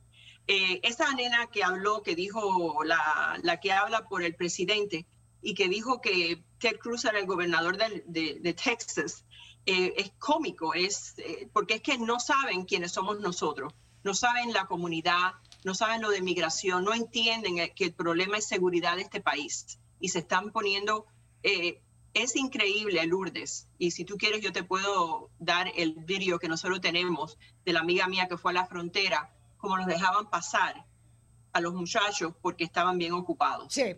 Eh, 0.46 0.80
esa 0.82 1.10
nena 1.12 1.46
que 1.46 1.64
habló, 1.64 2.02
que 2.02 2.14
dijo 2.14 2.84
la, 2.84 3.38
la, 3.42 3.60
que 3.60 3.72
habla 3.72 4.06
por 4.08 4.22
el 4.22 4.34
presidente 4.34 5.06
y 5.40 5.54
que 5.54 5.68
dijo 5.68 6.00
que 6.00 6.44
Ted 6.58 6.78
Cruz 6.78 7.04
era 7.04 7.18
el 7.18 7.26
gobernador 7.26 7.76
de, 7.76 8.56
Texas, 8.62 9.24
eh, 9.66 9.94
es 9.96 10.12
cómico, 10.18 10.74
es, 10.74 11.14
eh, 11.18 11.48
porque 11.52 11.74
es 11.74 11.82
que 11.82 11.98
no 11.98 12.20
saben 12.20 12.64
quiénes 12.64 12.92
somos 12.92 13.20
nosotros, 13.20 13.74
no 14.02 14.14
saben 14.14 14.52
la 14.52 14.66
comunidad, 14.66 15.32
no 15.64 15.74
saben 15.74 16.02
lo 16.02 16.10
de 16.10 16.22
migración, 16.22 16.84
no 16.84 16.94
entienden 16.94 17.58
eh, 17.58 17.72
que 17.74 17.86
el 17.86 17.92
problema 17.92 18.38
es 18.38 18.46
seguridad 18.46 18.96
de 18.96 19.02
este 19.02 19.20
país. 19.20 19.80
Y 19.98 20.10
se 20.10 20.20
están 20.20 20.52
poniendo, 20.52 21.06
es 21.42 22.36
increíble 22.36 23.04
Lourdes, 23.06 23.68
y 23.78 23.90
si 23.90 24.04
tú 24.04 24.16
quieres 24.16 24.40
yo 24.40 24.52
te 24.52 24.62
puedo 24.62 25.30
dar 25.38 25.72
el 25.76 25.94
vídeo 25.94 26.38
que 26.38 26.48
nosotros 26.48 26.80
tenemos 26.80 27.38
de 27.64 27.72
la 27.72 27.80
amiga 27.80 28.06
mía 28.06 28.28
que 28.28 28.36
fue 28.36 28.52
a 28.52 28.54
la 28.54 28.66
frontera, 28.66 29.34
como 29.56 29.76
nos 29.78 29.86
dejaban 29.86 30.28
pasar 30.28 30.84
a 31.54 31.60
los 31.60 31.72
muchachos 31.72 32.34
porque 32.42 32.64
estaban 32.64 32.98
bien 32.98 33.12
ocupados. 33.12 33.72
Sí, 33.72 33.94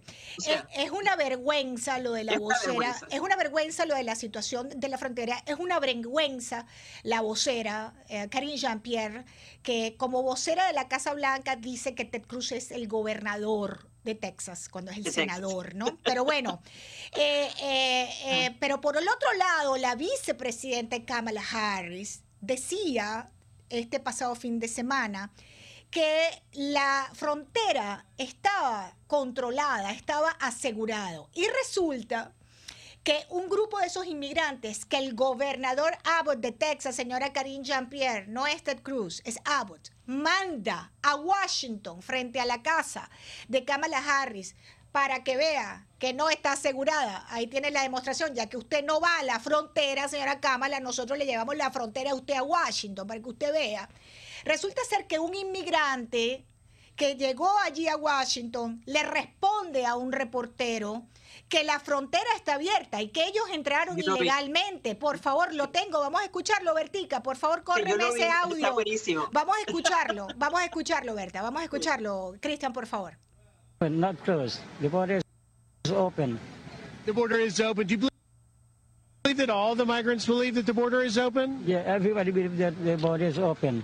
es, 0.74 0.90
una 0.90 1.16
vergüenza 1.16 1.98
lo 1.98 2.12
de 2.12 2.24
la 2.24 2.38
vocera, 2.38 2.94
es 3.10 3.20
una 3.20 3.34
vergüenza 3.34 3.86
lo 3.86 3.94
de 3.94 4.04
la 4.04 4.14
situación 4.14 4.68
de 4.76 4.88
la 4.88 4.98
frontera, 4.98 5.42
es 5.46 5.56
una 5.58 5.80
vergüenza 5.80 6.66
la 7.02 7.22
vocera, 7.22 7.94
eh, 8.08 8.28
Karine 8.28 8.58
Jean-Pierre, 8.58 9.24
que 9.62 9.96
como 9.96 10.22
vocera 10.22 10.66
de 10.66 10.74
la 10.74 10.86
Casa 10.86 11.14
Blanca 11.14 11.56
dice 11.56 11.94
que 11.94 12.04
Ted 12.04 12.26
Cruz 12.26 12.52
es 12.52 12.70
el 12.70 12.88
gobernador 12.88 13.88
de 14.04 14.14
Texas, 14.14 14.68
cuando 14.68 14.90
es 14.90 14.98
el 14.98 15.10
senador, 15.10 15.74
¿no? 15.74 15.96
Pero 16.04 16.24
bueno, 16.24 16.60
eh, 17.16 17.48
eh, 17.62 18.48
ah. 18.50 18.56
pero 18.60 18.82
por 18.82 18.98
el 18.98 19.08
otro 19.08 19.32
lado, 19.32 19.78
la 19.78 19.94
vicepresidenta 19.94 21.02
Kamala 21.06 21.42
Harris 21.50 22.22
decía 22.42 23.30
este 23.70 23.98
pasado 23.98 24.34
fin 24.34 24.60
de 24.60 24.68
semana, 24.68 25.32
que 25.90 26.42
la 26.52 27.10
frontera 27.14 28.06
estaba 28.18 28.94
controlada, 29.06 29.92
estaba 29.92 30.30
asegurado. 30.30 31.30
Y 31.34 31.46
resulta 31.48 32.32
que 33.06 33.24
un 33.28 33.48
grupo 33.48 33.78
de 33.78 33.86
esos 33.86 34.06
inmigrantes, 34.06 34.84
que 34.84 34.98
el 34.98 35.14
gobernador 35.14 35.96
Abbott 36.02 36.40
de 36.40 36.50
Texas, 36.50 36.96
señora 36.96 37.32
Karine 37.32 37.64
Jean-Pierre, 37.64 38.26
no 38.26 38.48
es 38.48 38.64
Ted 38.64 38.82
Cruz, 38.82 39.22
es 39.24 39.38
Abbott, 39.44 39.90
manda 40.06 40.92
a 41.02 41.14
Washington 41.14 42.02
frente 42.02 42.40
a 42.40 42.46
la 42.46 42.62
casa 42.62 43.08
de 43.46 43.64
Kamala 43.64 43.98
Harris 43.98 44.56
para 44.90 45.22
que 45.22 45.36
vea 45.36 45.86
que 45.98 46.14
no 46.14 46.30
está 46.30 46.52
asegurada. 46.52 47.26
Ahí 47.28 47.46
tiene 47.46 47.70
la 47.70 47.82
demostración, 47.82 48.34
ya 48.34 48.48
que 48.48 48.56
usted 48.56 48.84
no 48.84 48.98
va 48.98 49.18
a 49.18 49.22
la 49.22 49.38
frontera, 49.38 50.08
señora 50.08 50.40
Kamala, 50.40 50.80
nosotros 50.80 51.18
le 51.18 51.26
llevamos 51.26 51.54
la 51.54 51.70
frontera 51.70 52.10
a 52.10 52.14
usted 52.14 52.34
a 52.34 52.42
Washington 52.42 53.06
para 53.06 53.20
que 53.20 53.28
usted 53.28 53.52
vea 53.52 53.88
Resulta 54.46 54.80
ser 54.88 55.08
que 55.08 55.18
un 55.18 55.34
inmigrante 55.34 56.46
que 56.94 57.16
llegó 57.16 57.50
allí 57.64 57.88
a 57.88 57.96
Washington 57.96 58.80
le 58.86 59.02
responde 59.02 59.84
a 59.84 59.96
un 59.96 60.12
reportero 60.12 61.02
que 61.48 61.64
la 61.64 61.80
frontera 61.80 62.30
está 62.36 62.54
abierta 62.54 63.02
y 63.02 63.08
que 63.08 63.26
ellos 63.26 63.44
entraron 63.52 63.98
ilegalmente. 63.98 64.94
Por 64.94 65.18
favor, 65.18 65.52
lo 65.52 65.70
tengo. 65.70 65.98
Vamos 65.98 66.20
a 66.20 66.24
escucharlo, 66.24 66.74
Bertica. 66.74 67.24
Por 67.24 67.36
favor, 67.36 67.64
córreme 67.64 67.92
ese 68.08 68.30
audio. 68.30 68.72
Vamos 69.32 69.56
a 69.56 69.60
escucharlo. 69.66 70.28
Vamos 70.36 70.60
a 70.60 70.64
escucharlo, 70.64 71.14
Berta. 71.16 71.42
Vamos 71.42 71.60
a 71.60 71.64
escucharlo. 71.64 72.36
Cristian, 72.40 72.72
por 72.72 72.86
favor. 72.86 73.18
Not 73.80 74.16
closed. 74.24 74.60
The 74.80 74.88
border 74.88 75.20
is 75.84 75.90
open. 75.90 76.38
The 77.04 77.12
border 77.12 77.40
is 77.40 77.60
open. 77.60 77.86
Do 77.88 77.94
you 77.94 78.08
believe 79.24 79.38
that 79.38 79.50
all 79.50 79.74
the 79.74 79.84
migrants 79.84 80.24
believe 80.24 80.54
that 80.54 80.66
the 80.66 80.72
border 80.72 81.02
is 81.02 81.18
open? 81.18 81.64
Yeah, 81.66 81.82
everybody 81.84 82.30
believes 82.30 82.58
that 82.58 82.74
the 82.84 82.96
border 82.96 83.26
is 83.26 83.38
open. 83.38 83.82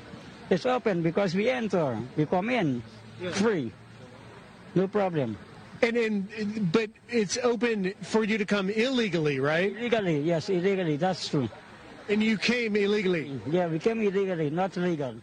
It's 0.52 0.66
open 0.66 1.00
because 1.00 1.34
we 1.34 1.48
enter, 1.48 1.96
we 2.14 2.26
come 2.26 2.50
in, 2.50 2.82
free, 3.40 3.72
no 4.74 4.86
problem. 4.86 5.38
And 5.80 5.96
then, 5.96 6.68
but 6.70 6.90
it's 7.08 7.38
open 7.42 7.94
for 8.02 8.22
you 8.22 8.36
to 8.36 8.44
come 8.44 8.68
illegally, 8.68 9.40
right? 9.40 9.74
Illegally, 9.74 10.20
yes, 10.20 10.50
illegally, 10.50 10.98
that's 10.98 11.26
true. 11.28 11.48
And 12.10 12.22
you 12.22 12.36
came 12.36 12.76
illegally? 12.76 13.40
Yeah, 13.48 13.68
we 13.68 13.78
came 13.78 14.02
illegally, 14.02 14.50
not 14.50 14.76
legal. 14.76 15.14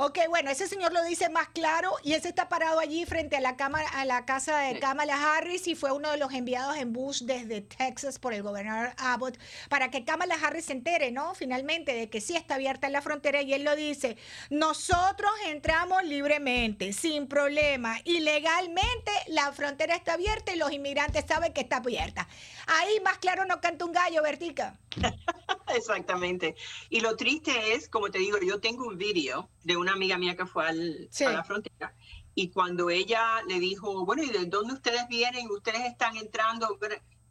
Ok, 0.00 0.16
bueno, 0.28 0.48
ese 0.48 0.68
señor 0.68 0.92
lo 0.92 1.02
dice 1.02 1.28
más 1.28 1.48
claro 1.48 1.90
y 2.04 2.12
ese 2.12 2.28
está 2.28 2.48
parado 2.48 2.78
allí 2.78 3.04
frente 3.04 3.36
a 3.36 3.40
la, 3.40 3.56
cámara, 3.56 3.88
a 3.88 4.04
la 4.04 4.24
casa 4.26 4.56
de 4.60 4.78
Kamala 4.78 5.16
Harris 5.36 5.66
y 5.66 5.74
fue 5.74 5.90
uno 5.90 6.12
de 6.12 6.18
los 6.18 6.32
enviados 6.32 6.76
en 6.76 6.92
bus 6.92 7.26
desde 7.26 7.62
Texas 7.62 8.20
por 8.20 8.32
el 8.32 8.44
gobernador 8.44 8.92
Abbott 8.96 9.36
para 9.68 9.90
que 9.90 10.04
Kamala 10.04 10.36
Harris 10.40 10.66
se 10.66 10.74
entere, 10.74 11.10
¿no? 11.10 11.34
Finalmente 11.34 11.94
de 11.94 12.08
que 12.08 12.20
sí 12.20 12.36
está 12.36 12.54
abierta 12.54 12.88
la 12.90 13.02
frontera 13.02 13.42
y 13.42 13.52
él 13.52 13.64
lo 13.64 13.74
dice, 13.74 14.16
nosotros 14.50 15.32
entramos 15.48 16.04
libremente, 16.04 16.92
sin 16.92 17.26
problema, 17.26 17.98
ilegalmente 18.04 19.10
la 19.26 19.50
frontera 19.50 19.96
está 19.96 20.12
abierta 20.12 20.54
y 20.54 20.58
los 20.58 20.70
inmigrantes 20.70 21.24
saben 21.26 21.52
que 21.52 21.62
está 21.62 21.78
abierta. 21.78 22.28
Ahí 22.68 23.00
más 23.00 23.18
claro 23.18 23.46
no 23.46 23.60
canta 23.60 23.84
un 23.84 23.92
gallo, 23.92 24.22
Vertica. 24.22 24.78
Exactamente. 25.74 26.54
Y 26.90 27.00
lo 27.00 27.16
triste 27.16 27.74
es, 27.74 27.88
como 27.88 28.10
te 28.10 28.18
digo, 28.18 28.38
yo 28.38 28.60
tengo 28.60 28.86
un 28.86 28.98
vídeo 28.98 29.48
de 29.64 29.76
una 29.76 29.92
amiga 29.92 30.18
mía 30.18 30.36
que 30.36 30.46
fue 30.46 30.66
al, 30.66 31.08
a 31.26 31.30
la 31.30 31.44
frontera 31.44 31.94
y 32.38 32.50
cuando 32.50 32.88
ella 32.88 33.42
le 33.48 33.58
dijo, 33.58 34.04
bueno, 34.04 34.22
¿y 34.22 34.30
de 34.30 34.46
dónde 34.46 34.74
ustedes 34.74 35.08
vienen? 35.08 35.50
Ustedes 35.50 35.80
están 35.86 36.16
entrando, 36.16 36.78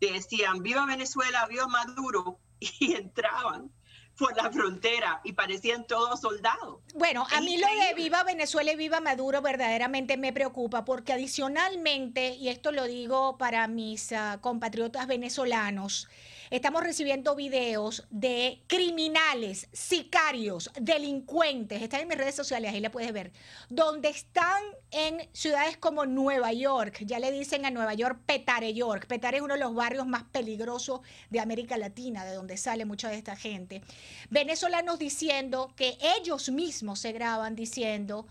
decían, 0.02 0.62
viva 0.62 0.86
Venezuela, 0.86 1.48
viva 1.48 1.66
Maduro, 1.68 2.40
y 2.60 2.94
entraban 2.94 3.72
por 4.18 4.36
la 4.36 4.52
frontera 4.52 5.22
y 5.24 5.32
parecían 5.32 5.88
todos 5.88 6.20
soldados. 6.20 6.82
Bueno, 6.96 7.26
a 7.32 7.40
mí 7.40 7.58
lo 7.58 7.68
de 7.68 7.94
viva 7.96 8.24
Venezuela 8.24 8.74
y 8.74 8.76
viva 8.76 9.00
Maduro 9.00 9.42
verdaderamente 9.42 10.18
me 10.18 10.34
preocupa 10.34 10.84
porque 10.84 11.14
adicionalmente, 11.14 12.34
y 12.34 12.50
esto 12.50 12.74
lo 12.74 12.84
digo 12.84 13.38
para 13.38 13.68
mis 13.70 14.12
ah, 14.12 14.40
compatriotas 14.42 15.08
venezolanos, 15.08 16.10
Estamos 16.50 16.82
recibiendo 16.82 17.36
videos 17.36 18.08
de 18.10 18.64
criminales, 18.68 19.68
sicarios, 19.74 20.72
delincuentes. 20.80 21.82
Están 21.82 22.02
en 22.02 22.08
mis 22.08 22.18
redes 22.18 22.36
sociales, 22.36 22.74
ahí 22.74 22.80
la 22.80 22.90
puedes 22.90 23.12
ver. 23.12 23.34
Donde 23.68 24.08
están 24.08 24.64
en 24.92 25.28
ciudades 25.34 25.76
como 25.76 26.06
Nueva 26.06 26.54
York. 26.54 27.00
Ya 27.06 27.20
le 27.20 27.34
dicen 27.34 27.66
a 27.66 27.72
Nueva 27.72 27.96
York 27.96 28.22
Petare 28.26 28.74
York. 28.74 29.08
Petare 29.08 29.38
es 29.38 29.44
uno 29.44 29.56
de 29.56 29.60
los 29.60 29.76
barrios 29.76 30.08
más 30.08 30.24
peligrosos 30.24 31.02
de 31.30 31.42
América 31.42 31.78
Latina, 31.78 32.24
de 32.24 32.36
donde 32.36 32.56
sale 32.56 32.86
mucha 32.86 33.10
de 33.10 33.18
esta 33.18 33.36
gente. 33.36 33.82
Venezolanos 34.30 35.00
diciendo 35.00 35.74
que 35.76 35.98
ellos 36.18 36.50
mismos 36.50 37.00
se 37.00 37.12
graban 37.12 37.58
diciendo 37.58 38.26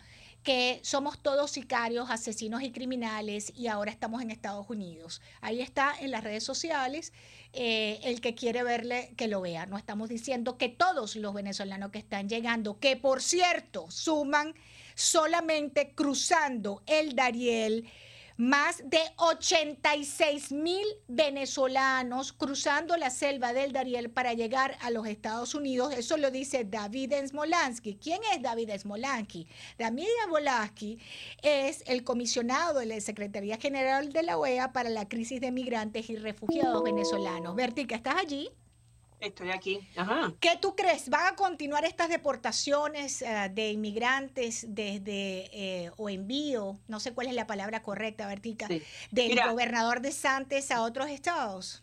que 0.46 0.78
somos 0.84 1.18
todos 1.18 1.50
sicarios, 1.50 2.08
asesinos 2.08 2.62
y 2.62 2.70
criminales 2.70 3.52
y 3.56 3.66
ahora 3.66 3.90
estamos 3.90 4.22
en 4.22 4.30
Estados 4.30 4.70
Unidos. 4.70 5.20
Ahí 5.40 5.60
está 5.60 5.92
en 5.98 6.12
las 6.12 6.22
redes 6.22 6.44
sociales. 6.44 7.12
eh, 7.52 8.00
el 8.02 8.20
que 8.20 8.34
quiere 8.34 8.62
verle, 8.62 9.14
que 9.16 9.28
lo 9.28 9.40
vea. 9.40 9.64
No 9.66 9.78
estamos 9.78 10.08
diciendo 10.10 10.58
que 10.58 10.68
todos 10.68 11.16
los 11.16 11.32
venezolanos 11.32 11.90
que 11.90 11.98
están 11.98 12.28
llegando, 12.28 12.78
que 12.78 12.96
por 12.96 13.22
cierto 13.22 13.90
suman 13.90 14.54
solamente 14.94 15.92
cruzando 15.94 16.82
el 16.86 17.16
Dariel, 17.16 17.88
más 18.36 18.82
de 18.84 19.00
86 19.16 20.52
mil 20.52 20.86
venezolanos 21.08 22.32
cruzando 22.32 22.96
la 22.96 23.10
selva 23.10 23.52
del 23.52 23.72
Dariel 23.72 24.10
para 24.10 24.34
llegar 24.34 24.76
a 24.80 24.90
los 24.90 25.06
Estados 25.06 25.54
Unidos. 25.54 25.94
Eso 25.94 26.16
lo 26.16 26.30
dice 26.30 26.64
David 26.64 27.14
Smolansky. 27.26 27.96
¿Quién 27.96 28.20
es 28.34 28.42
David 28.42 28.70
Smolansky? 28.78 29.46
David 29.78 30.06
Smolansky 30.26 30.98
es 31.42 31.82
el 31.86 32.04
comisionado 32.04 32.80
de 32.80 32.86
la 32.86 33.00
Secretaría 33.00 33.56
General 33.56 34.12
de 34.12 34.22
la 34.22 34.38
OEA 34.38 34.72
para 34.72 34.90
la 34.90 35.08
crisis 35.08 35.40
de 35.40 35.50
migrantes 35.50 36.10
y 36.10 36.16
refugiados 36.16 36.82
venezolanos. 36.82 37.54
Bertica, 37.54 37.96
¿estás 37.96 38.16
allí? 38.16 38.50
Estoy 39.20 39.50
aquí. 39.50 39.88
Ajá. 39.96 40.34
¿Qué 40.40 40.58
tú 40.60 40.76
crees? 40.76 41.08
¿Van 41.08 41.26
a 41.26 41.36
continuar 41.36 41.84
estas 41.84 42.08
deportaciones 42.10 43.22
eh, 43.22 43.50
de 43.52 43.70
inmigrantes 43.70 44.66
desde 44.68 45.48
eh, 45.86 45.90
o 45.96 46.10
envío, 46.10 46.78
no 46.86 47.00
sé 47.00 47.14
cuál 47.14 47.28
es 47.28 47.34
la 47.34 47.46
palabra 47.46 47.82
correcta, 47.82 48.26
Bertica, 48.26 48.68
Sí. 48.68 48.82
del 49.10 49.28
Mira. 49.30 49.50
gobernador 49.50 50.00
de 50.02 50.12
Santos 50.12 50.70
a 50.70 50.82
otros 50.82 51.08
estados? 51.08 51.82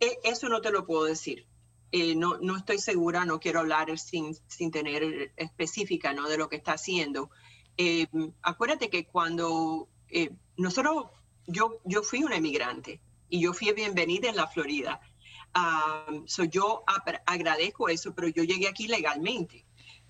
E- 0.00 0.18
Eso 0.24 0.48
no 0.48 0.60
te 0.60 0.70
lo 0.72 0.86
puedo 0.86 1.04
decir. 1.04 1.46
Eh, 1.92 2.16
no, 2.16 2.38
no 2.38 2.56
estoy 2.56 2.78
segura, 2.78 3.24
no 3.24 3.38
quiero 3.38 3.60
hablar 3.60 3.96
sin, 3.98 4.36
sin 4.48 4.72
tener 4.72 5.32
específica 5.36 6.12
¿no? 6.14 6.28
de 6.28 6.36
lo 6.36 6.48
que 6.48 6.56
está 6.56 6.72
haciendo. 6.72 7.30
Eh, 7.78 8.06
acuérdate 8.42 8.90
que 8.90 9.06
cuando 9.06 9.88
eh, 10.08 10.30
nosotros, 10.56 11.06
yo, 11.46 11.80
yo 11.84 12.02
fui 12.02 12.24
una 12.24 12.36
emigrante 12.36 13.00
y 13.28 13.40
yo 13.40 13.52
fui 13.52 13.72
bienvenida 13.72 14.28
en 14.28 14.36
la 14.36 14.48
Florida. 14.48 15.00
So 16.26 16.44
yo 16.44 16.84
agradezco 17.26 17.88
eso, 17.88 18.14
pero 18.14 18.28
yo 18.28 18.42
llegué 18.44 18.68
aquí 18.68 18.88
legalmente. 18.88 19.64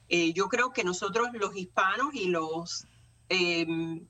Eh, 0.08 0.32
yo 0.32 0.48
creo 0.48 0.72
que 0.72 0.84
nosotros 0.84 1.28
los 1.34 1.56
hispanos 1.56 2.14
y 2.14 2.26
los, 2.28 2.86
em, 3.28 4.06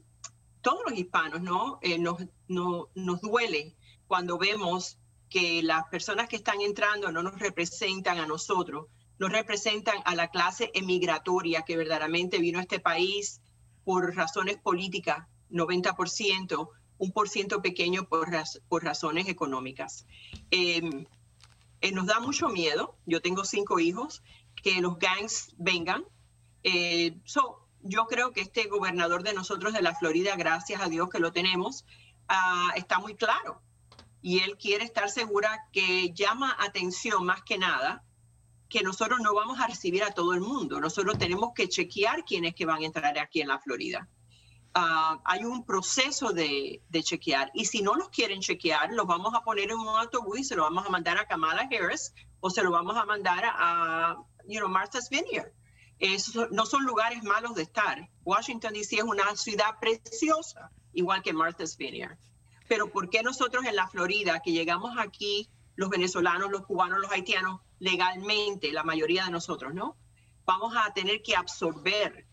todos 0.63 0.81
los 0.89 0.99
hispanos, 0.99 1.41
¿no? 1.43 1.79
Eh, 1.83 1.99
nos, 1.99 2.23
no- 2.49 2.89
nos 2.95 3.21
duele 3.21 3.75
cuando 4.07 4.39
vemos 4.39 4.99
que 5.29 5.63
las 5.63 5.85
personas 5.89 6.29
que 6.29 6.37
están 6.37 6.61
entrando 6.61 7.11
no 7.13 7.23
nos 7.23 7.39
representan 7.39 8.19
a 8.19 8.27
nosotros, 8.27 8.87
nos 9.19 9.31
representan 9.33 9.97
a 10.05 10.15
la 10.15 10.29
clase 10.29 10.71
emigratoria 10.75 11.63
que 11.63 11.77
verdaderamente 11.77 12.39
vino 12.39 12.59
a 12.59 12.63
este 12.63 12.81
país 12.81 13.41
por 13.85 14.15
razones 14.15 14.57
políticas, 14.59 15.27
90%, 15.51 16.69
un 16.99 17.13
por 17.13 17.29
ciento 17.29 17.61
pequeño 17.63 18.09
por 18.09 18.83
razones 18.83 19.29
económicas. 19.29 20.07
Em, 20.51 21.07
eh, 21.81 21.93
nos 21.93 22.07
da 22.07 22.21
mucho 22.21 22.49
miedo, 22.49 22.97
yo 23.07 23.21
tengo 23.21 23.45
cinco 23.45 23.79
hijos, 23.79 24.23
que 24.63 24.81
los 24.81 24.99
gangs 24.99 25.55
vengan. 25.59 26.05
Eh, 26.63 27.19
so, 27.25 27.69
yo 27.83 28.07
creo 28.07 28.33
que 28.33 28.41
este 28.41 28.67
gobernador 28.67 29.23
de 29.23 29.35
nosotros 29.35 29.73
de 29.73 29.83
la 29.83 29.95
Florida, 29.95 30.37
gracias 30.37 30.81
a 30.81 30.89
Dios 30.89 31.09
que 31.09 31.21
lo 31.21 31.33
tenemos, 31.33 31.85
ah, 32.29 32.71
está 32.77 32.99
muy 32.99 33.15
claro. 33.15 33.63
Y 34.23 34.41
él 34.41 34.57
quiere 34.57 34.85
estar 34.85 35.09
segura 35.09 35.69
que 35.73 36.13
llama 36.13 36.57
atención 36.59 37.25
más 37.25 37.43
que 37.43 37.59
nada 37.59 38.03
que 38.69 38.83
nosotros 38.83 39.21
no 39.21 39.35
vamos 39.35 39.61
a 39.61 39.67
recibir 39.67 40.03
a 40.03 40.11
todo 40.11 40.35
el 40.35 40.41
mundo. 40.41 40.81
Nosotros 40.81 41.19
tenemos 41.19 41.53
que 41.55 41.69
chequear 41.69 42.25
quiénes 42.25 42.55
que 42.55 42.67
van 42.67 42.83
a 42.83 42.87
entrar 42.87 43.17
aquí 43.19 43.41
en 43.41 43.49
la 43.49 43.61
Florida. 43.61 44.09
Ah, 44.79 45.19
hay 45.25 45.43
un 45.43 45.65
proceso 45.65 46.33
de, 46.35 46.83
de 46.91 47.03
chequear. 47.03 47.51
Y 47.55 47.65
si 47.65 47.81
no 47.81 47.95
los 47.95 48.11
quieren 48.11 48.41
chequear, 48.41 48.93
los 48.93 49.07
vamos 49.07 49.33
a 49.35 49.41
poner 49.41 49.71
en 49.71 49.79
un 49.79 49.89
autobús 49.89 50.41
y 50.41 50.45
se 50.45 50.55
lo 50.55 50.65
vamos 50.65 50.85
a 50.85 50.91
mandar 50.91 51.17
a 51.17 51.27
Kamala 51.27 51.63
Harris 51.63 52.13
o 52.41 52.51
se 52.51 52.63
lo 52.63 52.71
vamos 52.71 52.95
a 52.95 53.07
mandar 53.07 53.43
a, 53.47 54.19
you 54.47 54.59
know, 54.59 54.69
Martha's 54.69 55.09
Vineyard. 55.09 55.51
Eso 55.99 56.49
no 56.51 56.67
son 56.67 56.85
lugares 56.85 57.23
malos 57.23 57.55
de 57.55 57.63
estar. 57.63 58.07
Washington, 58.23 58.75
D.C. 58.75 58.97
es 58.97 59.03
una 59.03 59.35
ciudad 59.35 59.79
preciosa, 59.81 60.71
igual 60.93 61.23
que 61.23 61.33
Martha's 61.33 61.79
Vineyard. 61.79 62.19
Pero 62.69 62.93
¿por 62.93 63.09
qué 63.09 63.23
nosotros 63.23 63.65
en 63.65 63.77
la 63.77 63.89
Florida, 63.89 64.43
que 64.45 64.53
llegamos 64.53 64.99
aquí, 64.99 65.49
los 65.75 65.89
venezolanos, 65.89 66.51
los 66.51 66.67
cubanos, 66.67 66.99
los 66.99 67.11
haitianos, 67.11 67.63
legalmente, 67.79 68.73
la 68.73 68.83
mayoría 68.83 69.25
de 69.25 69.31
nosotros, 69.31 69.73
¿no? 69.73 69.97
Vamos 70.45 70.75
a 70.77 70.93
tener 70.93 71.23
que 71.23 71.35
absorber, 71.35 72.27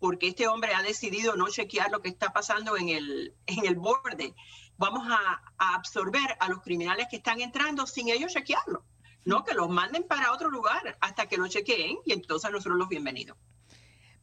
porque 0.00 0.28
este 0.28 0.48
hombre 0.48 0.74
ha 0.74 0.82
decidido 0.82 1.36
no 1.36 1.48
chequear 1.48 1.90
lo 1.90 2.00
que 2.00 2.08
está 2.08 2.32
pasando 2.32 2.76
en 2.76 2.88
el, 2.88 3.34
en 3.46 3.66
el 3.66 3.76
borde. 3.76 4.34
Vamos 4.76 5.06
a, 5.08 5.42
a 5.58 5.74
absorber 5.74 6.36
a 6.40 6.48
los 6.48 6.62
criminales 6.62 7.06
que 7.08 7.16
están 7.16 7.40
entrando 7.40 7.86
sin 7.86 8.08
ellos 8.08 8.32
chequearlo. 8.32 8.84
No, 9.26 9.44
que 9.44 9.54
los 9.54 9.68
manden 9.68 10.04
para 10.04 10.32
otro 10.32 10.50
lugar 10.50 10.96
hasta 11.00 11.26
que 11.26 11.36
lo 11.36 11.46
chequeen 11.46 11.98
y 12.06 12.12
entonces 12.12 12.50
nosotros 12.50 12.78
los 12.78 12.88
bienvenidos. 12.88 13.36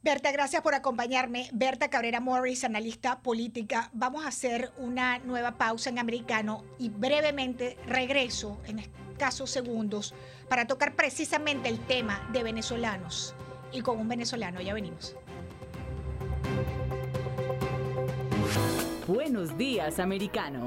Berta, 0.02 0.32
gracias 0.32 0.62
por 0.62 0.74
acompañarme. 0.74 1.50
Berta 1.54 1.90
Cabrera 1.90 2.20
Morris, 2.20 2.64
analista 2.64 3.20
política. 3.20 3.90
Vamos 3.94 4.26
a 4.26 4.30
hacer 4.30 4.72
una 4.78 5.20
nueva 5.20 5.58
pausa 5.58 5.90
en 5.90 6.00
americano 6.00 6.64
y 6.80 6.90
brevemente 6.90 7.78
regreso 7.86 8.60
en 8.66 8.80
escasos 8.80 9.50
segundos 9.52 10.16
para 10.50 10.66
tocar 10.66 10.96
precisamente 10.96 11.68
el 11.68 11.80
tema 11.80 12.28
de 12.32 12.44
venezolanos. 12.44 13.36
Y 13.72 13.82
con 13.82 14.00
un 14.00 14.08
venezolano 14.08 14.62
ya 14.62 14.74
venimos. 14.74 15.16
Buenos 19.08 19.58
días, 19.58 20.00
americano. 20.00 20.66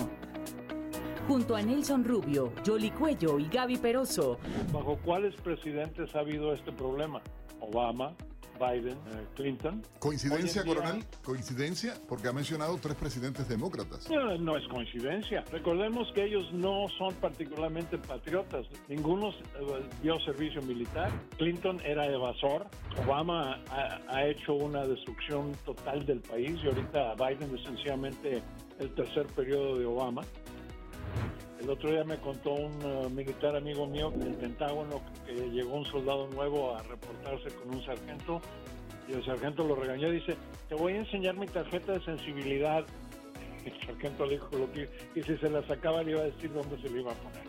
Junto 1.29 1.55
a 1.55 1.63
Nelson 1.63 2.05
Rubio, 2.05 2.53
Jolly 2.67 2.91
Cuello 2.91 3.39
y 3.39 3.47
Gaby 3.49 3.77
Peroso, 3.77 4.39
¿Bajo 4.73 4.97
cuáles 5.05 5.35
presidentes 5.43 6.15
ha 6.15 6.21
habido 6.21 6.53
este 6.55 6.73
problema? 6.73 7.21
Obama, 7.61 8.15
Biden, 8.61 8.93
eh, 8.99 9.27
Clinton. 9.35 9.83
¿Coincidencia, 9.99 10.63
día- 10.63 10.75
coronel? 10.75 11.05
¿Coincidencia? 11.25 11.95
Porque 12.07 12.29
ha 12.29 12.33
mencionado 12.33 12.77
tres 12.77 12.95
presidentes 12.95 13.49
demócratas. 13.49 14.09
No, 14.11 14.37
no 14.37 14.57
es 14.57 14.69
coincidencia. 14.69 15.43
Recordemos 15.51 16.13
que 16.15 16.25
ellos 16.25 16.53
no 16.53 16.87
son 16.99 17.15
particularmente 17.15 17.97
patriotas. 17.97 18.67
Ninguno 18.89 19.31
eh, 19.31 19.35
dio 20.03 20.21
servicio 20.21 20.61
militar. 20.63 21.11
Clinton 21.39 21.81
era 21.85 22.05
evasor. 22.07 22.67
Obama 23.07 23.61
ha, 23.71 24.01
ha 24.09 24.27
hecho 24.27 24.55
una 24.55 24.87
destrucción 24.87 25.53
total 25.65 26.05
del 26.05 26.21
país 26.21 26.61
y 26.63 26.67
ahorita 26.67 27.15
Biden 27.15 27.55
es 27.57 27.63
sencillamente 27.65 28.43
el 28.79 28.95
tercer 28.95 29.27
periodo 29.29 29.79
de 29.79 29.87
Obama. 29.87 30.23
El 31.61 31.69
otro 31.69 31.91
día 31.91 32.05
me 32.05 32.17
contó 32.17 32.55
un 32.55 32.73
eh, 32.83 33.09
militar 33.11 33.55
amigo 33.55 33.87
mío 33.87 34.11
del 34.17 34.35
Pentágono 34.35 35.03
que 35.27 35.33
llegó 35.51 35.75
un 35.75 35.85
soldado 35.85 36.27
nuevo 36.29 36.75
a 36.75 36.83
reportarse 36.83 37.51
con 37.57 37.75
un 37.77 37.85
sargento 37.85 38.41
y 39.07 39.13
el 39.13 39.25
sargento 39.25 39.65
lo 39.65 39.75
regañó 39.75 40.09
y 40.09 40.13
dice, 40.13 40.37
te 40.69 40.75
voy 40.75 40.95
a 40.95 40.97
enseñar 40.99 41.37
mi 41.37 41.47
tarjeta 41.47 41.93
de 41.93 42.05
sensibilidad. 42.05 42.85
El 43.65 43.79
sargento 43.87 44.25
le 44.25 44.33
dijo 44.33 44.49
lo 44.57 44.73
que 44.73 44.89
y 45.15 45.23
si 45.23 45.37
se 45.37 45.51
la 45.51 45.63
sacaba 45.67 46.03
le 46.03 46.13
iba 46.13 46.21
a 46.23 46.25
decir 46.25 46.51
dónde 46.51 46.81
se 46.81 46.89
le 46.89 47.01
iba 47.01 47.13
a 47.13 47.15
poner. 47.15 47.43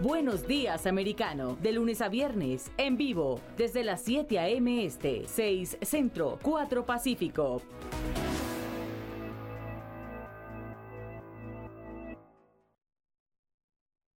Buenos 0.00 0.46
días, 0.46 0.86
americano. 0.86 1.56
De 1.60 1.72
lunes 1.72 2.00
a 2.00 2.08
viernes, 2.08 2.70
en 2.76 2.96
vivo, 2.96 3.40
desde 3.56 3.82
las 3.82 4.02
7 4.02 4.38
a.m. 4.38 4.84
Este, 4.84 5.22
6 5.26 5.78
Centro, 5.82 6.38
4 6.42 6.86
Pacífico. 6.86 7.60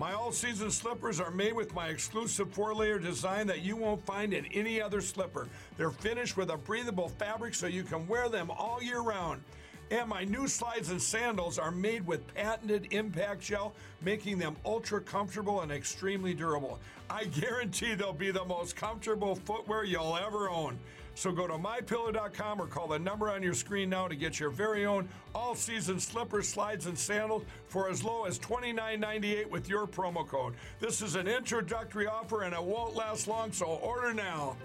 My 0.00 0.14
all 0.14 0.32
season 0.32 0.70
slippers 0.70 1.20
are 1.20 1.30
made 1.30 1.52
with 1.52 1.74
my 1.74 1.88
exclusive 1.88 2.50
four 2.54 2.74
layer 2.74 2.98
design 2.98 3.46
that 3.48 3.60
you 3.60 3.76
won't 3.76 4.02
find 4.06 4.32
in 4.32 4.46
any 4.46 4.80
other 4.80 5.02
slipper. 5.02 5.46
They're 5.76 5.90
finished 5.90 6.38
with 6.38 6.48
a 6.48 6.56
breathable 6.56 7.10
fabric 7.10 7.54
so 7.54 7.66
you 7.66 7.82
can 7.82 8.08
wear 8.08 8.30
them 8.30 8.50
all 8.50 8.82
year 8.82 9.00
round. 9.00 9.42
And 9.90 10.08
my 10.08 10.24
new 10.24 10.48
slides 10.48 10.88
and 10.88 11.02
sandals 11.02 11.58
are 11.58 11.70
made 11.70 12.06
with 12.06 12.32
patented 12.32 12.94
impact 12.94 13.42
gel, 13.42 13.74
making 14.00 14.38
them 14.38 14.56
ultra 14.64 15.02
comfortable 15.02 15.60
and 15.60 15.70
extremely 15.70 16.32
durable. 16.32 16.78
I 17.10 17.24
guarantee 17.24 17.92
they'll 17.92 18.14
be 18.14 18.30
the 18.30 18.46
most 18.46 18.76
comfortable 18.76 19.34
footwear 19.34 19.84
you'll 19.84 20.16
ever 20.16 20.48
own. 20.48 20.78
So 21.14 21.32
go 21.32 21.46
to 21.46 21.54
mypillow.com 21.54 22.60
or 22.60 22.66
call 22.66 22.88
the 22.88 22.98
number 22.98 23.30
on 23.30 23.42
your 23.42 23.54
screen 23.54 23.90
now 23.90 24.08
to 24.08 24.14
get 24.14 24.40
your 24.40 24.50
very 24.50 24.86
own 24.86 25.08
all 25.34 25.54
season 25.54 26.00
slippers, 26.00 26.48
slides, 26.48 26.86
and 26.86 26.98
sandals 26.98 27.44
for 27.66 27.88
as 27.88 28.02
low 28.02 28.24
as 28.24 28.38
$29.98 28.38 29.50
with 29.50 29.68
your 29.68 29.86
promo 29.86 30.26
code. 30.26 30.54
This 30.78 31.02
is 31.02 31.14
an 31.14 31.28
introductory 31.28 32.06
offer 32.06 32.42
and 32.42 32.54
it 32.54 32.62
won't 32.62 32.94
last 32.94 33.28
long, 33.28 33.52
so 33.52 33.66
order 33.66 34.14
now. 34.14 34.56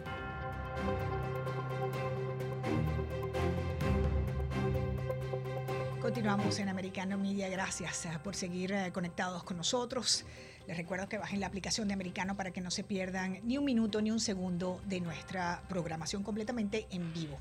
Continuamos 6.05 6.59
en 6.59 6.69
Americano 6.69 7.17
Media. 7.17 7.49
Gracias 7.49 8.05
eh, 8.05 8.19
por 8.23 8.35
seguir 8.35 8.71
eh, 8.71 8.91
conectados 8.93 9.43
con 9.43 9.57
nosotros. 9.57 10.23
Les 10.67 10.77
recuerdo 10.77 11.07
que 11.07 11.17
bajen 11.17 11.39
la 11.39 11.47
aplicación 11.47 11.87
de 11.87 11.93
Americano 11.93 12.35
para 12.35 12.51
que 12.51 12.61
no 12.61 12.71
se 12.71 12.83
pierdan 12.83 13.39
ni 13.43 13.57
un 13.57 13.65
minuto 13.65 14.01
ni 14.01 14.11
un 14.11 14.19
segundo 14.19 14.81
de 14.85 14.99
nuestra 14.99 15.61
programación 15.69 16.23
completamente 16.23 16.87
en 16.89 17.13
vivo. 17.13 17.37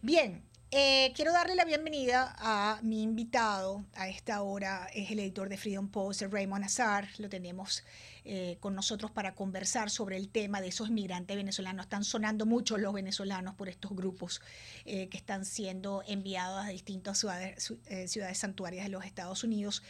Bien, 0.00 0.42
eh, 0.70 1.12
quiero 1.14 1.32
darle 1.32 1.54
la 1.54 1.64
bienvenida 1.64 2.34
a 2.38 2.80
mi 2.82 3.02
invitado 3.02 3.84
a 3.94 4.08
esta 4.08 4.42
hora, 4.42 4.88
es 4.94 5.10
el 5.10 5.20
editor 5.20 5.48
de 5.48 5.56
Freedom 5.56 5.88
Post, 5.88 6.22
Raymond 6.22 6.64
Azar. 6.64 7.06
Lo 7.18 7.28
tenemos 7.28 7.84
eh, 8.26 8.56
con 8.60 8.74
nosotros 8.74 9.10
para 9.10 9.34
conversar 9.34 9.90
sobre 9.90 10.16
el 10.16 10.30
tema 10.30 10.62
de 10.62 10.68
esos 10.68 10.88
migrantes 10.88 11.36
venezolanos. 11.36 11.84
Están 11.84 12.04
sonando 12.04 12.46
mucho 12.46 12.78
los 12.78 12.94
venezolanos 12.94 13.54
por 13.54 13.68
estos 13.68 13.94
grupos 13.94 14.40
eh, 14.86 15.10
que 15.10 15.18
están 15.18 15.44
siendo 15.44 16.02
enviados 16.06 16.64
a 16.64 16.68
distintas 16.68 17.18
ciudades, 17.18 17.74
eh, 17.84 18.08
ciudades 18.08 18.38
santuarias 18.38 18.86
de 18.86 18.90
los 18.90 19.04
Estados 19.04 19.44
Unidos. 19.44 19.82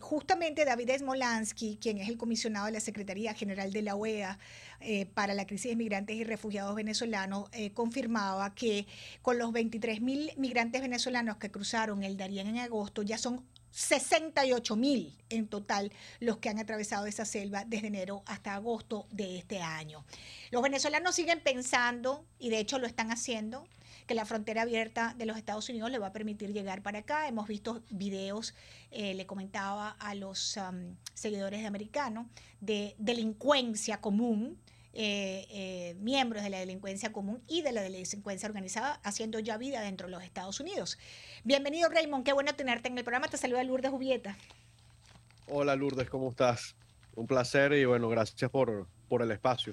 justamente 0.00 0.64
David 0.64 0.90
Smolansky, 0.98 1.78
quien 1.80 1.98
es 1.98 2.08
el 2.08 2.16
comisionado 2.16 2.66
de 2.66 2.72
la 2.72 2.80
Secretaría 2.80 3.32
General 3.34 3.72
de 3.72 3.82
la 3.82 3.94
OEA 3.94 4.38
para 5.14 5.34
la 5.34 5.46
crisis 5.46 5.70
de 5.70 5.76
migrantes 5.76 6.16
y 6.16 6.24
refugiados 6.24 6.74
venezolanos, 6.74 7.48
confirmaba 7.74 8.54
que 8.54 8.86
con 9.22 9.38
los 9.38 9.52
23 9.52 10.00
mil 10.00 10.32
migrantes 10.36 10.80
venezolanos 10.80 11.36
que 11.36 11.50
cruzaron 11.50 12.02
el 12.02 12.16
Darién 12.16 12.48
en 12.48 12.58
agosto, 12.58 13.02
ya 13.02 13.18
son 13.18 13.44
68 13.70 14.76
mil 14.76 15.16
en 15.28 15.48
total 15.48 15.92
los 16.20 16.38
que 16.38 16.48
han 16.48 16.58
atravesado 16.58 17.06
esa 17.06 17.24
selva 17.24 17.64
desde 17.64 17.88
enero 17.88 18.22
hasta 18.26 18.54
agosto 18.54 19.06
de 19.10 19.38
este 19.38 19.60
año. 19.60 20.04
Los 20.50 20.62
venezolanos 20.62 21.14
siguen 21.14 21.40
pensando, 21.40 22.24
y 22.38 22.50
de 22.50 22.58
hecho 22.58 22.78
lo 22.78 22.86
están 22.86 23.10
haciendo, 23.10 23.66
que 24.06 24.14
la 24.14 24.24
frontera 24.24 24.62
abierta 24.62 25.14
de 25.18 25.26
los 25.26 25.36
Estados 25.36 25.68
Unidos 25.68 25.90
le 25.90 25.98
va 25.98 26.08
a 26.08 26.12
permitir 26.12 26.52
llegar 26.52 26.82
para 26.82 27.00
acá. 27.00 27.28
Hemos 27.28 27.46
visto 27.46 27.82
videos, 27.90 28.54
eh, 28.90 29.12
le 29.12 29.26
comentaba 29.26 29.90
a 29.90 30.14
los 30.14 30.56
um, 30.56 30.96
seguidores 31.12 31.60
de 31.60 31.66
Americano, 31.66 32.28
de 32.60 32.94
delincuencia 32.98 34.00
común 34.00 34.58
eh, 35.00 35.46
eh, 35.50 35.94
miembros 36.00 36.42
de 36.42 36.50
la 36.50 36.58
delincuencia 36.58 37.12
común 37.12 37.40
y 37.46 37.62
de 37.62 37.70
la 37.70 37.82
delincuencia 37.82 38.48
organizada 38.48 38.98
haciendo 39.04 39.38
ya 39.38 39.56
vida 39.56 39.80
dentro 39.80 40.08
de 40.08 40.10
los 40.10 40.24
Estados 40.24 40.58
Unidos. 40.58 40.98
Bienvenido 41.44 41.88
Raymond, 41.88 42.24
qué 42.24 42.32
bueno 42.32 42.52
tenerte 42.56 42.88
en 42.88 42.98
el 42.98 43.04
programa. 43.04 43.28
Te 43.28 43.36
saluda 43.36 43.62
Lourdes 43.62 43.92
Jubieta. 43.92 44.36
Hola 45.46 45.76
Lourdes, 45.76 46.10
¿cómo 46.10 46.30
estás? 46.30 46.74
Un 47.14 47.28
placer 47.28 47.74
y 47.74 47.84
bueno, 47.84 48.08
gracias 48.08 48.50
por, 48.50 48.88
por 49.08 49.22
el 49.22 49.30
espacio. 49.30 49.72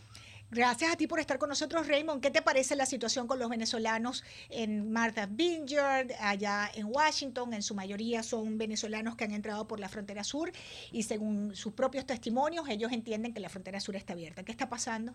Gracias 0.55 0.89
a 0.89 0.95
ti 0.95 1.05
por 1.05 1.19
estar 1.19 1.37
con 1.37 1.49
nosotros, 1.49 1.85
Raymond. 1.85 2.21
¿Qué 2.21 2.31
te 2.31 2.41
parece 2.41 2.77
la 2.77 2.85
situación 2.85 3.27
con 3.27 3.39
los 3.39 3.49
venezolanos 3.49 4.23
en 4.49 4.89
Martha 4.89 5.25
Vineyard, 5.25 6.13
allá 6.21 6.71
en 6.73 6.85
Washington? 6.85 7.53
En 7.53 7.61
su 7.61 7.75
mayoría 7.75 8.23
son 8.23 8.57
venezolanos 8.57 9.17
que 9.17 9.25
han 9.25 9.33
entrado 9.33 9.67
por 9.67 9.81
la 9.81 9.89
frontera 9.89 10.23
sur 10.23 10.53
y 10.93 11.03
según 11.03 11.53
sus 11.57 11.73
propios 11.73 12.05
testimonios, 12.05 12.69
ellos 12.69 12.93
entienden 12.93 13.33
que 13.33 13.41
la 13.41 13.49
frontera 13.49 13.81
sur 13.81 13.97
está 13.97 14.13
abierta. 14.13 14.43
¿Qué 14.43 14.53
está 14.53 14.69
pasando? 14.69 15.13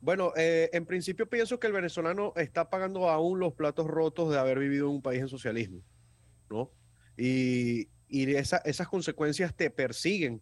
Bueno, 0.00 0.32
eh, 0.36 0.70
en 0.72 0.86
principio 0.86 1.28
pienso 1.28 1.58
que 1.58 1.66
el 1.66 1.72
venezolano 1.72 2.32
está 2.36 2.70
pagando 2.70 3.10
aún 3.10 3.40
los 3.40 3.54
platos 3.54 3.88
rotos 3.88 4.30
de 4.30 4.38
haber 4.38 4.60
vivido 4.60 4.86
en 4.86 4.92
un 4.92 5.02
país 5.02 5.20
en 5.20 5.26
socialismo, 5.26 5.82
¿no? 6.48 6.70
Y, 7.16 7.88
y 8.06 8.32
esas 8.36 8.86
consecuencias 8.86 9.52
te 9.52 9.68
persiguen 9.68 10.40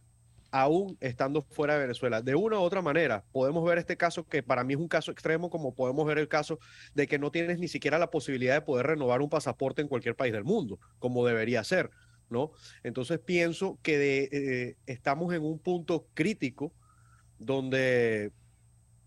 aún 0.50 0.96
estando 1.00 1.42
fuera 1.42 1.74
de 1.74 1.80
Venezuela. 1.80 2.22
De 2.22 2.34
una 2.34 2.58
u 2.58 2.62
otra 2.62 2.82
manera, 2.82 3.24
podemos 3.32 3.64
ver 3.64 3.78
este 3.78 3.96
caso 3.96 4.26
que 4.26 4.42
para 4.42 4.64
mí 4.64 4.74
es 4.74 4.80
un 4.80 4.88
caso 4.88 5.10
extremo, 5.10 5.50
como 5.50 5.74
podemos 5.74 6.06
ver 6.06 6.18
el 6.18 6.28
caso 6.28 6.58
de 6.94 7.06
que 7.06 7.18
no 7.18 7.30
tienes 7.30 7.58
ni 7.58 7.68
siquiera 7.68 7.98
la 7.98 8.10
posibilidad 8.10 8.54
de 8.54 8.60
poder 8.62 8.86
renovar 8.86 9.20
un 9.22 9.28
pasaporte 9.28 9.82
en 9.82 9.88
cualquier 9.88 10.16
país 10.16 10.32
del 10.32 10.44
mundo, 10.44 10.78
como 10.98 11.26
debería 11.26 11.62
ser, 11.64 11.90
¿no? 12.30 12.52
Entonces 12.82 13.18
pienso 13.18 13.78
que 13.82 14.28
eh, 14.32 14.76
estamos 14.86 15.32
en 15.34 15.42
un 15.42 15.58
punto 15.58 16.06
crítico 16.14 16.72
donde 17.38 18.32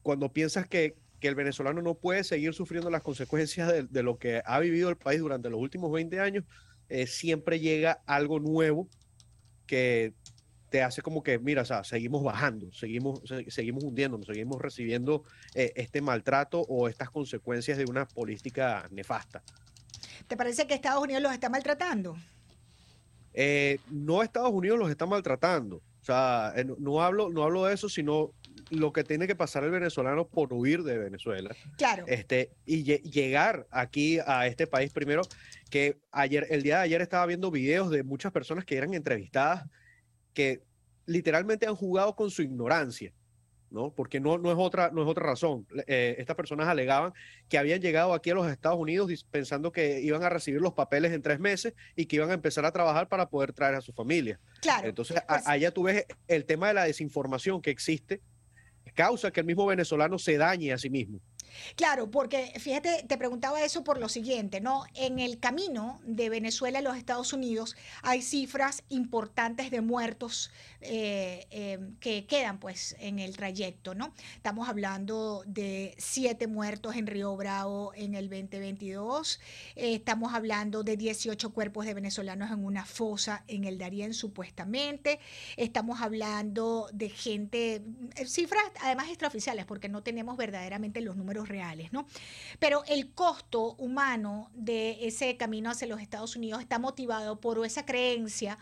cuando 0.01 0.31
piensas 0.31 0.67
que, 0.67 0.95
el 1.21 1.35
venezolano 1.35 1.81
no 1.81 1.95
puede 1.95 2.23
seguir 2.23 2.53
sufriendo 2.53 2.89
las 2.89 3.01
consecuencias 3.01 3.91
de, 3.91 4.03
lo 4.03 4.17
que 4.17 4.41
ha 4.45 4.57
vivido 4.59 4.89
el 4.89 4.95
país 4.95 5.19
durante 5.19 5.49
los 5.49 5.59
últimos 5.59 5.91
20 5.91 6.17
años, 6.21 6.45
eh, 6.87 7.07
siempre 7.07 7.59
llega 7.59 8.01
algo 8.05 8.39
nuevo 8.39 8.87
que 9.65 10.13
te 10.69 10.81
hace 10.81 11.01
como 11.01 11.23
que, 11.23 11.39
mira, 11.39 11.63
o 11.63 11.65
sea, 11.65 11.83
seguimos 11.83 12.23
bajando, 12.23 12.71
seguimos, 12.71 13.21
seguimos 13.47 13.83
hundiéndonos, 13.83 14.27
seguimos 14.27 14.61
recibiendo 14.61 15.23
eh, 15.55 15.73
este 15.75 16.01
maltrato 16.01 16.61
o 16.61 16.87
estas 16.87 17.09
consecuencias 17.09 17.77
de 17.77 17.85
una 17.85 18.05
política 18.05 18.87
nefasta. 18.91 19.43
¿Te 20.27 20.37
parece 20.37 20.67
que 20.67 20.75
Estados 20.75 21.03
Unidos 21.03 21.23
los 21.23 21.33
está 21.33 21.49
maltratando? 21.49 22.15
Eh, 23.33 23.79
no 23.89 24.21
Estados 24.21 24.51
Unidos 24.51 24.77
los 24.77 24.89
está 24.89 25.05
maltratando. 25.05 25.77
O 25.77 26.05
sea, 26.05 26.53
eh, 26.55 26.65
no, 26.77 27.01
hablo, 27.01 27.29
no 27.29 27.43
hablo 27.43 27.65
de 27.65 27.73
eso, 27.73 27.89
sino 27.89 28.31
lo 28.69 28.93
que 28.93 29.03
tiene 29.03 29.27
que 29.27 29.35
pasar 29.35 29.63
el 29.63 29.71
venezolano 29.71 30.27
por 30.27 30.53
huir 30.53 30.83
de 30.83 30.97
Venezuela. 30.97 31.55
Claro. 31.77 32.05
Este, 32.07 32.51
y 32.65 32.83
llegar 32.83 33.67
aquí 33.71 34.19
a 34.25 34.45
este 34.47 34.67
país 34.67 34.91
primero, 34.93 35.23
que 35.69 35.97
ayer, 36.11 36.47
el 36.49 36.63
día 36.63 36.77
de 36.77 36.83
ayer 36.83 37.01
estaba 37.01 37.25
viendo 37.25 37.51
videos 37.51 37.89
de 37.89 38.03
muchas 38.03 38.31
personas 38.31 38.65
que 38.65 38.77
eran 38.77 38.93
entrevistadas 38.93 39.65
que 40.39 40.63
literalmente 41.05 41.67
han 41.67 41.75
jugado 41.75 42.15
con 42.15 42.31
su 42.31 42.41
ignorancia, 42.41 43.11
¿no? 43.71 43.93
Porque 43.93 44.21
no, 44.21 44.37
no, 44.37 44.49
es, 44.49 44.57
otra, 44.57 44.89
no 44.89 45.01
es 45.01 45.07
otra 45.09 45.25
razón. 45.25 45.67
Eh, 45.85 46.15
estas 46.17 46.37
personas 46.37 46.69
alegaban 46.69 47.11
que 47.49 47.57
habían 47.57 47.81
llegado 47.81 48.13
aquí 48.13 48.29
a 48.29 48.35
los 48.35 48.49
Estados 48.49 48.79
Unidos 48.79 49.25
pensando 49.29 49.73
que 49.73 49.99
iban 49.99 50.23
a 50.23 50.29
recibir 50.29 50.61
los 50.61 50.71
papeles 50.75 51.11
en 51.11 51.21
tres 51.21 51.41
meses 51.41 51.73
y 51.93 52.05
que 52.05 52.15
iban 52.15 52.31
a 52.31 52.35
empezar 52.35 52.63
a 52.63 52.71
trabajar 52.71 53.09
para 53.09 53.27
poder 53.27 53.51
traer 53.51 53.75
a 53.75 53.81
su 53.81 53.91
familia. 53.91 54.39
Claro. 54.61 54.87
Entonces, 54.87 55.21
pues 55.27 55.45
allá 55.45 55.73
tú 55.73 55.83
ves 55.83 56.05
el 56.29 56.45
tema 56.45 56.69
de 56.69 56.75
la 56.75 56.83
desinformación 56.85 57.61
que 57.61 57.71
existe, 57.71 58.21
causa 58.93 59.31
que 59.31 59.41
el 59.41 59.45
mismo 59.45 59.65
venezolano 59.65 60.17
se 60.19 60.37
dañe 60.37 60.71
a 60.71 60.77
sí 60.77 60.89
mismo. 60.89 61.19
Claro, 61.75 62.11
porque 62.11 62.53
fíjate, 62.59 63.03
te 63.07 63.17
preguntaba 63.17 63.63
eso 63.63 63.83
por 63.83 63.99
lo 63.99 64.09
siguiente, 64.09 64.61
¿no? 64.61 64.83
En 64.95 65.19
el 65.19 65.39
camino 65.39 65.99
de 66.03 66.29
Venezuela 66.29 66.79
a 66.79 66.81
los 66.81 66.97
Estados 66.97 67.33
Unidos 67.33 67.75
hay 68.01 68.21
cifras 68.21 68.83
importantes 68.89 69.71
de 69.71 69.81
muertos 69.81 70.51
eh, 70.81 71.47
em, 71.51 71.95
que 71.97 72.25
quedan 72.25 72.59
pues 72.59 72.95
en 72.99 73.19
el 73.19 73.35
trayecto, 73.35 73.95
¿no? 73.95 74.13
Estamos 74.35 74.69
hablando 74.69 75.43
de 75.45 75.95
siete 75.97 76.47
muertos 76.47 76.95
en 76.95 77.07
Río 77.07 77.35
Bravo 77.35 77.91
en 77.95 78.15
el 78.15 78.29
2022, 78.29 79.39
eh, 79.75 79.95
estamos 79.95 80.33
hablando 80.33 80.83
de 80.83 80.97
18 80.97 81.51
cuerpos 81.53 81.85
de 81.85 81.93
venezolanos 81.93 82.51
en 82.51 82.63
una 82.63 82.85
fosa 82.85 83.43
en 83.47 83.63
el 83.63 83.77
Darién 83.77 84.13
supuestamente, 84.13 85.19
estamos 85.57 86.01
hablando 86.01 86.89
de 86.93 87.09
gente, 87.09 87.81
eh, 88.15 88.25
cifras 88.25 88.63
además 88.81 89.07
extraoficiales 89.09 89.65
porque 89.65 89.89
no 89.89 90.03
tenemos 90.03 90.37
verdaderamente 90.37 91.01
los 91.01 91.15
números 91.15 91.38
reales, 91.47 91.93
¿no? 91.93 92.07
Pero 92.59 92.83
el 92.87 93.11
costo 93.13 93.75
humano 93.75 94.49
de 94.53 95.07
ese 95.07 95.37
camino 95.37 95.69
hacia 95.69 95.87
los 95.87 96.01
Estados 96.01 96.35
Unidos 96.35 96.61
está 96.61 96.79
motivado 96.79 97.39
por 97.39 97.65
esa 97.65 97.85
creencia 97.85 98.57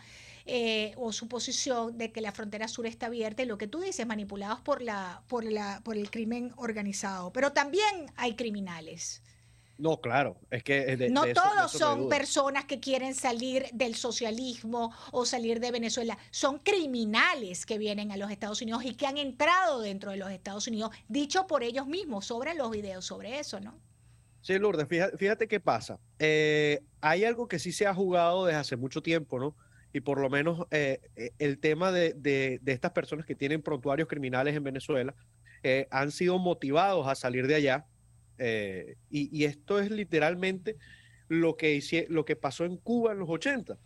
eh, 0.50 0.94
o 0.96 1.12
suposición 1.12 1.98
de 1.98 2.10
que 2.10 2.22
la 2.22 2.32
frontera 2.32 2.68
sur 2.68 2.86
está 2.86 3.06
abierta 3.06 3.42
y 3.42 3.46
lo 3.46 3.58
que 3.58 3.66
tú 3.66 3.80
dices, 3.80 4.06
manipulados 4.06 4.60
por, 4.60 4.80
la, 4.80 5.22
por, 5.28 5.44
la, 5.44 5.82
por 5.84 5.96
el 5.96 6.10
crimen 6.10 6.52
organizado. 6.56 7.32
Pero 7.32 7.52
también 7.52 8.10
hay 8.16 8.34
criminales. 8.34 9.20
No, 9.78 10.00
claro, 10.00 10.36
es 10.50 10.64
que... 10.64 11.08
no 11.08 11.24
todos 11.32 11.70
son 11.70 12.08
personas 12.08 12.64
que 12.64 12.80
quieren 12.80 13.14
salir 13.14 13.66
del 13.72 13.94
socialismo 13.94 14.92
o 15.12 15.24
salir 15.24 15.60
de 15.60 15.70
Venezuela, 15.70 16.18
son 16.32 16.58
criminales 16.58 17.64
que 17.64 17.78
vienen 17.78 18.10
a 18.10 18.16
los 18.16 18.32
Estados 18.32 18.60
Unidos 18.60 18.84
y 18.84 18.94
que 18.94 19.06
han 19.06 19.18
entrado 19.18 19.80
dentro 19.80 20.10
de 20.10 20.16
los 20.16 20.32
Estados 20.32 20.66
Unidos, 20.66 20.90
dicho 21.06 21.46
por 21.46 21.62
ellos 21.62 21.86
mismos, 21.86 22.26
sobre 22.26 22.54
los 22.54 22.72
videos 22.72 23.04
sobre 23.04 23.38
eso, 23.38 23.60
¿no? 23.60 23.78
Sí, 24.40 24.58
Lourdes, 24.58 24.88
fíjate, 25.16 25.46
qué 25.46 25.60
pasa. 25.60 26.00
Eh, 26.18 26.80
hay 27.00 27.24
algo 27.24 27.46
que 27.46 27.60
sí 27.60 27.70
se 27.70 27.86
ha 27.86 27.94
jugado 27.94 28.46
desde 28.46 28.58
hace 28.58 28.76
mucho 28.76 29.00
tiempo, 29.00 29.38
¿no? 29.38 29.56
Y 29.92 30.00
por 30.00 30.20
lo 30.20 30.28
menos 30.28 30.66
eh, 30.72 31.00
eh, 31.14 31.30
el 31.38 31.58
tema 31.58 31.92
de, 31.92 32.14
de, 32.14 32.60
estas 32.66 32.90
personas 32.90 33.26
que 33.26 33.36
tienen 33.36 33.62
prontuarios 33.62 34.08
criminales 34.08 34.56
en 34.56 34.64
Venezuela 34.64 35.14
han 35.90 36.12
sido 36.12 36.38
motivados 36.38 37.08
a 37.08 37.16
salir 37.16 37.46
de 37.48 37.56
allá 37.56 37.86
eh, 38.38 38.96
y, 39.10 39.44
esto 39.44 39.80
es 39.80 39.90
literalmente 39.90 40.76
lo 41.28 41.56
que, 41.56 42.06
lo 42.08 42.24
que 42.24 42.36
pasó 42.36 42.64
en 42.64 42.76
Cuba 42.76 43.12
en 43.12 43.18
los 43.18 43.28
80. 43.28 43.78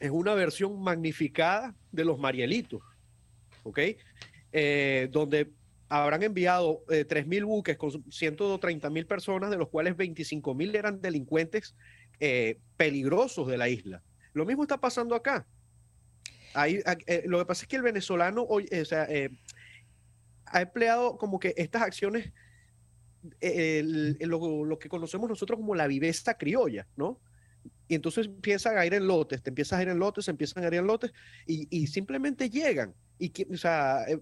Es 0.00 0.10
una 0.10 0.34
versión 0.34 0.82
magnificada 0.82 1.74
de 1.92 2.04
los 2.04 2.18
Marielitos, 2.18 2.82
¿ok? 3.62 3.78
Eh, 4.52 5.08
donde 5.10 5.50
habrán 5.88 6.22
enviado 6.22 6.82
eh, 6.90 7.06
3.000 7.06 7.44
buques 7.44 7.76
con 7.76 7.90
130.000 7.90 9.06
personas, 9.06 9.50
de 9.50 9.58
los 9.58 9.68
cuales 9.68 9.96
25.000 9.96 10.74
eran 10.74 11.00
delincuentes 11.00 11.74
eh, 12.20 12.58
peligrosos 12.76 13.46
de 13.48 13.58
la 13.58 13.68
isla. 13.68 14.02
Lo 14.32 14.44
mismo 14.44 14.62
está 14.62 14.78
pasando 14.78 15.14
acá. 15.14 15.46
Ahí, 16.54 16.82
lo 17.24 17.38
que 17.38 17.46
pasa 17.46 17.62
es 17.62 17.68
que 17.68 17.76
el 17.76 17.82
venezolano 17.82 18.42
hoy, 18.42 18.68
o 18.78 18.84
sea, 18.84 19.06
ha 20.46 20.60
empleado 20.60 21.16
como 21.16 21.38
que 21.38 21.54
estas 21.56 21.82
acciones, 21.82 22.30
lo 24.20 24.78
que 24.78 24.88
conocemos 24.88 25.28
nosotros 25.28 25.58
como 25.58 25.74
la 25.74 25.86
viveza 25.86 26.34
criolla, 26.34 26.86
¿no? 26.96 27.20
Y 27.88 27.94
entonces 27.94 28.26
empiezan 28.26 28.78
a 28.78 28.86
ir 28.86 28.94
en 28.94 29.06
lotes, 29.06 29.42
te 29.42 29.50
empiezas 29.50 29.78
a 29.78 29.82
ir 29.82 29.88
en 29.88 29.98
lotes, 29.98 30.26
empiezan 30.28 30.64
a 30.64 30.68
ir 30.68 30.74
en 30.74 30.86
lotes 30.86 31.12
y, 31.46 31.66
y 31.70 31.86
simplemente 31.86 32.48
llegan. 32.50 32.94
Y 33.18 33.28
que, 33.30 33.46
o 33.52 33.56
sea, 33.56 34.04
eh, 34.08 34.18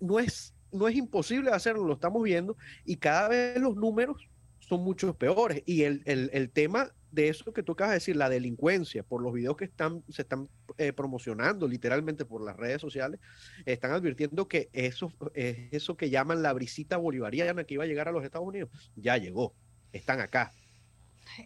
no 0.00 0.18
es, 0.18 0.54
no 0.72 0.88
es 0.88 0.96
imposible 0.96 1.50
hacerlo, 1.50 1.84
lo 1.84 1.94
estamos 1.94 2.22
viendo 2.22 2.56
y 2.84 2.96
cada 2.96 3.28
vez 3.28 3.58
los 3.60 3.76
números 3.76 4.28
son 4.58 4.82
mucho 4.82 5.14
peores. 5.16 5.62
Y 5.66 5.82
el, 5.82 6.02
el- 6.04 6.30
el 6.32 6.50
tema 6.50 6.92
de 7.12 7.28
eso 7.28 7.52
que 7.52 7.62
tú 7.62 7.72
acabas 7.72 7.92
de 7.92 7.96
decir, 7.96 8.16
la 8.16 8.28
delincuencia, 8.28 9.02
por 9.04 9.22
los 9.22 9.32
videos 9.32 9.56
que 9.56 9.66
están, 9.66 10.02
se 10.08 10.22
están 10.22 10.48
eh, 10.76 10.92
promocionando 10.92 11.68
literalmente 11.68 12.24
por 12.24 12.44
las 12.44 12.56
redes 12.56 12.80
sociales, 12.80 13.20
están 13.64 13.92
advirtiendo 13.92 14.48
que 14.48 14.70
eso 14.72 15.12
es 15.34 15.72
eso 15.72 15.96
que 15.96 16.10
llaman 16.10 16.42
la 16.42 16.52
brisita 16.52 16.96
bolivariana 16.96 17.64
que 17.64 17.74
iba 17.74 17.84
a 17.84 17.86
llegar 17.86 18.08
a 18.08 18.12
los 18.12 18.24
Estados 18.24 18.48
Unidos, 18.48 18.70
ya 18.96 19.16
llegó, 19.16 19.54
están 19.92 20.20
acá. 20.20 20.52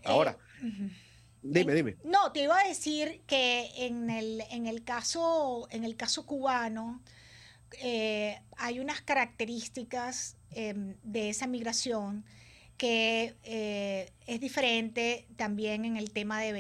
Ahora, 0.05 0.39
Ujú. 0.63 0.91
dime, 1.43 1.75
dime. 1.75 1.97
No, 2.05 2.33
te 2.33 2.43
iba 2.45 2.59
a 2.59 2.67
decir 2.67 3.23
que 3.27 3.71
en 3.77 4.11
el, 4.11 4.43
en 4.51 4.67
el 4.67 4.85
caso, 4.85 5.69
en 5.71 5.85
el 5.85 5.97
caso 5.97 6.27
cubano, 6.27 7.03
eh, 7.83 8.41
hay 8.57 8.81
unas 8.81 9.03
características 9.03 10.37
em, 10.51 10.97
de 11.03 11.29
esa 11.29 11.47
migración 11.47 12.25
que 12.79 13.37
eh, 13.43 14.13
es 14.27 14.41
diferente 14.41 15.27
también 15.37 15.85
en 15.85 15.97
el 15.97 16.13
tema 16.13 16.41
de 16.41 16.53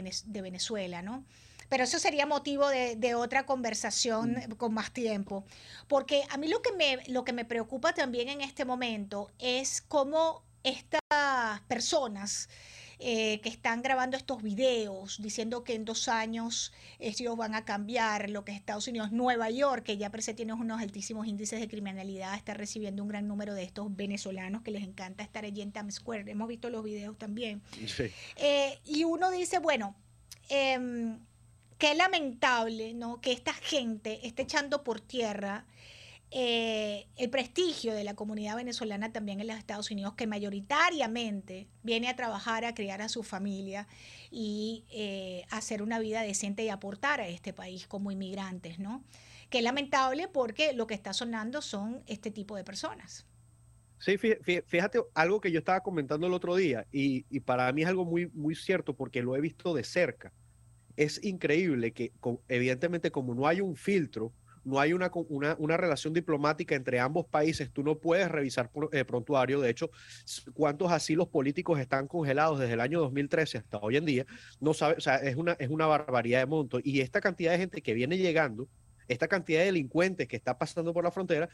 Venezuela, 0.42 1.00
¿no? 1.00 1.24
Pero 1.68 1.84
eso 1.84 1.98
sería 1.98 2.26
motivo 2.26 2.68
de, 2.68 2.96
de 2.96 3.14
otra 3.14 3.46
conversación 3.46 4.36
con 4.56 4.74
más 4.74 4.92
tiempo. 4.92 5.44
Porque 5.86 6.22
a 6.30 6.36
mí 6.36 6.48
lo 6.48 6.62
que, 6.62 6.72
me, 6.72 7.02
lo 7.08 7.24
que 7.24 7.32
me 7.32 7.44
preocupa 7.44 7.92
también 7.92 8.28
en 8.28 8.40
este 8.40 8.64
momento 8.64 9.30
es 9.38 9.82
cómo 9.82 10.42
estas 10.62 11.60
personas 11.68 12.48
eh, 13.00 13.40
que 13.42 13.48
están 13.48 13.80
grabando 13.80 14.16
estos 14.16 14.42
videos 14.42 15.22
diciendo 15.22 15.62
que 15.62 15.74
en 15.74 15.84
dos 15.84 16.08
años 16.08 16.72
ellos 16.98 17.36
van 17.36 17.54
a 17.54 17.64
cambiar 17.64 18.28
lo 18.28 18.44
que 18.44 18.50
es 18.50 18.58
Estados 18.58 18.88
Unidos, 18.88 19.12
Nueva 19.12 19.50
York, 19.50 19.84
que 19.84 19.96
ya 19.96 20.10
parece 20.10 20.34
tiene 20.34 20.52
unos 20.52 20.80
altísimos 20.80 21.28
índices 21.28 21.60
de 21.60 21.68
criminalidad, 21.68 22.34
está 22.34 22.54
recibiendo 22.54 23.04
un 23.04 23.08
gran 23.08 23.28
número 23.28 23.54
de 23.54 23.62
estos 23.62 23.94
venezolanos 23.94 24.62
que 24.62 24.72
les 24.72 24.82
encanta 24.82 25.22
estar 25.22 25.44
allí 25.44 25.62
en 25.62 25.70
Times 25.70 25.94
Square. 25.94 26.28
Hemos 26.28 26.48
visto 26.48 26.70
los 26.70 26.82
videos 26.82 27.16
también. 27.16 27.62
Sí. 27.86 28.10
Eh, 28.34 28.80
y 28.84 29.04
uno 29.04 29.30
dice, 29.30 29.60
bueno, 29.60 29.94
em, 30.48 31.20
qué 31.78 31.94
lamentable, 31.94 32.94
¿no? 32.94 33.20
Que 33.20 33.32
esta 33.32 33.52
gente 33.54 34.26
esté 34.26 34.42
echando 34.42 34.84
por 34.84 35.00
tierra 35.00 35.66
eh, 36.30 37.06
el 37.16 37.30
prestigio 37.30 37.94
de 37.94 38.04
la 38.04 38.14
comunidad 38.14 38.56
venezolana 38.56 39.12
también 39.12 39.40
en 39.40 39.46
los 39.46 39.56
Estados 39.56 39.90
Unidos, 39.90 40.14
que 40.14 40.26
mayoritariamente 40.26 41.68
viene 41.82 42.08
a 42.08 42.16
trabajar, 42.16 42.64
a 42.66 42.74
criar 42.74 43.00
a 43.02 43.08
su 43.08 43.22
familia 43.22 43.88
y 44.30 44.84
eh, 44.90 45.44
hacer 45.50 45.82
una 45.82 45.98
vida 46.00 46.22
decente 46.22 46.64
y 46.64 46.68
aportar 46.68 47.20
a 47.20 47.28
este 47.28 47.52
país 47.54 47.86
como 47.86 48.10
inmigrantes, 48.12 48.78
¿no? 48.78 49.04
Qué 49.50 49.62
lamentable 49.62 50.28
porque 50.28 50.74
lo 50.74 50.86
que 50.86 50.94
está 50.94 51.12
sonando 51.14 51.62
son 51.62 52.02
este 52.06 52.30
tipo 52.30 52.56
de 52.56 52.64
personas. 52.64 53.26
Sí, 53.98 54.12
fí- 54.16 54.38
fí- 54.40 54.62
fíjate 54.66 55.00
algo 55.14 55.40
que 55.40 55.50
yo 55.50 55.58
estaba 55.58 55.80
comentando 55.82 56.26
el 56.26 56.32
otro 56.34 56.54
día 56.56 56.86
y, 56.92 57.26
y 57.30 57.40
para 57.40 57.72
mí 57.72 57.82
es 57.82 57.88
algo 57.88 58.04
muy, 58.04 58.28
muy 58.32 58.54
cierto 58.54 58.94
porque 58.94 59.22
lo 59.22 59.34
he 59.36 59.40
visto 59.40 59.74
de 59.74 59.82
cerca. 59.84 60.32
Es 60.98 61.22
increíble 61.22 61.92
que 61.92 62.10
evidentemente 62.48 63.12
como 63.12 63.32
no 63.32 63.46
hay 63.46 63.60
un 63.60 63.76
filtro, 63.76 64.32
no 64.64 64.80
hay 64.80 64.92
una, 64.92 65.12
una, 65.58 65.76
relación 65.76 66.12
diplomática 66.12 66.74
entre 66.74 66.98
ambos 66.98 67.24
países, 67.24 67.70
tú 67.70 67.84
no 67.84 68.00
puedes 68.00 68.28
revisar 68.28 68.68
por- 68.72 68.92
eh, 68.92 69.04
prontuario. 69.04 69.60
De 69.60 69.70
hecho, 69.70 69.90
cuántos 70.54 70.90
asilos 70.90 71.28
políticos 71.28 71.78
están 71.78 72.08
congelados 72.08 72.58
desde 72.58 72.72
el 72.74 72.80
año 72.80 72.98
2013 72.98 73.58
hasta 73.58 73.78
hoy 73.78 73.96
en 73.96 74.06
día, 74.06 74.26
no 74.58 74.74
sabe, 74.74 74.96
o 74.98 75.00
sea, 75.00 75.18
es 75.18 75.36
una, 75.36 75.52
es 75.52 75.70
una 75.70 75.86
barbaridad 75.86 76.40
de 76.40 76.46
monto. 76.46 76.80
Y 76.82 77.00
esta 77.00 77.20
cantidad 77.20 77.52
de 77.52 77.58
gente 77.58 77.80
que 77.80 77.94
viene 77.94 78.18
llegando, 78.18 78.68
esta 79.06 79.28
cantidad 79.28 79.60
de 79.60 79.66
delincuentes 79.66 80.26
que 80.26 80.36
está 80.36 80.58
pasando 80.58 80.92
por 80.92 81.04
la 81.04 81.12
frontera, 81.12 81.48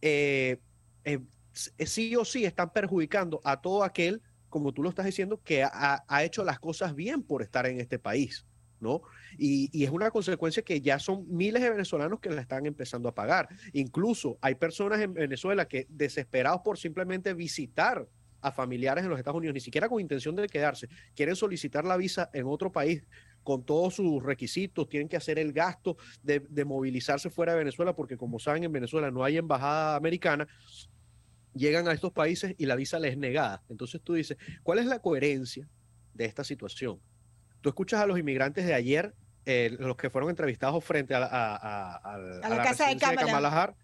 eh, 0.00 0.58
eh, 1.02 1.18
sí 1.52 2.14
o 2.14 2.24
sí 2.24 2.44
están 2.44 2.72
perjudicando 2.72 3.40
a 3.42 3.60
todo 3.60 3.82
aquel, 3.82 4.22
como 4.48 4.72
tú 4.72 4.84
lo 4.84 4.90
estás 4.90 5.06
diciendo, 5.06 5.40
que 5.42 5.64
ha 5.64 6.24
hecho 6.24 6.44
las 6.44 6.60
cosas 6.60 6.94
bien 6.94 7.24
por 7.24 7.42
estar 7.42 7.66
en 7.66 7.80
este 7.80 7.98
país, 7.98 8.46
¿no? 8.80 9.02
Y, 9.38 9.84
es 9.84 9.90
una 9.90 10.10
consecuencia 10.10 10.62
que 10.62 10.80
ya 10.80 10.98
son 10.98 11.24
miles 11.28 11.62
de 11.62 11.70
venezolanos 11.70 12.20
que 12.20 12.30
la 12.30 12.40
están 12.40 12.66
empezando 12.66 13.08
a 13.08 13.14
pagar. 13.14 13.48
Incluso 13.72 14.38
hay 14.40 14.54
personas 14.54 15.00
en 15.00 15.14
Venezuela 15.14 15.66
que 15.66 15.86
desesperados 15.88 16.62
por 16.62 16.78
simplemente 16.78 17.32
visitar 17.34 18.06
a 18.42 18.52
familiares 18.52 19.04
en 19.04 19.10
los 19.10 19.18
Estados 19.18 19.36
Unidos, 19.36 19.54
ni 19.54 19.60
siquiera 19.60 19.88
con 19.88 20.00
intención 20.00 20.34
de 20.34 20.48
quedarse, 20.48 20.88
quieren 21.14 21.36
solicitar 21.36 21.84
la 21.84 21.98
visa 21.98 22.30
en 22.32 22.46
otro 22.46 22.72
país 22.72 23.04
con 23.42 23.64
todos 23.64 23.94
sus 23.94 24.22
requisitos, 24.22 24.88
tienen 24.88 25.08
que 25.08 25.16
hacer 25.16 25.38
el 25.38 25.52
gasto 25.52 25.96
de 26.22 26.64
movilizarse 26.64 27.30
fuera 27.30 27.52
de 27.52 27.58
Venezuela, 27.58 27.94
porque 27.94 28.16
como 28.16 28.38
saben, 28.38 28.64
en 28.64 28.72
Venezuela 28.72 29.10
no 29.10 29.24
hay 29.24 29.36
embajada 29.36 29.96
americana, 29.96 30.46
llegan 31.54 31.88
a 31.88 31.92
estos 31.92 32.12
países 32.12 32.54
y 32.58 32.66
la 32.66 32.76
visa 32.76 32.98
les 32.98 33.12
es 33.12 33.18
negada. 33.18 33.62
Entonces 33.68 34.00
tú 34.02 34.14
dices, 34.14 34.36
¿cuál 34.62 34.78
es 34.78 34.86
la 34.86 35.00
coherencia 35.00 35.68
de 36.14 36.24
esta 36.24 36.44
situación? 36.44 37.00
Tú 37.60 37.68
escuchas 37.68 38.00
a 38.00 38.06
los 38.06 38.18
inmigrantes 38.18 38.64
de 38.66 38.74
ayer, 38.74 39.14
eh, 39.46 39.74
los 39.78 39.96
que 39.96 40.10
fueron 40.10 40.30
entrevistados 40.30 40.84
frente 40.84 41.14
a, 41.14 41.20
la- 41.20 41.26
a- 41.26 41.56
a- 41.56 41.96
a- 41.96 42.14
a 42.14 42.48
la 42.48 42.62
casa 42.62 42.84
de 42.88 42.96
Kamala. 42.98 43.74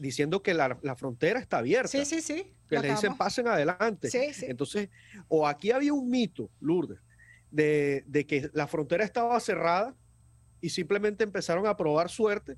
Diciendo 0.00 0.42
que 0.42 0.52
la, 0.54 0.78
la 0.82 0.94
frontera 0.96 1.38
está 1.40 1.58
abierta. 1.58 1.88
Sí, 1.88 2.04
sí, 2.04 2.20
sí. 2.20 2.52
Que 2.68 2.78
le 2.80 2.90
dicen 2.90 3.16
pasen 3.16 3.46
adelante. 3.48 4.10
Sí, 4.10 4.32
sí. 4.34 4.46
Entonces, 4.48 4.88
o 5.28 5.46
aquí 5.46 5.70
había 5.70 5.92
un 5.92 6.10
mito, 6.10 6.50
Lourdes, 6.60 6.98
de, 7.50 8.02
de 8.06 8.26
que 8.26 8.50
la 8.52 8.66
frontera 8.66 9.04
estaba 9.04 9.38
cerrada 9.40 9.94
y 10.60 10.70
simplemente 10.70 11.22
empezaron 11.24 11.66
a 11.66 11.76
probar 11.76 12.08
suerte, 12.10 12.56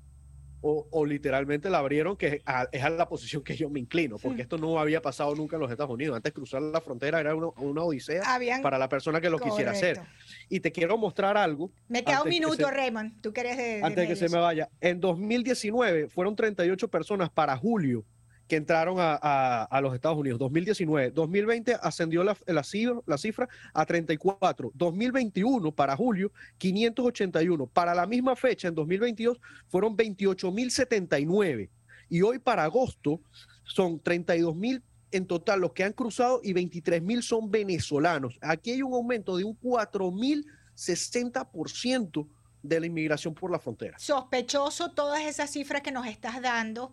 o, 0.61 0.87
o 0.91 1.05
literalmente 1.05 1.69
la 1.69 1.77
abrieron, 1.79 2.17
que 2.17 2.41
a- 2.45 2.67
es 2.71 2.83
a 2.83 2.89
la 2.89 3.07
posición 3.07 3.43
que 3.43 3.55
yo 3.55 3.69
me 3.69 3.79
inclino, 3.79 4.17
porque 4.17 4.41
esto 4.41 4.57
no 4.57 4.79
había 4.79 5.01
pasado 5.01 5.33
nunca 5.35 5.55
en 5.55 5.61
los 5.61 5.71
Estados 5.71 5.91
Unidos. 5.91 6.15
Antes 6.17 6.33
cruzar 6.33 6.61
la 6.61 6.81
frontera 6.81 7.19
era 7.19 7.33
una, 7.35 7.47
una 7.57 7.83
odisea 7.83 8.23
Habían- 8.33 8.61
para 8.61 8.77
la 8.77 8.89
persona 8.89 9.21
que 9.21 9.29
lo 9.29 9.39
quisiera 9.39 9.71
hacer. 9.71 10.01
Y 10.49 10.59
te 10.59 10.71
quiero 10.71 10.97
mostrar 10.97 11.37
algo. 11.37 11.71
Me 11.87 12.03
queda 12.03 12.19
un 12.19 12.23
que 12.25 12.29
minuto, 12.29 12.55
se- 12.67 12.71
Raymond. 12.71 13.21
Tú 13.21 13.31
que 13.31 13.41
eres 13.41 13.57
de, 13.57 13.63
de 13.63 13.83
antes 13.83 13.95
de 14.03 14.07
que 14.07 14.15
se 14.15 14.29
me 14.29 14.37
vaya. 14.39 14.69
En 14.81 14.99
2019 14.99 16.09
fueron 16.09 16.35
38 16.35 16.87
personas 16.89 17.29
para 17.29 17.55
julio 17.57 18.03
que 18.49 18.57
entraron 18.57 18.97
a, 18.99 19.79
los 19.81 19.93
Estados 19.93 20.17
Unidos. 20.17 20.39
2019. 20.39 21.11
2020 21.11 21.77
ascendió 21.81 22.23
la, 22.23 22.35
la 22.47 22.63
cifra, 22.63 22.99
la 23.05 23.19
cifra 23.19 23.47
a 23.73 23.85
34. 23.85 24.71
2021 24.73 25.71
para 25.71 25.95
julio, 25.95 26.31
581. 26.57 27.67
Para 27.67 27.93
la 27.93 28.07
misma 28.07 28.35
fecha, 28.35 28.67
en 28.67 28.73
2022, 28.73 29.39
fueron 29.67 29.95
28.079. 29.95 31.69
Y 32.09 32.23
hoy 32.23 32.39
para 32.39 32.63
agosto 32.63 33.21
son 33.63 34.01
32.000 34.01 34.81
en 35.11 35.27
total 35.27 35.61
los 35.61 35.73
que 35.73 35.83
han 35.83 35.93
cruzado 35.93 36.41
y 36.43 36.53
23.000 36.53 37.21
son 37.21 37.51
venezolanos. 37.51 38.39
Aquí 38.41 38.71
hay 38.71 38.81
un 38.81 38.93
aumento 38.93 39.37
de 39.37 39.43
un 39.43 39.55
4.060% 39.59 42.27
de 42.63 42.79
la 42.79 42.87
inmigración 42.87 43.35
por 43.35 43.51
la 43.51 43.59
frontera. 43.59 43.99
Sospechoso 43.99 44.89
todas 44.91 45.21
esas 45.21 45.51
cifras 45.51 45.83
que 45.83 45.91
nos 45.91 46.07
estás 46.07 46.41
dando. 46.41 46.91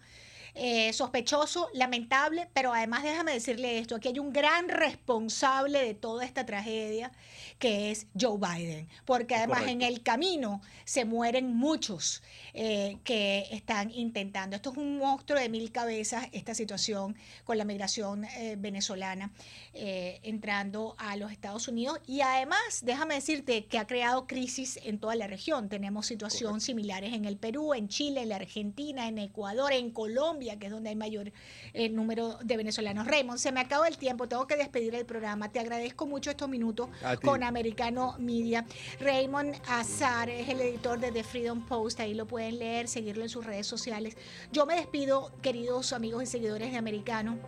Eh, 0.59 0.95
sospechoso, 0.95 1.69
lamentable, 1.75 2.49
pero 2.55 2.73
además 2.73 3.03
déjame 3.03 3.33
decirle 3.33 3.79
esto, 3.79 3.95
aquí 3.95 4.09
hay 4.09 4.19
un 4.19 4.33
gran 4.33 4.71
responsable 4.71 5.85
de 5.85 5.93
toda 5.93 6.25
esta 6.25 6.47
tragedia, 6.47 7.13
que 7.59 7.91
es 7.91 8.07
Joe 8.19 8.39
Biden, 8.39 8.89
porque 9.05 9.35
además 9.35 9.65
en 9.67 9.83
el 9.83 10.03
camino 10.03 10.63
se 10.87 11.05
mueren 11.05 11.55
muchos 11.55 12.23
eh, 12.55 12.97
que 13.05 13.45
están 13.51 13.91
intentando. 13.91 14.57
Esto 14.57 14.73
es 14.73 14.79
un 14.79 14.97
monstruo 14.97 15.39
de 15.39 15.51
mil 15.51 15.73
cabezas, 15.73 16.27
esta 16.33 16.55
situación 16.55 17.17
con 17.45 17.59
la 17.59 17.67
migración 17.67 18.25
eh, 18.25 18.57
venezolana 18.59 19.33
entrando 19.75 20.95
a 20.97 21.17
los 21.17 21.31
Estados 21.31 21.69
Unidos 21.69 22.01
y 22.07 22.23
además, 22.23 22.81
déjame 22.83 23.17
decirte 23.17 23.67
que 23.67 23.77
ha 23.77 23.87
creado 23.87 24.27
crisis 24.27 24.81
en 24.85 24.99
toda 24.99 25.17
la 25.17 25.27
región. 25.27 25.69
Tenemos 25.69 26.07
situaciones 26.07 26.65
similares 26.65 27.13
en 27.13 27.27
el 27.27 27.37
Perú, 27.37 27.75
en 27.75 27.89
Chile, 27.89 28.23
en 28.23 28.31
la 28.31 28.37
Argentina, 28.37 29.07
en 29.07 29.19
Ecuador, 29.19 29.75
en 29.75 29.91
Colombia, 29.91 30.46
Colombia, 30.47 30.59
que 30.59 30.67
es 30.67 30.73
donde 30.73 30.91
hay 30.91 30.97
mayor 30.97 31.33
eh, 31.73 31.89
número 31.89 32.39
de 32.43 32.57
venezolanos. 32.57 33.07
Raymond, 33.07 33.39
se 33.39 33.53
me 33.53 33.61
acabó 33.61 33.85
el 33.85 33.99
tiempo, 33.99 34.29
tengo 34.29 34.47
que 34.47 34.57
despedir 34.57 34.95
el 34.95 35.05
programa. 35.05 35.51
Te 35.51 35.61
agradezco 35.61 36.07
mucho 36.07 36.31
estos 36.31 36.49
minutos 36.49 36.89
con 37.23 37.43
Americano 37.43 38.15
Media. 38.19 38.65
Raymond 39.01 39.57
Azar 39.69 40.31
es 40.31 40.49
el 40.49 40.61
editor 40.61 40.99
de 41.01 41.13
The 41.13 41.25
Freedom 41.25 41.67
Post, 41.67 42.01
ahí 42.01 42.15
lo 42.15 42.27
pueden 42.27 42.59
leer, 42.59 42.89
seguirlo 42.89 43.23
en 43.23 43.29
sus 43.29 43.45
redes 43.45 43.67
sociales. 43.67 44.17
Yo 44.53 44.67
me 44.67 44.77
despido, 44.77 45.33
queridos 45.43 45.93
amigos 45.93 46.23
y 46.23 46.27
seguidores 46.27 46.71
de 46.71 46.79
Americano. 46.79 47.39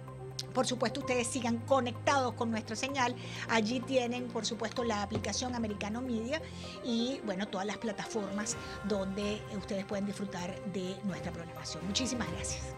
Por 0.54 0.66
supuesto, 0.66 1.00
ustedes 1.00 1.26
sigan 1.26 1.58
conectados 1.58 2.34
con 2.34 2.50
nuestra 2.50 2.76
señal. 2.76 3.14
Allí 3.48 3.80
tienen, 3.80 4.28
por 4.28 4.46
supuesto, 4.46 4.84
la 4.84 5.02
aplicación 5.02 5.54
Americano 5.54 6.00
Media 6.00 6.40
y, 6.84 7.20
bueno, 7.24 7.46
todas 7.48 7.66
las 7.66 7.78
plataformas 7.78 8.56
donde 8.84 9.40
ustedes 9.56 9.84
pueden 9.84 10.06
disfrutar 10.06 10.60
de 10.72 10.96
nuestra 11.04 11.32
programación. 11.32 11.86
Muchísimas 11.86 12.30
gracias. 12.32 12.77